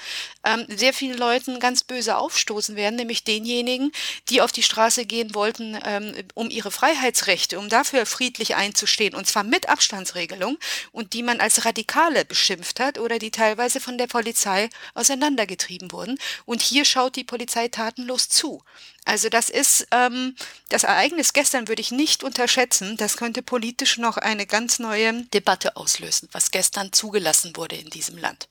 ähm, 0.44 0.66
sehr 0.68 0.94
vielen 0.94 1.18
Leuten 1.18 1.60
ganz 1.60 1.84
böse 1.84 2.16
aufstoßen 2.16 2.76
werden, 2.76 2.96
nämlich 2.96 3.24
denjenigen, 3.24 3.92
die 4.30 4.40
auf 4.40 4.52
die 4.52 4.62
Straße 4.62 5.04
gehen 5.04 5.34
wollten, 5.34 5.78
ähm, 5.84 6.14
um 6.34 6.48
ihre 6.50 6.70
Freiheitsrechte, 6.70 7.58
um 7.58 7.68
dafür 7.68 8.06
friedlich 8.06 8.54
einzustehen, 8.56 9.14
und 9.14 9.26
zwar 9.26 9.44
mit 9.44 9.68
Abstandsregelung, 9.68 10.58
und 10.92 11.12
die 11.12 11.22
man 11.22 11.40
als 11.40 11.64
Radikale 11.64 12.24
beschimpft 12.24 12.80
hat 12.80 12.98
oder 12.98 13.18
die 13.18 13.30
teilweise 13.30 13.80
von 13.80 13.98
der 13.98 14.06
Polizei 14.06 14.70
auseinandergetrieben 14.94 15.92
wurden. 15.92 16.18
Und 16.46 16.62
hier 16.62 16.84
schaut 16.84 17.16
die 17.16 17.24
Polizei 17.24 17.68
tatenlos 17.68 18.28
zu. 18.28 18.62
Also 19.04 19.28
das 19.28 19.50
ist 19.50 19.86
ähm, 19.90 20.34
das 20.70 20.84
Ereignis 20.84 21.32
gestern 21.32 21.68
würde 21.68 21.82
ich 21.82 21.90
nicht 21.90 22.24
unterschätzen. 22.24 22.96
Das 22.96 23.16
könnte 23.16 23.42
politisch 23.42 23.98
noch 23.98 24.16
eine 24.16 24.46
ganz 24.46 24.78
neue 24.78 25.24
Debatte 25.24 25.76
auslösen, 25.76 26.28
was 26.32 26.50
gestern 26.50 26.92
zugelassen 26.92 27.54
wurde 27.56 27.76
in 27.76 27.90
diesem 27.90 28.16
Land. 28.16 28.48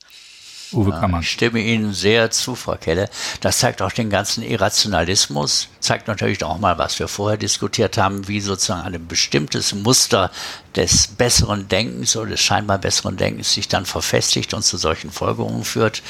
Uwe 0.74 0.90
Kammer. 0.90 1.20
Ich 1.20 1.30
stimme 1.30 1.60
Ihnen 1.60 1.92
sehr 1.92 2.30
zu, 2.30 2.54
Frau 2.54 2.76
Kelle. 2.76 3.08
Das 3.40 3.58
zeigt 3.58 3.82
auch 3.82 3.92
den 3.92 4.10
ganzen 4.10 4.42
Irrationalismus, 4.42 5.68
zeigt 5.80 6.08
natürlich 6.08 6.42
auch 6.44 6.58
mal, 6.58 6.78
was 6.78 6.98
wir 6.98 7.08
vorher 7.08 7.36
diskutiert 7.38 7.98
haben, 7.98 8.26
wie 8.28 8.40
sozusagen 8.40 8.82
ein 8.82 9.06
bestimmtes 9.06 9.74
Muster 9.74 10.30
des 10.74 11.06
besseren 11.06 11.68
Denkens 11.68 12.16
oder 12.16 12.30
des 12.30 12.40
scheinbar 12.40 12.78
besseren 12.78 13.16
Denkens 13.16 13.52
sich 13.52 13.68
dann 13.68 13.86
verfestigt 13.86 14.54
und 14.54 14.62
zu 14.62 14.76
solchen 14.76 15.10
Folgerungen 15.10 15.64
führt. 15.64 16.02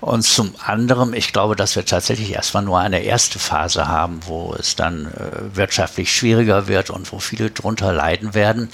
Und 0.00 0.22
zum 0.22 0.54
anderen, 0.64 1.14
ich 1.14 1.32
glaube, 1.32 1.54
dass 1.54 1.76
wir 1.76 1.84
tatsächlich 1.84 2.32
erstmal 2.32 2.64
nur 2.64 2.78
eine 2.78 3.00
erste 3.00 3.38
Phase 3.38 3.86
haben, 3.86 4.20
wo 4.26 4.54
es 4.58 4.74
dann 4.74 5.06
äh, 5.06 5.56
wirtschaftlich 5.56 6.12
schwieriger 6.12 6.66
wird 6.66 6.90
und 6.90 7.12
wo 7.12 7.20
viele 7.20 7.50
drunter 7.50 7.92
leiden 7.92 8.34
werden. 8.34 8.68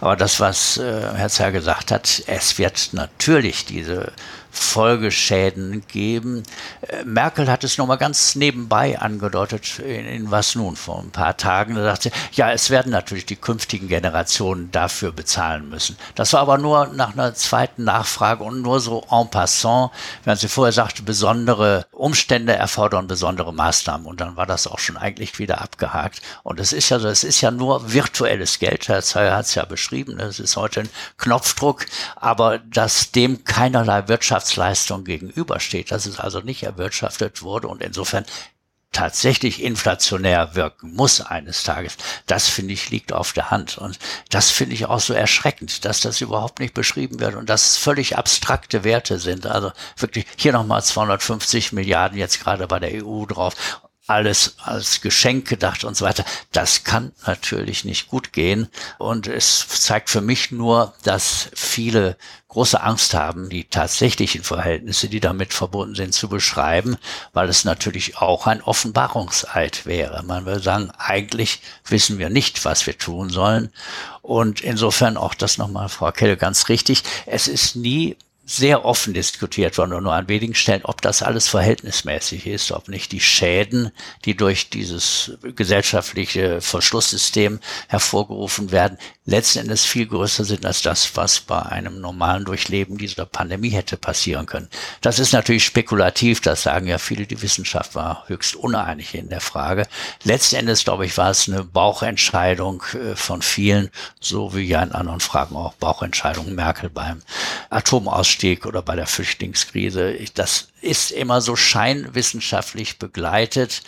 Aber 0.00 0.16
das, 0.16 0.40
was 0.40 0.76
äh, 0.76 1.02
Herr 1.14 1.28
Zerr 1.28 1.52
gesagt 1.52 1.90
hat, 1.90 2.22
es 2.26 2.58
wird 2.58 2.90
natürlich 2.92 3.64
diese 3.64 4.12
Folgeschäden 4.50 5.84
geben. 5.86 6.42
Äh, 6.82 7.04
Merkel 7.04 7.50
hat 7.50 7.64
es 7.64 7.78
nochmal 7.78 7.98
ganz 7.98 8.34
nebenbei 8.34 8.98
angedeutet, 8.98 9.78
in, 9.78 10.06
in, 10.06 10.30
was 10.30 10.54
nun, 10.54 10.76
vor 10.76 11.00
ein 11.00 11.10
paar 11.10 11.36
Tagen. 11.36 11.74
Da 11.74 11.82
sagte 11.84 12.10
sie, 12.10 12.14
ja, 12.32 12.50
es 12.50 12.70
werden 12.70 12.92
natürlich 12.92 13.26
die 13.26 13.36
künftigen 13.36 13.88
Generationen 13.88 14.70
dafür 14.72 15.12
bezahlen 15.12 15.68
müssen. 15.68 15.96
Das 16.14 16.32
war 16.32 16.40
aber 16.40 16.58
nur 16.58 16.88
nach 16.88 17.12
einer 17.12 17.34
zweiten 17.34 17.84
Nachfrage 17.84 18.44
und 18.44 18.62
nur 18.62 18.80
so 18.80 19.04
en 19.10 19.30
passant, 19.30 19.90
während 20.24 20.40
sie 20.40 20.48
vorher 20.48 20.72
sagte, 20.72 21.02
besondere 21.02 21.86
Umstände 21.92 22.54
erfordern 22.54 23.06
besondere 23.06 23.52
Maßnahmen. 23.52 24.06
Und 24.06 24.20
dann 24.20 24.36
war 24.36 24.46
das 24.46 24.66
auch 24.66 24.78
schon 24.78 24.96
eigentlich 24.96 25.38
wieder 25.38 25.60
abgehakt. 25.60 26.22
Und 26.42 26.60
es 26.60 26.72
ist 26.72 26.88
ja 26.88 26.98
so, 26.98 27.08
es 27.08 27.24
ist 27.24 27.40
ja 27.40 27.50
nur 27.50 27.92
virtuelles 27.92 28.58
Geld. 28.58 28.88
Herr 28.88 29.02
Zeyer 29.02 29.36
hat 29.36 29.46
es 29.46 29.54
ja 29.54 29.64
beschrieben. 29.64 30.18
Es 30.20 30.40
ist 30.40 30.56
heute 30.56 30.80
ein 30.80 30.88
Knopfdruck, 31.18 31.86
aber 32.16 32.58
dass 32.58 33.12
dem 33.12 33.44
keinerlei 33.44 34.08
Wirtschaft 34.08 34.39
Wirtschaftsleistung 34.40 35.04
gegenübersteht, 35.04 35.90
dass 35.90 36.06
es 36.06 36.18
also 36.18 36.40
nicht 36.40 36.62
erwirtschaftet 36.62 37.42
wurde 37.42 37.68
und 37.68 37.82
insofern 37.82 38.24
tatsächlich 38.90 39.62
inflationär 39.62 40.56
wirken 40.56 40.94
muss 40.94 41.20
eines 41.20 41.62
Tages, 41.62 41.96
das 42.26 42.48
finde 42.48 42.72
ich 42.72 42.90
liegt 42.90 43.12
auf 43.12 43.32
der 43.32 43.50
Hand. 43.50 43.78
Und 43.78 43.98
das 44.30 44.50
finde 44.50 44.74
ich 44.74 44.86
auch 44.86 44.98
so 44.98 45.12
erschreckend, 45.12 45.84
dass 45.84 46.00
das 46.00 46.20
überhaupt 46.20 46.58
nicht 46.58 46.74
beschrieben 46.74 47.20
wird 47.20 47.36
und 47.36 47.48
dass 47.48 47.66
es 47.66 47.76
völlig 47.76 48.16
abstrakte 48.16 48.82
Werte 48.82 49.18
sind. 49.18 49.46
Also 49.46 49.70
wirklich 49.96 50.26
hier 50.36 50.52
nochmal 50.52 50.82
250 50.82 51.72
Milliarden 51.72 52.18
jetzt 52.18 52.40
gerade 52.40 52.66
bei 52.66 52.80
der 52.80 53.04
EU 53.04 53.26
drauf 53.26 53.54
alles 54.10 54.56
als 54.64 55.00
Geschenk 55.00 55.48
gedacht 55.48 55.84
und 55.84 55.96
so 55.96 56.04
weiter. 56.04 56.24
Das 56.50 56.82
kann 56.82 57.12
natürlich 57.26 57.84
nicht 57.84 58.08
gut 58.08 58.32
gehen. 58.32 58.68
Und 58.98 59.28
es 59.28 59.66
zeigt 59.68 60.10
für 60.10 60.20
mich 60.20 60.50
nur, 60.50 60.92
dass 61.04 61.48
viele 61.54 62.16
große 62.48 62.82
Angst 62.82 63.14
haben, 63.14 63.48
die 63.48 63.64
tatsächlichen 63.64 64.42
Verhältnisse, 64.42 65.08
die 65.08 65.20
damit 65.20 65.54
verbunden 65.54 65.94
sind, 65.94 66.12
zu 66.12 66.28
beschreiben, 66.28 66.96
weil 67.32 67.48
es 67.48 67.64
natürlich 67.64 68.16
auch 68.18 68.48
ein 68.48 68.60
Offenbarungseid 68.60 69.86
wäre. 69.86 70.24
Man 70.24 70.44
würde 70.44 70.60
sagen, 70.60 70.90
eigentlich 70.98 71.62
wissen 71.86 72.18
wir 72.18 72.28
nicht, 72.28 72.64
was 72.64 72.86
wir 72.88 72.98
tun 72.98 73.30
sollen. 73.30 73.72
Und 74.22 74.60
insofern 74.60 75.16
auch 75.16 75.34
das 75.34 75.56
nochmal, 75.56 75.88
Frau 75.88 76.10
Kelle, 76.10 76.36
ganz 76.36 76.68
richtig. 76.68 77.04
Es 77.26 77.46
ist 77.46 77.76
nie 77.76 78.16
sehr 78.50 78.84
offen 78.84 79.14
diskutiert 79.14 79.78
worden 79.78 79.92
und 79.92 80.02
nur 80.02 80.12
an 80.12 80.28
wenigen 80.28 80.56
Stellen, 80.56 80.84
ob 80.84 81.00
das 81.02 81.22
alles 81.22 81.46
verhältnismäßig 81.46 82.48
ist, 82.48 82.72
ob 82.72 82.88
nicht 82.88 83.12
die 83.12 83.20
Schäden, 83.20 83.92
die 84.24 84.36
durch 84.36 84.70
dieses 84.70 85.32
gesellschaftliche 85.54 86.60
Verschlusssystem 86.60 87.60
hervorgerufen 87.86 88.72
werden, 88.72 88.98
letzten 89.30 89.60
Endes 89.60 89.84
viel 89.84 90.06
größer 90.06 90.44
sind 90.44 90.66
als 90.66 90.82
das, 90.82 91.16
was 91.16 91.40
bei 91.40 91.60
einem 91.60 92.00
normalen 92.00 92.44
Durchleben 92.44 92.98
dieser 92.98 93.26
Pandemie 93.26 93.70
hätte 93.70 93.96
passieren 93.96 94.46
können. 94.46 94.68
Das 95.00 95.18
ist 95.18 95.32
natürlich 95.32 95.64
spekulativ, 95.64 96.40
das 96.40 96.64
sagen 96.64 96.88
ja 96.88 96.98
viele, 96.98 97.26
die 97.26 97.40
Wissenschaft 97.40 97.94
war 97.94 98.24
höchst 98.26 98.56
uneinig 98.56 99.14
in 99.14 99.28
der 99.28 99.40
Frage. 99.40 99.86
Letzten 100.24 100.56
Endes, 100.56 100.84
glaube 100.84 101.06
ich, 101.06 101.16
war 101.16 101.30
es 101.30 101.48
eine 101.48 101.64
Bauchentscheidung 101.64 102.82
äh, 102.94 103.14
von 103.14 103.40
vielen, 103.40 103.90
so 104.20 104.54
wie 104.54 104.62
ja 104.62 104.82
in 104.82 104.92
anderen 104.92 105.20
Fragen 105.20 105.56
auch 105.56 105.74
Bauchentscheidungen 105.74 106.54
Merkel 106.54 106.90
beim 106.90 107.22
Atomausstieg 107.70 108.66
oder 108.66 108.82
bei 108.82 108.96
der 108.96 109.06
Flüchtlingskrise. 109.06 110.18
Das 110.34 110.68
ist 110.80 111.12
immer 111.12 111.40
so 111.40 111.54
scheinwissenschaftlich 111.54 112.98
begleitet 112.98 113.82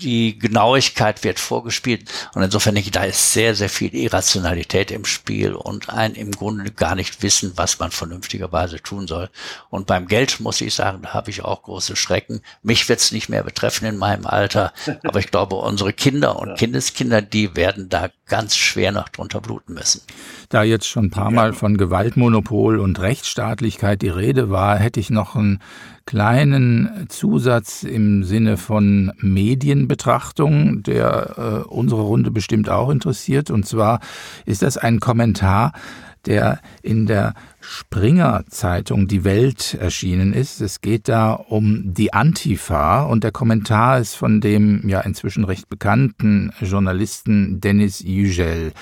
die 0.00 0.38
Genauigkeit 0.38 1.22
wird 1.24 1.38
vorgespielt. 1.38 2.10
Und 2.34 2.42
insofern 2.42 2.74
denke 2.74 2.88
ich, 2.88 2.92
da 2.92 3.04
ist 3.04 3.32
sehr, 3.32 3.54
sehr 3.54 3.68
viel 3.68 3.94
Irrationalität 3.94 4.90
im 4.90 5.04
Spiel 5.04 5.54
und 5.54 5.90
ein 5.90 6.14
im 6.14 6.32
Grunde 6.32 6.70
gar 6.70 6.94
nicht 6.94 7.22
wissen, 7.22 7.52
was 7.56 7.78
man 7.78 7.90
vernünftigerweise 7.90 8.82
tun 8.82 9.06
soll. 9.06 9.30
Und 9.68 9.86
beim 9.86 10.06
Geld 10.06 10.40
muss 10.40 10.60
ich 10.60 10.74
sagen, 10.74 11.02
da 11.02 11.14
habe 11.14 11.30
ich 11.30 11.44
auch 11.44 11.62
große 11.62 11.96
Schrecken. 11.96 12.40
Mich 12.62 12.88
wird 12.88 13.00
es 13.00 13.12
nicht 13.12 13.28
mehr 13.28 13.42
betreffen 13.42 13.86
in 13.86 13.96
meinem 13.96 14.26
Alter, 14.26 14.72
aber 15.04 15.20
ich 15.20 15.30
glaube, 15.30 15.56
unsere 15.56 15.92
Kinder 15.92 16.38
und 16.38 16.56
Kindeskinder, 16.56 17.22
die 17.22 17.54
werden 17.56 17.88
da 17.88 18.08
ganz 18.26 18.56
schwer 18.56 18.92
noch 18.92 19.08
drunter 19.08 19.40
bluten 19.40 19.74
müssen. 19.74 20.02
Da 20.48 20.62
jetzt 20.62 20.86
schon 20.86 21.06
ein 21.06 21.10
paar 21.10 21.30
Mal 21.30 21.52
von 21.52 21.76
Gewaltmonopol 21.76 22.78
und 22.78 23.00
Rechtsstaatlichkeit 23.00 24.02
die 24.02 24.08
Rede 24.08 24.50
war, 24.50 24.78
hätte 24.78 25.00
ich 25.00 25.10
noch 25.10 25.36
einen 25.36 25.60
kleinen 26.10 27.06
Zusatz 27.08 27.84
im 27.84 28.24
Sinne 28.24 28.56
von 28.56 29.12
Medienbetrachtung, 29.18 30.82
der 30.82 31.34
äh, 31.38 31.68
unsere 31.68 32.00
Runde 32.00 32.32
bestimmt 32.32 32.68
auch 32.68 32.90
interessiert. 32.90 33.48
Und 33.48 33.64
zwar 33.64 34.00
ist 34.44 34.62
das 34.62 34.76
ein 34.76 34.98
Kommentar, 34.98 35.72
der 36.26 36.58
in 36.82 37.06
der 37.06 37.34
Springer 37.60 38.42
Zeitung 38.48 39.06
Die 39.06 39.22
Welt 39.22 39.74
erschienen 39.80 40.32
ist. 40.32 40.60
Es 40.60 40.80
geht 40.80 41.08
da 41.08 41.32
um 41.34 41.94
die 41.94 42.12
Antifa 42.12 43.04
und 43.04 43.22
der 43.22 43.30
Kommentar 43.30 44.00
ist 44.00 44.16
von 44.16 44.40
dem 44.40 44.88
ja 44.88 45.02
inzwischen 45.02 45.44
recht 45.44 45.68
bekannten 45.68 46.52
Journalisten 46.60 47.60
Dennis 47.60 48.00
Yücel. 48.00 48.72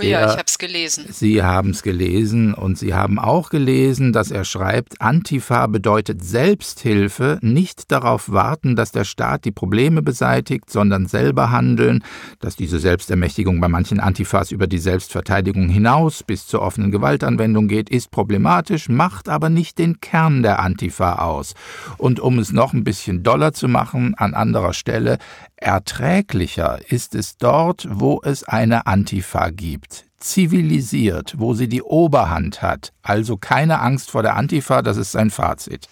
Oh 0.00 0.06
ja, 0.06 0.26
ich 0.26 0.32
habe 0.32 0.44
es 0.46 0.58
gelesen. 0.58 1.06
Sie 1.10 1.42
haben 1.42 1.70
es 1.70 1.82
gelesen 1.82 2.54
und 2.54 2.78
Sie 2.78 2.94
haben 2.94 3.18
auch 3.18 3.50
gelesen, 3.50 4.12
dass 4.12 4.30
er 4.30 4.44
schreibt, 4.44 5.00
Antifa 5.00 5.66
bedeutet 5.66 6.24
Selbsthilfe, 6.24 7.38
nicht 7.42 7.90
darauf 7.92 8.30
warten, 8.32 8.76
dass 8.76 8.92
der 8.92 9.04
Staat 9.04 9.44
die 9.44 9.52
Probleme 9.52 10.02
beseitigt, 10.02 10.70
sondern 10.70 11.06
selber 11.06 11.50
handeln, 11.50 12.02
dass 12.38 12.56
diese 12.56 12.78
Selbstermächtigung 12.78 13.60
bei 13.60 13.68
manchen 13.68 14.00
Antifas 14.00 14.50
über 14.52 14.66
die 14.66 14.78
Selbstverteidigung 14.78 15.68
hinaus 15.68 16.22
bis 16.22 16.46
zur 16.46 16.62
offenen 16.62 16.90
Gewaltanwendung 16.90 17.68
geht, 17.68 17.90
ist 17.90 18.10
problematisch, 18.10 18.88
macht 18.88 19.28
aber 19.28 19.50
nicht 19.50 19.78
den 19.78 20.00
Kern 20.00 20.42
der 20.42 20.60
Antifa 20.60 21.16
aus. 21.16 21.54
Und 21.98 22.20
um 22.20 22.38
es 22.38 22.52
noch 22.52 22.72
ein 22.72 22.84
bisschen 22.84 23.22
doller 23.22 23.52
zu 23.52 23.68
machen, 23.68 24.14
an 24.16 24.34
anderer 24.34 24.72
Stelle, 24.72 25.18
Erträglicher 25.60 26.80
ist 26.88 27.14
es 27.14 27.36
dort, 27.36 27.86
wo 27.90 28.22
es 28.24 28.44
eine 28.44 28.86
Antifa 28.86 29.50
gibt. 29.50 30.06
Zivilisiert, 30.18 31.34
wo 31.36 31.52
sie 31.54 31.68
die 31.68 31.82
Oberhand 31.82 32.62
hat. 32.62 32.92
Also 33.02 33.36
keine 33.36 33.80
Angst 33.80 34.10
vor 34.10 34.22
der 34.22 34.36
Antifa, 34.36 34.80
das 34.80 34.96
ist 34.96 35.12
sein 35.12 35.30
Fazit. 35.30 35.88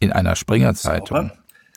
In 0.00 0.12
einer 0.12 0.36
Springer-Zeitung. 0.36 1.32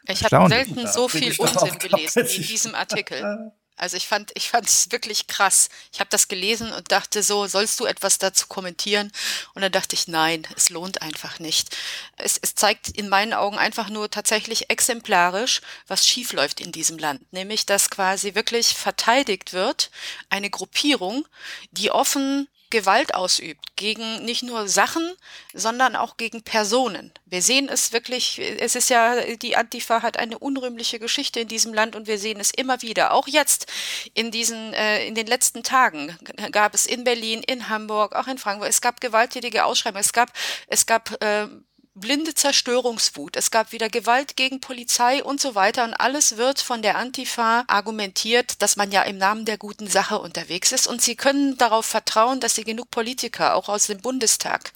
Ich 0.07 0.23
habe 0.23 0.49
selten 0.49 0.85
so 0.87 1.07
viel 1.07 1.33
Unsinn 1.37 1.79
gelesen 1.79 2.23
wie 2.27 2.35
in 2.35 2.43
diesem 2.43 2.75
Artikel. 2.75 3.51
Also 3.77 3.97
ich 3.97 4.07
fand, 4.07 4.31
ich 4.35 4.49
fand 4.49 4.67
es 4.67 4.91
wirklich 4.91 5.27
krass. 5.27 5.69
Ich 5.91 5.99
habe 5.99 6.09
das 6.09 6.27
gelesen 6.27 6.71
und 6.71 6.91
dachte 6.91 7.23
so, 7.23 7.45
sollst 7.47 7.79
du 7.79 7.85
etwas 7.85 8.17
dazu 8.17 8.47
kommentieren? 8.47 9.11
Und 9.53 9.61
dann 9.61 9.71
dachte 9.71 9.95
ich, 9.95 10.07
nein, 10.07 10.47
es 10.55 10.69
lohnt 10.69 11.01
einfach 11.01 11.39
nicht. 11.39 11.75
Es, 12.17 12.39
es 12.41 12.55
zeigt 12.55 12.89
in 12.89 13.09
meinen 13.09 13.33
Augen 13.33 13.57
einfach 13.57 13.89
nur 13.89 14.09
tatsächlich 14.09 14.69
exemplarisch, 14.69 15.61
was 15.87 16.07
schiefläuft 16.07 16.61
in 16.61 16.71
diesem 16.71 16.97
Land. 16.97 17.33
Nämlich, 17.33 17.65
dass 17.65 17.89
quasi 17.89 18.33
wirklich 18.33 18.67
verteidigt 18.67 19.51
wird, 19.51 19.91
eine 20.29 20.49
Gruppierung, 20.49 21.27
die 21.71 21.91
offen 21.91 22.47
Gewalt 22.75 23.15
ausübt 23.15 23.77
gegen 23.77 24.25
nicht 24.25 24.43
nur 24.43 24.67
Sachen, 24.67 25.09
sondern 25.53 25.95
auch 25.95 26.17
gegen 26.17 26.43
Personen. 26.43 27.13
Wir 27.25 27.41
sehen 27.41 27.69
es 27.69 27.93
wirklich, 27.93 28.37
es 28.59 28.75
ist 28.75 28.89
ja, 28.89 29.15
die 29.37 29.55
Antifa 29.55 30.01
hat 30.01 30.17
eine 30.17 30.39
unrühmliche 30.39 30.99
Geschichte 30.99 31.39
in 31.39 31.47
diesem 31.47 31.73
Land 31.73 31.95
und 31.95 32.05
wir 32.05 32.19
sehen 32.19 32.37
es 32.37 32.51
immer 32.51 32.81
wieder. 32.81 33.13
Auch 33.13 33.29
jetzt 33.29 33.67
in 34.13 34.29
diesen, 34.29 34.73
äh, 34.73 35.07
in 35.07 35.15
den 35.15 35.25
letzten 35.25 35.63
Tagen 35.63 36.17
gab 36.51 36.73
es 36.73 36.85
in 36.85 37.05
Berlin, 37.05 37.43
in 37.47 37.69
Hamburg, 37.69 38.13
auch 38.13 38.27
in 38.27 38.37
Frankfurt, 38.37 38.67
es 38.67 38.81
gab 38.81 38.99
gewalttätige 38.99 39.63
Ausschreibungen, 39.63 40.01
es 40.01 40.11
gab, 40.11 40.33
es 40.67 40.85
gab 40.85 41.23
äh, 41.23 41.47
blinde 41.95 42.35
Zerstörungswut. 42.35 43.37
Es 43.37 43.51
gab 43.51 43.71
wieder 43.71 43.89
Gewalt 43.89 44.35
gegen 44.35 44.59
Polizei 44.59 45.23
und 45.23 45.39
so 45.39 45.55
weiter. 45.55 45.85
Und 45.85 45.93
alles 45.93 46.35
wird 46.35 46.59
von 46.59 46.81
der 46.81 46.97
Antifa 46.97 47.63
argumentiert, 47.67 48.61
dass 48.61 48.75
man 48.75 48.91
ja 48.91 49.03
im 49.03 49.17
Namen 49.17 49.45
der 49.45 49.57
guten 49.57 49.87
Sache 49.87 50.19
unterwegs 50.19 50.73
ist. 50.73 50.87
Und 50.87 51.01
sie 51.01 51.15
können 51.15 51.57
darauf 51.57 51.85
vertrauen, 51.85 52.41
dass 52.41 52.55
sie 52.55 52.65
genug 52.65 52.91
Politiker, 52.91 53.55
auch 53.55 53.69
aus 53.69 53.87
dem 53.87 54.01
Bundestag, 54.01 54.73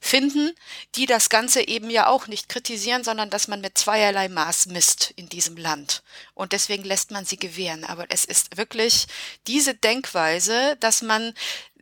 finden, 0.00 0.52
die 0.94 1.06
das 1.06 1.28
Ganze 1.28 1.68
eben 1.68 1.90
ja 1.90 2.06
auch 2.06 2.26
nicht 2.28 2.48
kritisieren, 2.48 3.04
sondern 3.04 3.28
dass 3.28 3.46
man 3.46 3.60
mit 3.60 3.76
zweierlei 3.76 4.28
Maß 4.28 4.66
misst 4.66 5.12
in 5.16 5.28
diesem 5.28 5.56
Land. 5.56 6.02
Und 6.34 6.52
deswegen 6.52 6.84
lässt 6.84 7.10
man 7.10 7.26
sie 7.26 7.36
gewähren. 7.36 7.84
Aber 7.84 8.06
es 8.08 8.24
ist 8.24 8.56
wirklich 8.56 9.06
diese 9.46 9.74
Denkweise, 9.74 10.76
dass 10.80 11.02
man 11.02 11.34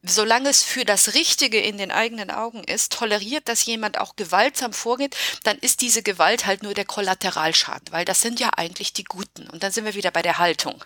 solange 0.02 0.48
es 0.48 0.62
für 0.62 0.84
das 0.84 1.14
Richtige 1.14 1.60
in 1.60 1.78
den 1.78 1.90
eigenen 1.90 2.30
Augen 2.30 2.64
ist, 2.64 2.92
toleriert, 2.92 3.48
dass 3.48 3.64
jemand 3.64 3.98
auch 3.98 4.16
gewaltsam 4.16 4.72
vorgeht, 4.72 5.16
dann 5.44 5.58
ist 5.58 5.80
diese 5.80 6.02
Gewalt 6.02 6.46
halt 6.46 6.62
nur 6.62 6.74
der 6.74 6.84
Kollateralschaden, 6.84 7.92
weil 7.92 8.04
das 8.04 8.20
sind 8.20 8.40
ja 8.40 8.50
eigentlich 8.56 8.92
die 8.92 9.04
Guten. 9.04 9.48
Und 9.48 9.62
dann 9.62 9.72
sind 9.72 9.84
wir 9.84 9.94
wieder 9.94 10.10
bei 10.10 10.22
der 10.22 10.38
Haltung. 10.38 10.82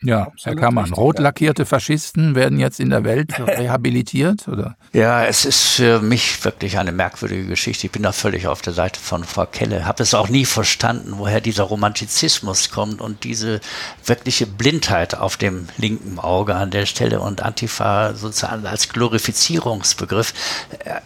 Ja, 0.00 0.28
Herr 0.44 0.54
Kammann, 0.54 0.92
rot 0.92 1.18
lackierte 1.18 1.66
Faschisten 1.66 2.36
werden 2.36 2.60
jetzt 2.60 2.78
in 2.78 2.90
der 2.90 3.02
Welt 3.02 3.36
rehabilitiert, 3.40 4.46
oder? 4.46 4.76
Ja, 4.92 5.24
es 5.24 5.44
ist 5.44 5.60
für 5.70 6.00
mich 6.00 6.44
wirklich 6.44 6.78
eine 6.78 6.92
merkwürdige 6.92 7.46
Geschichte. 7.46 7.88
Ich 7.88 7.92
bin 7.92 8.04
da 8.04 8.12
völlig 8.12 8.46
auf 8.46 8.62
der 8.62 8.74
Seite 8.74 9.00
von 9.00 9.24
Frau 9.24 9.46
Kelle. 9.46 9.86
Habe 9.86 10.04
es 10.04 10.14
auch 10.14 10.28
nie 10.28 10.44
verstanden, 10.44 11.14
woher 11.16 11.40
dieser 11.40 11.64
Romantizismus 11.64 12.70
kommt 12.70 13.00
und 13.00 13.24
diese 13.24 13.60
wirkliche 14.04 14.46
Blindheit 14.46 15.16
auf 15.16 15.36
dem 15.36 15.66
linken 15.78 16.20
Auge 16.20 16.54
an 16.54 16.70
der 16.70 16.86
Stelle 16.86 17.20
und 17.20 17.42
Antifa 17.42 18.14
sozusagen 18.14 18.66
als 18.66 18.90
Glorifizierungsbegriff. 18.90 20.32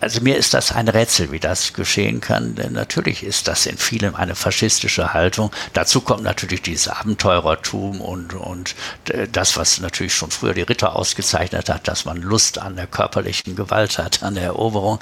Also 0.01 0.21
mir 0.21 0.37
ist 0.37 0.53
das 0.53 0.71
ein 0.71 0.89
Rätsel, 0.89 1.33
wie 1.33 1.41
das 1.41 1.73
geschehen 1.73 2.21
kann, 2.21 2.57
denn 2.57 2.75
natürlich 2.75 3.23
ist 3.23 3.49
das 3.49 3.65
in 3.65 3.79
vielem 3.79 4.15
eine 4.15 4.35
faschistische 4.35 5.15
Haltung. 5.15 5.51
Dazu 5.73 6.03
kommt 6.03 6.25
natürlich 6.25 6.61
dieses 6.61 6.89
Abenteurertum 6.89 8.03
und, 8.03 8.35
und 8.35 8.75
das, 9.33 9.57
was 9.57 9.81
natürlich 9.81 10.15
schon 10.15 10.31
früher 10.31 10.55
die 10.55 10.63
Ritter 10.63 10.97
ausgezeichnet 10.97 11.69
hat, 11.69 11.89
dass 11.89 12.05
man 12.05 12.19
Lust 12.19 12.59
an 12.59 12.77
der 12.77 12.87
körperlichen 12.87 13.57
Gewalt 13.57 13.99
hat, 13.99 14.23
an 14.23 14.35
der 14.35 14.45
Eroberung. 14.45 14.99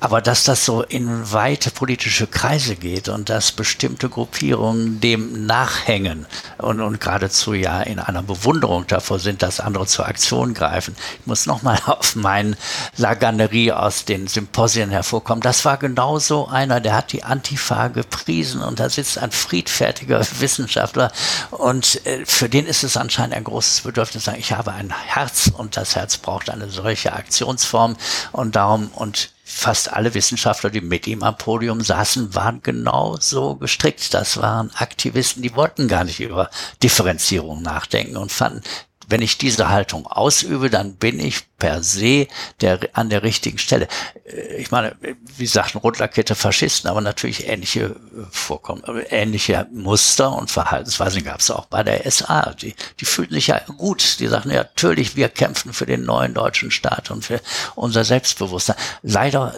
Aber 0.00 0.20
dass 0.20 0.44
das 0.44 0.64
so 0.64 0.82
in 0.82 1.32
weite 1.32 1.70
politische 1.70 2.26
Kreise 2.26 2.76
geht 2.76 3.08
und 3.08 3.28
dass 3.28 3.52
bestimmte 3.52 4.08
Gruppierungen 4.08 5.00
dem 5.00 5.46
nachhängen 5.46 6.26
und, 6.58 6.80
und 6.80 7.00
geradezu 7.00 7.54
ja 7.54 7.82
in 7.82 7.98
einer 7.98 8.22
Bewunderung 8.22 8.86
davor 8.86 9.18
sind, 9.18 9.42
dass 9.42 9.60
andere 9.60 9.86
zur 9.86 10.06
Aktion 10.06 10.54
greifen. 10.54 10.96
Ich 11.20 11.26
muss 11.26 11.46
nochmal 11.46 11.80
auf 11.86 12.16
meinen 12.16 12.56
Laganerie 12.96 13.72
aus 13.72 14.04
den 14.04 14.26
Symposien 14.26 14.90
hervorkommen. 14.90 15.42
Das 15.42 15.64
war 15.64 15.76
genau 15.76 16.18
so 16.18 16.48
einer, 16.48 16.80
der 16.80 16.94
hat 16.94 17.12
die 17.12 17.24
Antifa 17.24 17.88
gepriesen 17.88 18.62
und 18.62 18.80
da 18.80 18.88
sitzt 18.88 19.18
ein 19.18 19.30
friedfertiger 19.30 20.20
Wissenschaftler 20.40 21.12
und 21.50 22.04
äh, 22.06 22.24
für 22.24 22.48
den 22.48 22.66
ist 22.66 22.84
es 22.84 22.96
anscheinend 22.96 23.19
anscheinend 23.20 23.36
ein 23.36 23.44
großes 23.44 23.82
Bedürfnis 23.82 24.24
sagen, 24.24 24.38
ich 24.38 24.52
habe 24.52 24.72
ein 24.72 24.90
Herz 24.90 25.50
und 25.54 25.76
das 25.76 25.94
Herz 25.94 26.16
braucht 26.16 26.48
eine 26.48 26.70
solche 26.70 27.12
Aktionsform 27.12 27.96
und 28.32 28.56
darum 28.56 28.88
und 28.94 29.32
fast 29.44 29.92
alle 29.92 30.14
Wissenschaftler, 30.14 30.70
die 30.70 30.80
mit 30.80 31.06
ihm 31.06 31.22
am 31.22 31.36
Podium 31.36 31.82
saßen, 31.82 32.34
waren 32.34 32.62
genau 32.62 33.18
so 33.20 33.56
gestrickt. 33.56 34.14
Das 34.14 34.40
waren 34.40 34.70
Aktivisten, 34.74 35.42
die 35.42 35.54
wollten 35.54 35.86
gar 35.86 36.04
nicht 36.04 36.20
über 36.20 36.48
Differenzierung 36.82 37.60
nachdenken 37.60 38.16
und 38.16 38.32
fanden, 38.32 38.62
wenn 39.10 39.22
ich 39.22 39.38
diese 39.38 39.68
Haltung 39.68 40.06
ausübe, 40.06 40.70
dann 40.70 40.94
bin 40.94 41.20
ich 41.20 41.44
per 41.58 41.82
se 41.82 42.28
der, 42.60 42.78
an 42.92 43.10
der 43.10 43.22
richtigen 43.22 43.58
Stelle. 43.58 43.88
Äh, 44.24 44.56
ich 44.56 44.70
meine, 44.70 44.96
wie 45.36 45.46
sagten 45.46 45.78
rundlackierte 45.78 46.34
Faschisten, 46.34 46.88
aber 46.88 47.00
natürlich 47.00 47.48
ähnliche 47.48 47.80
äh, 47.80 47.94
Vorkommen, 48.30 48.82
äh, 48.84 49.02
ähnliche 49.10 49.66
Muster 49.72 50.32
und 50.32 50.50
Verhaltensweisen 50.50 51.24
gab 51.24 51.40
es 51.40 51.50
auch 51.50 51.66
bei 51.66 51.82
der 51.82 52.10
SA. 52.10 52.54
Die, 52.60 52.74
die 53.00 53.04
fühlten 53.04 53.34
sich 53.34 53.48
ja 53.48 53.60
gut. 53.76 54.20
Die 54.20 54.28
sagten 54.28 54.50
ja, 54.50 54.62
natürlich, 54.62 55.16
wir 55.16 55.28
kämpfen 55.28 55.72
für 55.72 55.86
den 55.86 56.04
neuen 56.04 56.34
deutschen 56.34 56.70
Staat 56.70 57.10
und 57.10 57.24
für 57.24 57.40
unser 57.74 58.04
Selbstbewusstsein. 58.04 58.76
Leider 59.02 59.54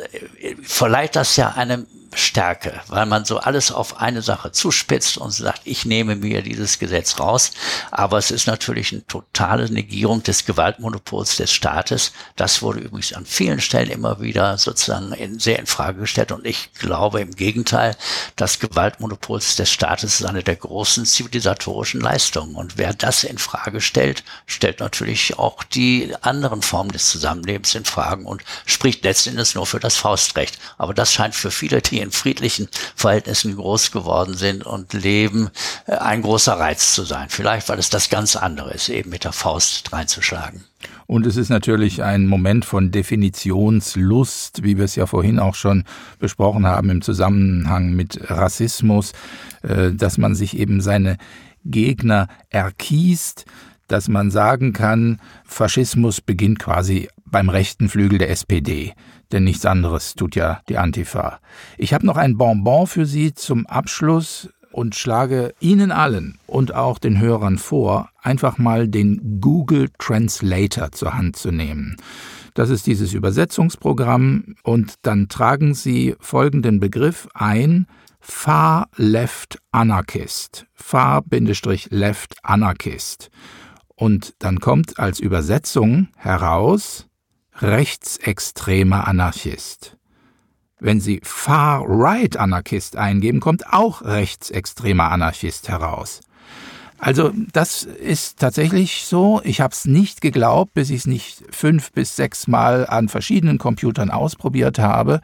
verleiht 0.63 1.17
das 1.17 1.37
ja 1.37 1.51
einem 1.51 1.87
Stärke, 2.15 2.81
weil 2.89 3.07
man 3.07 3.25
so 3.25 3.39
alles 3.39 3.73
auf 3.73 4.01
eine 4.01 4.23
Sache 4.23 4.53
zuspitzt 4.53 5.17
und 5.17 5.31
sagt, 5.31 5.63
ich 5.65 5.87
nehme 5.87 6.17
mir 6.17 6.43
dieses 6.43 6.79
Gesetz 6.79 7.19
raus. 7.19 7.53
Aber 7.91 8.19
es 8.19 8.31
ist 8.31 8.47
natürlich 8.47 8.93
eine 8.93 9.07
totale 9.07 9.71
Negierung 9.71 10.23
des 10.23 10.45
Gewaltmonopols 10.45 11.37
des 11.37 11.53
Staates. 11.53 12.13
Das 12.37 12.63
wurde 12.63 12.81
übrigens 12.81 13.13
an 13.13 13.25
vielen 13.25 13.61
Stellen 13.61 13.91
immer 13.91 14.21
wieder 14.21 14.59
sozusagen 14.59 15.13
in, 15.13 15.39
sehr 15.39 15.59
in 15.59 15.67
Frage 15.67 16.01
gestellt. 16.01 16.33
Und 16.33 16.47
ich 16.47 16.75
glaube 16.75 17.21
im 17.21 17.35
Gegenteil, 17.35 17.97
das 18.37 18.59
Gewaltmonopol 18.59 19.41
des 19.41 19.71
Staates 19.71 20.21
ist 20.21 20.27
eine 20.27 20.43
der 20.43 20.57
großen 20.57 21.07
zivilisatorischen 21.07 22.01
Leistungen. 22.01 22.55
Und 22.57 22.77
wer 22.77 22.93
das 22.93 23.25
in 23.25 23.39
Frage 23.39 23.81
stellt, 23.81 24.23
stellt 24.47 24.81
natürlich 24.81 25.39
auch 25.39 25.65
die 25.65 26.15
anderen 26.21 26.61
Formen 26.61 26.93
des 26.93 27.09
Zusammenlebens 27.09 27.75
in 27.75 27.85
Fragen 27.85 28.27
und 28.27 28.43
spricht 28.67 29.05
letztendlich 29.05 29.55
nur 29.55 29.67
für 29.67 29.81
das 29.81 29.97
Faustrecht. 29.97 30.59
Aber 30.77 30.93
das 30.93 31.13
scheint 31.13 31.35
für 31.35 31.51
viele, 31.51 31.81
die 31.81 32.02
in 32.03 32.11
friedlichen 32.11 32.69
Verhältnissen 32.97 33.57
groß 33.57 33.91
geworden 33.91 34.35
sind 34.35 34.65
und 34.65 34.93
leben, 34.93 35.51
äh, 35.87 35.93
ein 35.93 36.23
großer 36.23 36.55
Reiz 36.55 36.95
zu 36.95 37.05
sein. 37.05 37.29
Vielleicht, 37.29 37.69
weil 37.69 37.79
es 37.79 37.91
das 37.91 38.11
ganz 38.11 38.37
andere 38.37 38.73
ist, 38.73 38.89
eben 38.89 39.11
mit 39.11 39.25
der 39.25 39.33
Faust 39.33 39.93
reinzuschlagen. 39.93 40.65
Und 41.07 41.27
es 41.27 41.37
ist 41.37 41.49
natürlich 41.49 42.03
ein 42.03 42.27
Moment 42.27 42.65
von 42.65 42.91
Definitionslust, 42.91 44.63
wie 44.63 44.77
wir 44.77 44.85
es 44.85 44.97
ja 44.97 45.07
vorhin 45.07 45.39
auch 45.39 45.55
schon 45.55 45.85
besprochen 46.19 46.67
haben 46.67 46.91
im 46.91 47.03
Zusammenhang 47.03 47.93
mit 47.93 48.31
Rassismus, 48.31 49.13
äh, 49.63 49.93
dass 49.93 50.19
man 50.19 50.35
sich 50.35 50.57
eben 50.57 50.81
seine 50.81 51.19
Gegner 51.65 52.29
erkiest, 52.51 53.45
dass 53.89 54.09
man 54.09 54.31
sagen 54.31 54.73
kann, 54.73 55.21
Faschismus 55.45 56.21
beginnt 56.21 56.59
quasi 56.59 57.09
beim 57.33 57.49
rechten 57.49 57.89
Flügel 57.89 58.19
der 58.19 58.31
SPD 58.31 58.95
denn 59.33 59.45
nichts 59.45 59.67
anderes 59.67 60.15
tut 60.15 60.37
ja 60.37 60.61
die 60.69 60.79
Antifa. 60.79 61.41
Ich 61.79 61.95
habe 61.95 62.07
noch 62.07 62.17
ein 62.17 62.37
Bonbon 62.37 62.87
für 62.87 63.07
Sie 63.07 63.35
zum 63.35 63.67
Abschluss 63.67 64.51
und 64.71 64.95
schlage 64.95 65.55
Ihnen 65.61 65.91
allen 65.91 66.39
und 66.47 66.75
auch 66.75 66.99
den 66.99 67.19
Hörern 67.19 67.59
vor, 67.59 68.11
einfach 68.23 68.59
mal 68.59 68.89
den 68.89 69.41
Google 69.41 69.91
Translator 69.99 70.93
zur 70.93 71.15
Hand 71.15 71.37
zu 71.37 71.51
nehmen. 71.51 71.97
Das 72.55 72.71
ist 72.71 72.87
dieses 72.87 73.15
Übersetzungsprogramm 73.15 74.57
und 74.63 74.95
dann 75.03 75.29
tragen 75.29 75.75
Sie 75.75 76.15
folgenden 76.21 76.81
Begriff 76.81 77.29
ein, 77.35 77.87
Far 78.25 78.89
Left 78.97 79.59
Anarchist. 79.73 80.67
Far-Left 80.75 82.37
Anarchist. 82.45 83.31
Und 83.97 84.35
dann 84.39 84.61
kommt 84.61 84.99
als 84.99 85.19
Übersetzung 85.19 86.09
heraus 86.17 87.09
rechtsextremer 87.61 89.07
Anarchist. 89.07 89.97
Wenn 90.79 91.01
Sie 91.01 91.21
Far-Right 91.23 92.37
Anarchist 92.37 92.97
eingeben, 92.97 93.41
kommt 93.41 93.73
auch 93.73 94.03
rechtsextremer 94.03 95.11
Anarchist 95.11 95.69
heraus. 95.69 96.21
Also 97.05 97.33
das 97.53 97.83
ist 97.83 98.39
tatsächlich 98.39 99.07
so. 99.07 99.41
Ich 99.43 99.61
habe 99.61 99.73
es 99.73 99.87
nicht 99.87 100.21
geglaubt, 100.21 100.73
bis 100.73 100.89
ich 100.89 100.99
es 100.99 101.07
nicht 101.09 101.43
fünf 101.51 101.91
bis 101.91 102.15
sechs 102.15 102.47
Mal 102.47 102.87
an 102.87 103.09
verschiedenen 103.09 103.59
Computern 103.59 104.09
ausprobiert 104.09 104.79
habe. 104.79 105.21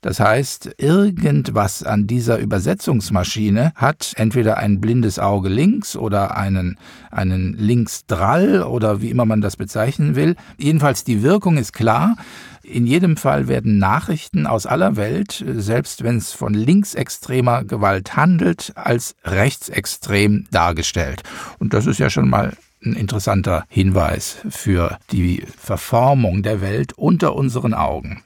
Das 0.00 0.20
heißt, 0.20 0.76
irgendwas 0.78 1.82
an 1.82 2.06
dieser 2.06 2.38
Übersetzungsmaschine 2.38 3.72
hat 3.74 4.14
entweder 4.16 4.56
ein 4.56 4.80
blindes 4.80 5.18
Auge 5.18 5.50
links 5.50 5.96
oder 5.96 6.34
einen, 6.38 6.78
einen 7.10 7.52
Linksdrall 7.52 8.62
oder 8.62 9.02
wie 9.02 9.10
immer 9.10 9.26
man 9.26 9.42
das 9.42 9.58
bezeichnen 9.58 10.14
will. 10.14 10.34
Jedenfalls 10.56 11.04
die 11.04 11.22
Wirkung 11.22 11.58
ist 11.58 11.74
klar. 11.74 12.16
In 12.70 12.86
jedem 12.86 13.16
Fall 13.16 13.48
werden 13.48 13.78
Nachrichten 13.78 14.46
aus 14.46 14.66
aller 14.66 14.96
Welt, 14.96 15.42
selbst 15.56 16.02
wenn 16.04 16.18
es 16.18 16.32
von 16.32 16.52
linksextremer 16.52 17.64
Gewalt 17.64 18.14
handelt, 18.14 18.72
als 18.74 19.16
rechtsextrem 19.24 20.46
dargestellt. 20.50 21.22
Und 21.58 21.72
das 21.72 21.86
ist 21.86 21.98
ja 21.98 22.10
schon 22.10 22.28
mal 22.28 22.56
ein 22.84 22.92
interessanter 22.92 23.64
Hinweis 23.68 24.36
für 24.50 24.98
die 25.12 25.44
Verformung 25.56 26.42
der 26.42 26.60
Welt 26.60 26.92
unter 26.92 27.34
unseren 27.34 27.72
Augen. 27.72 28.22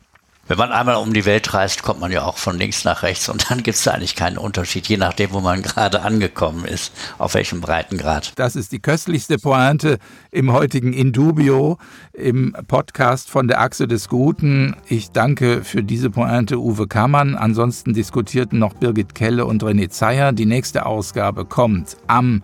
Wenn 0.53 0.59
man 0.59 0.73
einmal 0.73 0.97
um 0.97 1.15
die 1.15 1.25
Welt 1.25 1.55
reist, 1.55 1.83
kommt 1.83 1.99
man 1.99 2.13
ja 2.13 2.27
auch 2.27 2.37
von 2.37 2.59
links 2.59 2.85
nach 2.85 3.03
rechts 3.03 3.31
und 3.31 3.51
dann 3.51 3.63
gibt 3.63 3.79
es 3.79 3.85
da 3.85 3.93
eigentlich 3.93 4.15
keinen 4.15 4.37
Unterschied, 4.37 4.87
je 4.87 4.99
nachdem, 4.99 5.33
wo 5.33 5.41
man 5.41 5.63
gerade 5.63 6.03
angekommen 6.03 6.67
ist, 6.67 6.93
auf 7.17 7.33
welchem 7.33 7.63
Breitengrad. 7.63 8.35
Das 8.37 8.55
ist 8.55 8.71
die 8.71 8.79
köstlichste 8.79 9.39
Pointe 9.39 9.99
im 10.31 10.53
heutigen 10.53 10.93
Indubio, 10.93 11.79
im 12.13 12.55
Podcast 12.69 13.31
von 13.31 13.49
der 13.49 13.63
Achse 13.63 13.89
des 13.89 14.11
Guten. 14.11 14.77
Ich 14.89 15.11
danke 15.11 15.65
für 15.65 15.83
diese 15.83 16.11
Pointe 16.11 16.59
Uwe 16.59 16.87
Kammann. 16.87 17.35
Ansonsten 17.35 17.95
diskutierten 17.95 18.59
noch 18.59 18.75
Birgit 18.75 19.15
Kelle 19.15 19.47
und 19.47 19.63
René 19.63 19.89
Zeyer. 19.89 20.33
Die 20.33 20.45
nächste 20.45 20.85
Ausgabe 20.85 21.47
kommt 21.47 21.97
am 22.09 22.43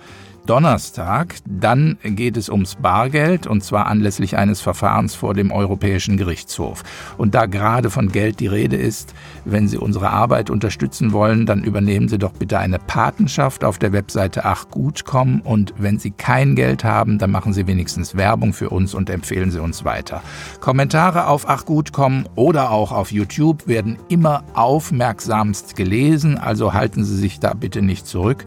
Donnerstag. 0.49 1.34
Dann 1.44 1.99
geht 2.03 2.38
es 2.38 2.49
ums 2.49 2.76
Bargeld 2.76 3.46
und 3.46 3.62
zwar 3.62 3.86
anlässlich 3.86 4.38
eines 4.38 4.62
Verfahrens 4.62 5.14
vor 5.14 5.34
dem 5.34 5.53
Europäischen 5.53 6.16
Gerichtshof. 6.16 6.84
Und 7.18 7.34
da 7.34 7.44
gerade 7.44 7.90
von 7.90 8.11
Geld 8.11 8.40
die 8.40 8.46
Rede 8.46 8.76
ist, 8.76 9.14
wenn 9.44 9.68
Sie 9.68 9.76
unsere 9.76 10.09
Arbeit 10.09 10.49
unterstützen 10.49 11.12
wollen, 11.12 11.44
dann 11.44 11.62
übernehmen 11.62 12.09
Sie 12.09 12.18
doch 12.18 12.32
bitte 12.32 12.59
eine 12.59 12.78
Patenschaft 12.78 13.62
auf 13.62 13.78
der 13.78 13.92
Webseite 13.92 14.46
achgutcom 14.46 15.42
und 15.42 15.74
wenn 15.76 15.99
Sie 15.99 16.12
kein 16.12 16.57
Geld 16.57 16.82
haben, 16.82 17.18
dann 17.18 17.30
machen 17.30 17.53
Sie 17.53 17.66
wenigstens 17.66 18.16
Werbung 18.16 18.55
für 18.55 18.70
uns 18.70 18.94
und 18.94 19.11
empfehlen 19.11 19.51
Sie 19.51 19.61
uns 19.61 19.84
weiter. 19.84 20.22
Kommentare 20.61 21.26
auf 21.26 21.46
achgutcom 21.46 22.24
oder 22.36 22.70
auch 22.70 22.92
auf 22.92 23.12
YouTube 23.12 23.66
werden 23.66 23.99
immer 24.09 24.44
aufmerksamst 24.55 25.76
gelesen, 25.76 26.38
also 26.38 26.72
halten 26.72 27.05
Sie 27.05 27.16
sich 27.16 27.38
da 27.38 27.53
bitte 27.53 27.82
nicht 27.82 28.07
zurück 28.07 28.46